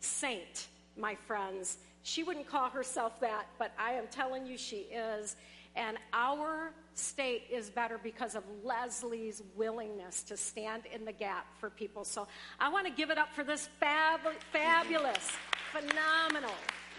saint, 0.00 0.66
my 0.96 1.14
friends. 1.14 1.78
She 2.02 2.24
wouldn't 2.24 2.48
call 2.48 2.68
herself 2.68 3.20
that, 3.20 3.46
but 3.60 3.70
I 3.78 3.92
am 3.92 4.08
telling 4.10 4.44
you 4.44 4.58
she 4.58 4.88
is. 4.92 5.36
And 5.76 5.98
our 6.12 6.72
state 6.94 7.44
is 7.50 7.70
better 7.70 7.98
because 8.02 8.34
of 8.34 8.44
Leslie's 8.64 9.42
willingness 9.56 10.22
to 10.24 10.36
stand 10.36 10.82
in 10.92 11.04
the 11.04 11.12
gap 11.12 11.46
for 11.58 11.70
people. 11.70 12.04
So 12.04 12.26
I 12.58 12.68
want 12.68 12.86
to 12.86 12.92
give 12.92 13.10
it 13.10 13.18
up 13.18 13.32
for 13.32 13.44
this 13.44 13.68
fab- 13.78 14.20
fabulous, 14.52 15.30
phenomenal 15.72 16.54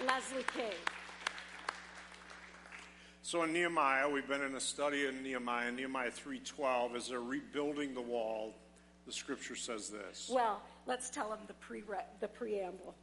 Leslie 0.06 0.46
King. 0.54 0.78
So 3.24 3.44
in 3.44 3.54
Nehemiah, 3.54 4.10
we've 4.10 4.28
been 4.28 4.42
in 4.42 4.56
a 4.56 4.60
study 4.60 5.06
in 5.06 5.22
Nehemiah, 5.22 5.72
Nehemiah 5.72 6.12
3:12 6.12 6.96
as 6.96 7.10
they're 7.10 7.22
rebuilding 7.22 7.94
the 7.94 8.02
wall. 8.02 8.56
The 9.06 9.14
scripture 9.14 9.56
says 9.56 9.90
this. 9.90 10.30
Well, 10.32 10.62
let's 10.86 11.10
tell 11.10 11.30
them 11.30 11.40
the 11.48 11.54
pre 11.54 11.84
the 12.20 12.28
preamble. 12.28 12.96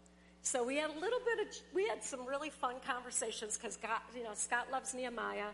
So 0.50 0.64
we 0.64 0.76
had 0.76 0.88
a 0.88 0.98
little 0.98 1.18
bit 1.26 1.46
of 1.46 1.54
we 1.74 1.86
had 1.86 2.02
some 2.02 2.24
really 2.24 2.48
fun 2.48 2.76
conversations 2.86 3.58
because 3.58 3.78
you 4.16 4.24
know 4.24 4.30
Scott 4.32 4.68
loves 4.72 4.94
Nehemiah, 4.94 5.48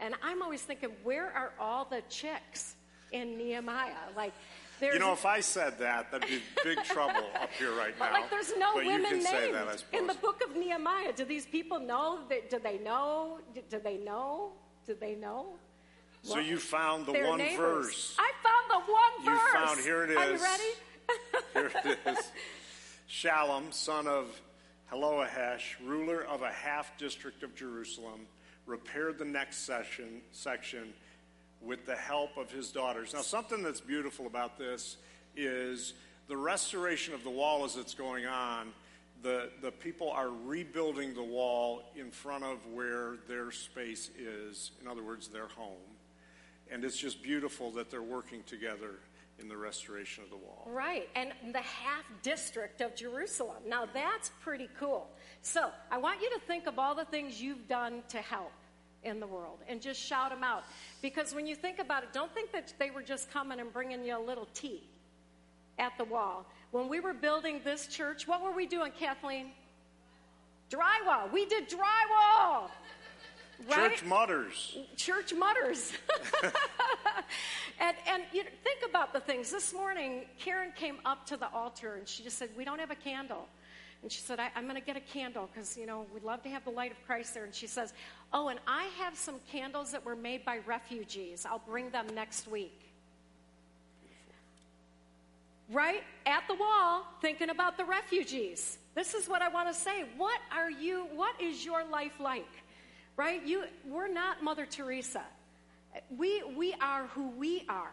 and 0.00 0.14
I'm 0.22 0.40
always 0.40 0.62
thinking, 0.62 0.88
where 1.02 1.26
are 1.26 1.52
all 1.60 1.84
the 1.84 2.02
chicks 2.08 2.74
in 3.12 3.36
Nehemiah? 3.36 4.08
Like, 4.16 4.32
there's, 4.80 4.94
you 4.94 5.00
know, 5.00 5.12
if 5.12 5.26
I 5.26 5.40
said 5.40 5.78
that, 5.80 6.10
that'd 6.10 6.26
be 6.26 6.40
big 6.64 6.82
trouble 6.84 7.26
up 7.38 7.50
here 7.58 7.72
right 7.72 7.92
now. 8.00 8.10
Like, 8.10 8.30
there's 8.30 8.56
no 8.56 8.72
but 8.72 8.86
women 8.86 9.22
named 9.22 9.54
that, 9.54 9.84
in 9.92 10.06
the 10.06 10.14
book 10.14 10.40
of 10.42 10.56
Nehemiah. 10.56 11.12
Do 11.12 11.26
these 11.26 11.44
people 11.44 11.78
know? 11.78 12.20
That, 12.30 12.48
do 12.48 12.58
they 12.58 12.78
know? 12.78 13.40
Do, 13.54 13.60
do 13.68 13.78
they 13.78 13.98
know? 13.98 14.52
Do 14.86 14.96
they 14.98 15.14
know? 15.14 15.44
So 16.22 16.36
well, 16.36 16.42
you 16.42 16.56
found 16.56 17.04
the 17.04 17.12
one 17.12 17.36
neighbors. 17.36 17.58
verse. 17.58 18.16
I 18.18 18.32
found 18.42 18.86
the 18.86 18.92
one 18.92 19.36
verse. 19.36 19.42
You 19.44 19.60
found 19.60 19.80
here 19.80 20.04
it 20.04 20.10
is. 20.10 20.16
Are 20.16 20.32
you 20.32 20.42
ready? 20.42 20.72
here 21.52 21.70
it 21.84 21.98
is. 22.06 22.30
Shallum, 23.08 23.72
son 23.72 24.06
of 24.06 24.40
Hallohesh, 24.92 25.74
ruler 25.84 26.22
of 26.22 26.42
a 26.42 26.50
half 26.50 26.96
district 26.98 27.42
of 27.42 27.54
Jerusalem, 27.54 28.20
repaired 28.66 29.18
the 29.18 29.24
next 29.24 29.58
section, 29.64 30.20
section 30.32 30.92
with 31.62 31.86
the 31.86 31.96
help 31.96 32.36
of 32.36 32.50
his 32.50 32.70
daughters. 32.70 33.14
Now, 33.14 33.22
something 33.22 33.62
that's 33.62 33.80
beautiful 33.80 34.26
about 34.26 34.58
this 34.58 34.98
is 35.36 35.94
the 36.28 36.36
restoration 36.36 37.14
of 37.14 37.24
the 37.24 37.30
wall 37.30 37.64
as 37.64 37.76
it's 37.76 37.94
going 37.94 38.26
on. 38.26 38.68
The, 39.22 39.50
the 39.62 39.72
people 39.72 40.10
are 40.10 40.28
rebuilding 40.28 41.14
the 41.14 41.24
wall 41.24 41.82
in 41.96 42.10
front 42.10 42.44
of 42.44 42.58
where 42.72 43.16
their 43.26 43.50
space 43.50 44.10
is, 44.18 44.70
in 44.80 44.86
other 44.86 45.02
words, 45.02 45.28
their 45.28 45.48
home. 45.48 45.76
And 46.70 46.84
it's 46.84 46.98
just 46.98 47.22
beautiful 47.22 47.70
that 47.72 47.90
they're 47.90 48.02
working 48.02 48.42
together 48.44 48.96
in 49.38 49.48
the 49.48 49.56
restoration 49.56 50.24
of 50.24 50.30
the 50.30 50.36
wall. 50.36 50.66
Right, 50.66 51.08
and 51.14 51.32
the 51.52 51.60
half 51.60 52.04
district 52.22 52.80
of 52.80 52.94
Jerusalem. 52.94 53.62
Now 53.66 53.86
that's 53.92 54.30
pretty 54.40 54.68
cool. 54.78 55.08
So 55.42 55.70
I 55.90 55.98
want 55.98 56.20
you 56.20 56.30
to 56.30 56.40
think 56.40 56.66
of 56.66 56.78
all 56.78 56.94
the 56.94 57.04
things 57.04 57.40
you've 57.40 57.68
done 57.68 58.02
to 58.08 58.18
help 58.18 58.52
in 59.04 59.20
the 59.20 59.26
world 59.26 59.58
and 59.68 59.80
just 59.80 60.00
shout 60.00 60.30
them 60.30 60.42
out. 60.42 60.64
Because 61.02 61.34
when 61.34 61.46
you 61.46 61.54
think 61.54 61.78
about 61.78 62.02
it, 62.02 62.12
don't 62.12 62.32
think 62.34 62.52
that 62.52 62.72
they 62.78 62.90
were 62.90 63.02
just 63.02 63.30
coming 63.30 63.60
and 63.60 63.72
bringing 63.72 64.04
you 64.04 64.18
a 64.18 64.24
little 64.24 64.48
tea 64.54 64.82
at 65.78 65.92
the 65.98 66.04
wall. 66.04 66.46
When 66.72 66.88
we 66.88 67.00
were 67.00 67.14
building 67.14 67.60
this 67.64 67.86
church, 67.86 68.26
what 68.26 68.42
were 68.42 68.52
we 68.52 68.66
doing, 68.66 68.92
Kathleen? 68.98 69.52
Drywall. 70.70 71.32
We 71.32 71.46
did 71.46 71.68
drywall. 71.68 72.68
Right? 73.66 73.90
Church 73.90 74.04
mutters. 74.04 74.78
Church 74.96 75.34
mutters. 75.34 75.92
and 77.80 77.96
and 78.06 78.22
you 78.32 78.44
know, 78.44 78.50
think 78.62 78.80
about 78.88 79.12
the 79.12 79.20
things. 79.20 79.50
This 79.50 79.72
morning, 79.72 80.26
Karen 80.38 80.72
came 80.76 80.98
up 81.04 81.26
to 81.26 81.36
the 81.36 81.50
altar 81.52 81.94
and 81.94 82.06
she 82.06 82.22
just 82.22 82.38
said, 82.38 82.50
We 82.56 82.64
don't 82.64 82.78
have 82.78 82.92
a 82.92 82.96
candle. 82.96 83.48
And 84.02 84.12
she 84.12 84.20
said, 84.20 84.38
I, 84.38 84.50
am 84.54 84.64
going 84.64 84.76
to 84.76 84.80
get 84.80 84.96
a 84.96 85.00
candle 85.00 85.48
because, 85.52 85.76
you 85.76 85.84
know, 85.84 86.06
we'd 86.14 86.22
love 86.22 86.42
to 86.44 86.48
have 86.48 86.64
the 86.64 86.70
light 86.70 86.92
of 86.92 87.04
Christ 87.04 87.34
there. 87.34 87.44
And 87.44 87.52
she 87.54 87.66
says, 87.66 87.92
Oh, 88.32 88.46
and 88.48 88.60
I 88.66 88.84
have 89.00 89.16
some 89.16 89.36
candles 89.50 89.90
that 89.90 90.04
were 90.04 90.14
made 90.14 90.44
by 90.44 90.58
refugees. 90.66 91.44
I'll 91.44 91.62
bring 91.66 91.90
them 91.90 92.06
next 92.14 92.46
week. 92.46 92.80
Right 95.70 96.04
at 96.26 96.44
the 96.46 96.54
wall, 96.54 97.06
thinking 97.20 97.50
about 97.50 97.76
the 97.76 97.84
refugees. 97.84 98.78
This 98.94 99.14
is 99.14 99.28
what 99.28 99.42
I 99.42 99.48
want 99.48 99.68
to 99.68 99.74
say. 99.74 100.04
What 100.16 100.40
are 100.56 100.70
you, 100.70 101.06
what 101.14 101.38
is 101.40 101.64
your 101.64 101.84
life 101.84 102.20
like? 102.20 102.46
Right? 103.18 103.44
You, 103.44 103.64
we're 103.86 104.10
not 104.10 104.42
Mother 104.42 104.64
Teresa. 104.64 105.24
We, 106.16 106.42
we 106.56 106.72
are 106.80 107.08
who 107.08 107.28
we 107.30 107.64
are. 107.68 107.92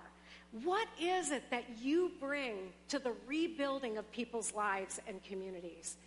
What 0.64 0.88
is 1.02 1.32
it 1.32 1.44
that 1.50 1.66
you 1.82 2.12
bring 2.22 2.72
to 2.90 3.00
the 3.00 3.12
rebuilding 3.28 3.98
of 3.98 4.10
people's 4.12 4.54
lives 4.54 5.02
and 5.08 5.22
communities? 5.24 5.98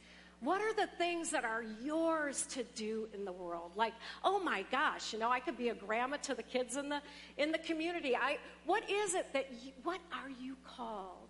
What 0.41 0.61
are 0.61 0.73
the 0.73 0.87
things 0.99 1.33
that 1.33 1.45
are 1.45 1.64
yours 1.83 2.47
to 2.51 2.62
do 2.62 3.09
in 3.12 3.25
the 3.25 3.33
world? 3.33 3.73
Like, 3.75 3.93
oh 4.23 4.39
my 4.39 4.64
gosh, 4.71 5.12
you 5.12 5.19
know, 5.19 5.31
I 5.31 5.41
could 5.41 5.59
be 5.59 5.71
a 5.71 5.75
grandma 5.75 6.19
to 6.19 6.35
the 6.37 6.45
kids 6.45 6.77
in 6.77 6.89
the 6.89 7.03
in 7.37 7.51
the 7.51 7.59
community. 7.59 8.14
I 8.14 8.39
what 8.64 8.89
is 8.89 9.14
it 9.14 9.27
that 9.33 9.51
you, 9.64 9.73
what 9.83 9.99
are 10.12 10.31
you 10.31 10.57
called? 10.64 11.29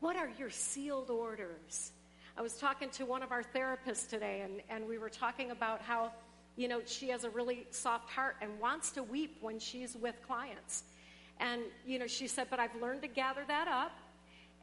What 0.00 0.16
are 0.16 0.30
your 0.38 0.48
sealed 0.48 1.10
orders? 1.10 1.92
I 2.38 2.40
was 2.40 2.54
talking 2.54 2.88
to 2.90 3.04
one 3.04 3.22
of 3.22 3.32
our 3.32 3.42
therapists 3.42 4.08
today 4.08 4.40
and, 4.40 4.62
and 4.70 4.88
we 4.88 4.96
were 4.96 5.10
talking 5.10 5.50
about 5.50 5.82
how 5.82 6.12
you 6.58 6.66
know, 6.66 6.80
she 6.84 7.08
has 7.10 7.22
a 7.22 7.30
really 7.30 7.66
soft 7.70 8.10
heart 8.10 8.34
and 8.42 8.58
wants 8.60 8.90
to 8.90 9.02
weep 9.04 9.38
when 9.40 9.60
she's 9.60 9.94
with 9.94 10.16
clients. 10.26 10.82
And, 11.38 11.62
you 11.86 12.00
know, 12.00 12.08
she 12.08 12.26
said, 12.26 12.48
but 12.50 12.58
I've 12.58 12.74
learned 12.82 13.02
to 13.02 13.08
gather 13.08 13.44
that 13.46 13.68
up 13.68 13.92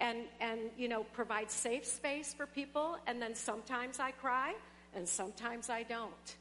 and, 0.01 0.25
and, 0.41 0.59
you 0.77 0.89
know, 0.89 1.05
provide 1.13 1.49
safe 1.49 1.85
space 1.85 2.33
for 2.33 2.47
people. 2.47 2.97
And 3.07 3.21
then 3.21 3.33
sometimes 3.33 4.01
I 4.01 4.11
cry 4.11 4.55
and 4.93 5.07
sometimes 5.07 5.69
I 5.69 5.83
don't. 5.83 6.35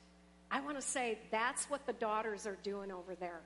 I 0.51 0.61
want 0.61 0.77
to 0.77 0.83
say 0.83 1.21
that's 1.31 1.71
what 1.71 1.87
the 1.87 1.93
daughters 1.93 2.49
are 2.49 2.59
doing 2.65 2.91
over 2.91 3.15
there. 3.15 3.41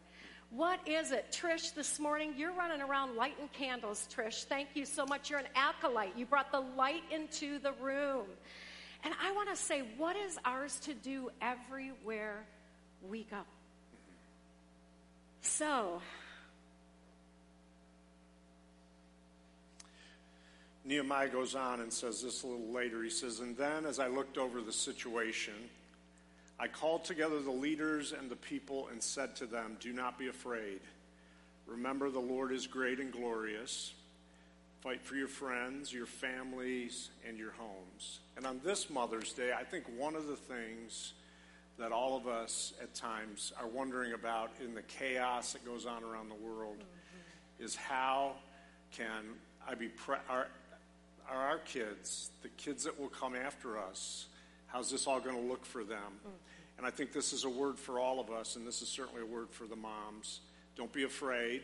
What 0.50 0.80
is 0.88 1.12
it? 1.12 1.26
Trish, 1.30 1.74
this 1.74 2.00
morning 2.00 2.32
you're 2.38 2.54
running 2.54 2.80
around 2.80 3.16
lighting 3.16 3.50
candles, 3.52 4.08
Trish. 4.10 4.44
Thank 4.44 4.68
you 4.72 4.86
so 4.86 5.04
much. 5.04 5.28
You're 5.28 5.40
an 5.40 5.48
acolyte. 5.54 6.16
You 6.16 6.24
brought 6.24 6.52
the 6.52 6.60
light 6.60 7.02
into 7.10 7.58
the 7.58 7.72
room. 7.72 8.24
And 9.04 9.14
I 9.22 9.32
want 9.32 9.48
to 9.50 9.56
say, 9.56 9.82
what 9.96 10.16
is 10.16 10.38
ours 10.44 10.78
to 10.80 10.94
do 10.94 11.30
everywhere 11.40 12.44
we 13.08 13.24
go? 13.24 13.38
So, 15.40 16.02
Nehemiah 20.84 21.28
goes 21.28 21.54
on 21.54 21.80
and 21.80 21.92
says 21.92 22.22
this 22.22 22.42
a 22.42 22.46
little 22.46 22.72
later. 22.72 23.02
He 23.02 23.10
says, 23.10 23.40
And 23.40 23.56
then 23.56 23.84
as 23.84 23.98
I 23.98 24.08
looked 24.08 24.38
over 24.38 24.60
the 24.60 24.72
situation, 24.72 25.54
I 26.58 26.66
called 26.66 27.04
together 27.04 27.40
the 27.40 27.50
leaders 27.50 28.12
and 28.12 28.30
the 28.30 28.36
people 28.36 28.88
and 28.90 29.02
said 29.02 29.36
to 29.36 29.46
them, 29.46 29.76
Do 29.80 29.92
not 29.92 30.18
be 30.18 30.28
afraid. 30.28 30.80
Remember, 31.66 32.10
the 32.10 32.18
Lord 32.18 32.52
is 32.52 32.66
great 32.66 32.98
and 32.98 33.12
glorious. 33.12 33.92
Fight 34.80 35.02
for 35.02 35.16
your 35.16 35.28
friends, 35.28 35.92
your 35.92 36.06
families, 36.06 37.10
and 37.26 37.36
your 37.36 37.50
homes. 37.52 38.20
And 38.36 38.46
on 38.46 38.60
this 38.62 38.88
Mother's 38.88 39.32
Day, 39.32 39.50
I 39.52 39.64
think 39.64 39.84
one 39.96 40.14
of 40.14 40.26
the 40.28 40.36
things 40.36 41.14
that 41.78 41.90
all 41.90 42.16
of 42.16 42.28
us 42.28 42.72
at 42.80 42.94
times 42.94 43.52
are 43.60 43.66
wondering 43.66 44.12
about 44.12 44.52
in 44.64 44.74
the 44.74 44.82
chaos 44.82 45.52
that 45.52 45.64
goes 45.64 45.84
on 45.84 46.04
around 46.04 46.28
the 46.28 46.34
world 46.34 46.76
mm-hmm. 46.78 47.64
is 47.64 47.74
how 47.74 48.34
can 48.92 49.24
I 49.68 49.74
be 49.74 49.88
pre- 49.88 50.16
are, 50.28 50.46
are 51.28 51.36
our 51.48 51.58
kids, 51.58 52.30
the 52.42 52.48
kids 52.50 52.84
that 52.84 52.98
will 52.98 53.08
come 53.08 53.34
after 53.34 53.78
us, 53.78 54.26
how's 54.66 54.90
this 54.90 55.06
all 55.06 55.20
going 55.20 55.36
to 55.36 55.48
look 55.48 55.64
for 55.64 55.82
them? 55.82 56.12
And 56.78 56.86
I 56.86 56.90
think 56.90 57.12
this 57.12 57.32
is 57.32 57.44
a 57.44 57.50
word 57.50 57.78
for 57.78 57.98
all 57.98 58.20
of 58.20 58.30
us, 58.30 58.54
and 58.54 58.64
this 58.64 58.82
is 58.82 58.88
certainly 58.88 59.22
a 59.22 59.26
word 59.26 59.50
for 59.50 59.66
the 59.66 59.76
moms. 59.76 60.40
Don't 60.76 60.92
be 60.92 61.02
afraid. 61.02 61.62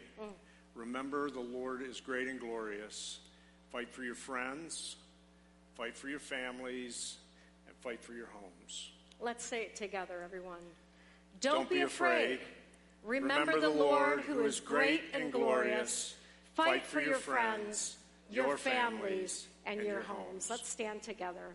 Remember, 0.74 1.30
the 1.30 1.40
Lord 1.40 1.82
is 1.82 2.00
great 2.00 2.28
and 2.28 2.40
glorious. 2.40 3.20
Fight 3.70 3.92
for 3.92 4.02
your 4.02 4.14
friends, 4.14 4.96
fight 5.76 5.96
for 5.96 6.08
your 6.08 6.18
families, 6.18 7.16
and 7.66 7.76
fight 7.76 8.02
for 8.02 8.12
your 8.12 8.26
homes. 8.26 8.90
Let's 9.20 9.44
say 9.44 9.62
it 9.62 9.76
together, 9.76 10.22
everyone. 10.24 10.60
Don't 11.40 11.68
be 11.68 11.80
afraid. 11.80 12.40
Remember, 13.04 13.60
the 13.60 13.68
Lord 13.68 14.20
who 14.20 14.44
is 14.44 14.60
great 14.60 15.02
and 15.12 15.32
glorious. 15.32 16.14
Fight 16.54 16.86
for 16.86 17.00
your 17.00 17.16
friends, 17.16 17.96
your 18.30 18.56
families, 18.56 19.46
and 19.66 19.82
your 19.82 20.02
homes. 20.02 20.48
Let's 20.48 20.68
stand 20.68 21.02
together. 21.02 21.54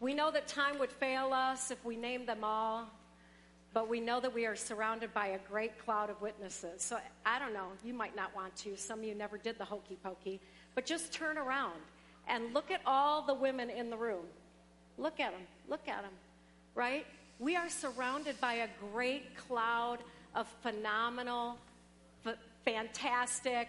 We 0.00 0.14
know 0.14 0.30
that 0.30 0.46
time 0.46 0.78
would 0.78 0.92
fail 0.92 1.32
us 1.32 1.70
if 1.70 1.82
we 1.84 1.96
named 1.96 2.28
them 2.28 2.44
all, 2.44 2.88
but 3.76 3.90
we 3.90 4.00
know 4.00 4.20
that 4.20 4.32
we 4.32 4.46
are 4.46 4.56
surrounded 4.56 5.12
by 5.12 5.26
a 5.26 5.38
great 5.50 5.78
cloud 5.84 6.08
of 6.08 6.18
witnesses. 6.22 6.80
So 6.82 6.96
I 7.26 7.38
don't 7.38 7.52
know, 7.52 7.66
you 7.84 7.92
might 7.92 8.16
not 8.16 8.34
want 8.34 8.56
to. 8.56 8.74
Some 8.74 9.00
of 9.00 9.04
you 9.04 9.14
never 9.14 9.36
did 9.36 9.58
the 9.58 9.66
hokey 9.66 9.98
pokey, 10.02 10.40
but 10.74 10.86
just 10.86 11.12
turn 11.12 11.36
around 11.36 11.74
and 12.26 12.54
look 12.54 12.70
at 12.70 12.80
all 12.86 13.20
the 13.20 13.34
women 13.34 13.68
in 13.68 13.90
the 13.90 13.96
room. 13.98 14.24
Look 14.96 15.20
at 15.20 15.32
them, 15.32 15.42
look 15.68 15.86
at 15.88 16.00
them, 16.00 16.12
right? 16.74 17.04
We 17.38 17.54
are 17.54 17.68
surrounded 17.68 18.40
by 18.40 18.54
a 18.54 18.68
great 18.94 19.36
cloud 19.36 19.98
of 20.34 20.48
phenomenal, 20.62 21.58
f- 22.26 22.38
fantastic, 22.64 23.68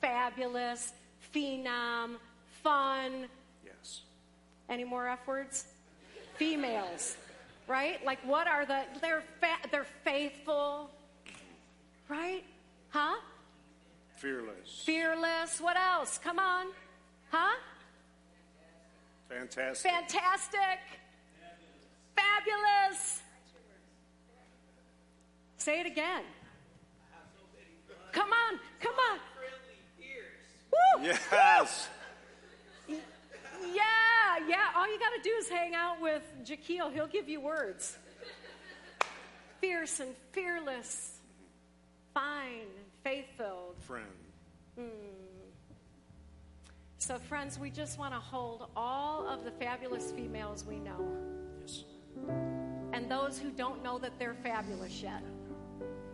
fabulous, 0.00 0.92
phenom, 1.34 2.18
fun, 2.62 3.26
Yes. 3.66 4.02
any 4.68 4.84
more 4.84 5.08
F 5.08 5.26
words? 5.26 5.66
Females, 6.36 7.16
right? 7.68 8.04
Like, 8.04 8.18
what 8.26 8.46
are 8.48 8.66
the? 8.66 8.82
They're 9.00 9.22
fa- 9.40 9.68
they're 9.70 9.86
faithful, 10.04 10.90
right? 12.08 12.42
Huh? 12.88 13.16
Fearless. 14.16 14.82
Fearless. 14.84 15.60
What 15.60 15.76
else? 15.76 16.18
Come 16.18 16.38
on, 16.38 16.66
huh? 17.30 17.54
Fantastic. 19.28 19.90
Fantastic, 19.90 20.80
fabulous. 22.16 23.22
Say 25.58 25.80
it 25.80 25.86
again. 25.86 26.22
Come 28.12 28.30
on, 28.30 28.58
come 28.80 28.94
on. 29.12 29.18
Woo! 31.02 31.12
Yeah, 33.74 34.46
yeah. 34.48 34.56
All 34.76 34.90
you 34.90 34.98
got 34.98 35.10
to 35.16 35.22
do 35.22 35.30
is 35.38 35.48
hang 35.48 35.74
out 35.74 36.00
with 36.00 36.22
Jaquil. 36.44 36.92
He'll 36.92 37.06
give 37.06 37.28
you 37.28 37.40
words. 37.40 37.98
Fierce 39.60 39.98
and 40.00 40.14
fearless, 40.32 41.18
fine 42.14 42.66
faith 43.02 43.26
filled. 43.36 43.76
Friend. 43.80 44.04
Hmm. 44.78 44.84
So, 46.98 47.18
friends, 47.18 47.58
we 47.58 47.70
just 47.70 47.98
want 47.98 48.12
to 48.12 48.20
hold 48.20 48.68
all 48.76 49.26
of 49.28 49.44
the 49.44 49.50
fabulous 49.52 50.10
females 50.12 50.64
we 50.64 50.78
know 50.78 51.16
Yes. 51.60 51.84
and 52.92 53.10
those 53.10 53.38
who 53.38 53.50
don't 53.50 53.82
know 53.82 53.98
that 53.98 54.18
they're 54.18 54.34
fabulous 54.42 55.00
yet. 55.02 55.22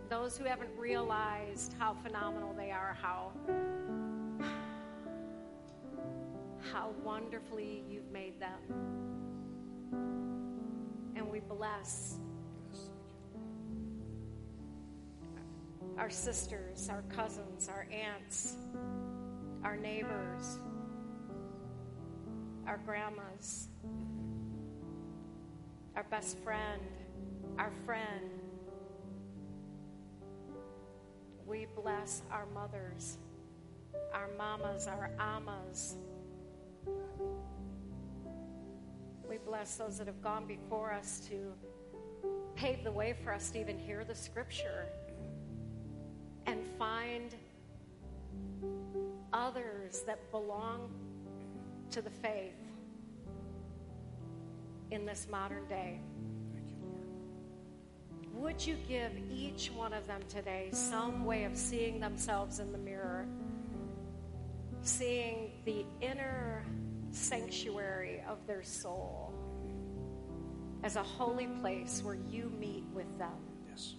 Those 0.08 0.36
who 0.36 0.44
haven't 0.44 0.70
realized 0.78 1.74
how 1.78 1.94
phenomenal 2.02 2.54
they 2.54 2.70
are, 2.70 2.96
how 3.00 3.32
how 6.72 6.90
wonderfully 7.02 7.84
you've 7.88 8.10
made 8.10 8.40
them. 8.40 8.60
And 11.16 11.28
we 11.30 11.40
bless 11.40 12.16
our 15.98 16.10
sisters, 16.10 16.88
our 16.88 17.02
cousins, 17.02 17.68
our 17.68 17.86
aunts, 17.92 18.56
our 19.62 19.76
neighbors, 19.76 20.58
our 22.66 22.78
grandmas, 22.78 23.68
our 25.96 26.04
best 26.04 26.38
friend, 26.38 26.80
our 27.58 27.72
friend. 27.84 28.30
We 31.46 31.66
bless 31.76 32.22
our 32.30 32.46
mothers, 32.46 33.18
our 34.12 34.28
mamas, 34.36 34.86
our 34.86 35.10
amas. 35.18 35.96
Bless 39.54 39.76
those 39.76 39.98
that 39.98 40.08
have 40.08 40.20
gone 40.20 40.44
before 40.46 40.92
us 40.92 41.20
to 41.28 41.52
pave 42.56 42.82
the 42.82 42.90
way 42.90 43.14
for 43.22 43.32
us 43.32 43.50
to 43.50 43.60
even 43.60 43.78
hear 43.78 44.02
the 44.02 44.14
scripture 44.14 44.86
and 46.46 46.58
find 46.76 47.36
others 49.32 50.02
that 50.08 50.18
belong 50.32 50.90
to 51.88 52.02
the 52.02 52.10
faith 52.10 52.56
in 54.90 55.06
this 55.06 55.28
modern 55.30 55.64
day. 55.68 56.00
You. 58.24 58.30
Would 58.40 58.66
you 58.66 58.74
give 58.88 59.12
each 59.30 59.70
one 59.70 59.92
of 59.92 60.04
them 60.08 60.22
today 60.28 60.70
some 60.72 61.24
way 61.24 61.44
of 61.44 61.56
seeing 61.56 62.00
themselves 62.00 62.58
in 62.58 62.72
the 62.72 62.78
mirror, 62.78 63.24
seeing 64.82 65.52
the 65.64 65.86
inner 66.00 66.64
sanctuary 67.12 68.20
of 68.28 68.44
their 68.48 68.64
soul 68.64 69.32
as 70.84 70.96
a 70.96 71.02
holy 71.02 71.46
place 71.46 72.02
where 72.04 72.18
you 72.30 72.52
meet 72.60 72.84
with 72.94 73.18
them? 73.18 73.32
Yes. 73.68 73.94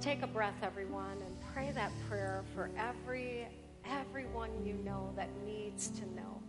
Take 0.00 0.22
a 0.22 0.26
breath, 0.26 0.62
everyone, 0.62 1.16
and 1.26 1.34
pray 1.52 1.72
that 1.72 1.90
prayer 2.08 2.44
for 2.54 2.70
every 2.78 3.48
everyone 3.84 4.50
you 4.64 4.74
know 4.84 5.12
that 5.16 5.30
needs 5.44 5.88
to 5.88 6.02
know 6.14 6.42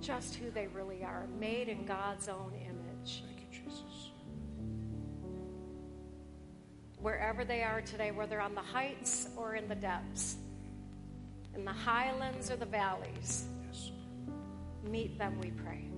just 0.00 0.36
who 0.36 0.50
they 0.50 0.66
really 0.68 1.02
are, 1.02 1.26
made 1.40 1.68
in 1.68 1.84
God's 1.84 2.28
own 2.28 2.52
image. 2.54 3.24
Thank 3.26 3.40
you, 3.40 3.46
Jesus. 3.50 4.10
wherever 7.00 7.44
they 7.44 7.62
are 7.62 7.80
today, 7.82 8.10
whether 8.10 8.40
on 8.40 8.54
the 8.54 8.60
heights 8.60 9.28
or 9.36 9.54
in 9.54 9.68
the 9.68 9.74
depths, 9.74 10.36
in 11.54 11.64
the 11.64 11.72
highlands 11.72 12.50
or 12.50 12.56
the 12.56 12.66
valleys, 12.66 13.46
Yes. 13.66 13.92
meet 14.82 15.16
them, 15.16 15.38
we 15.40 15.50
pray. 15.52 15.88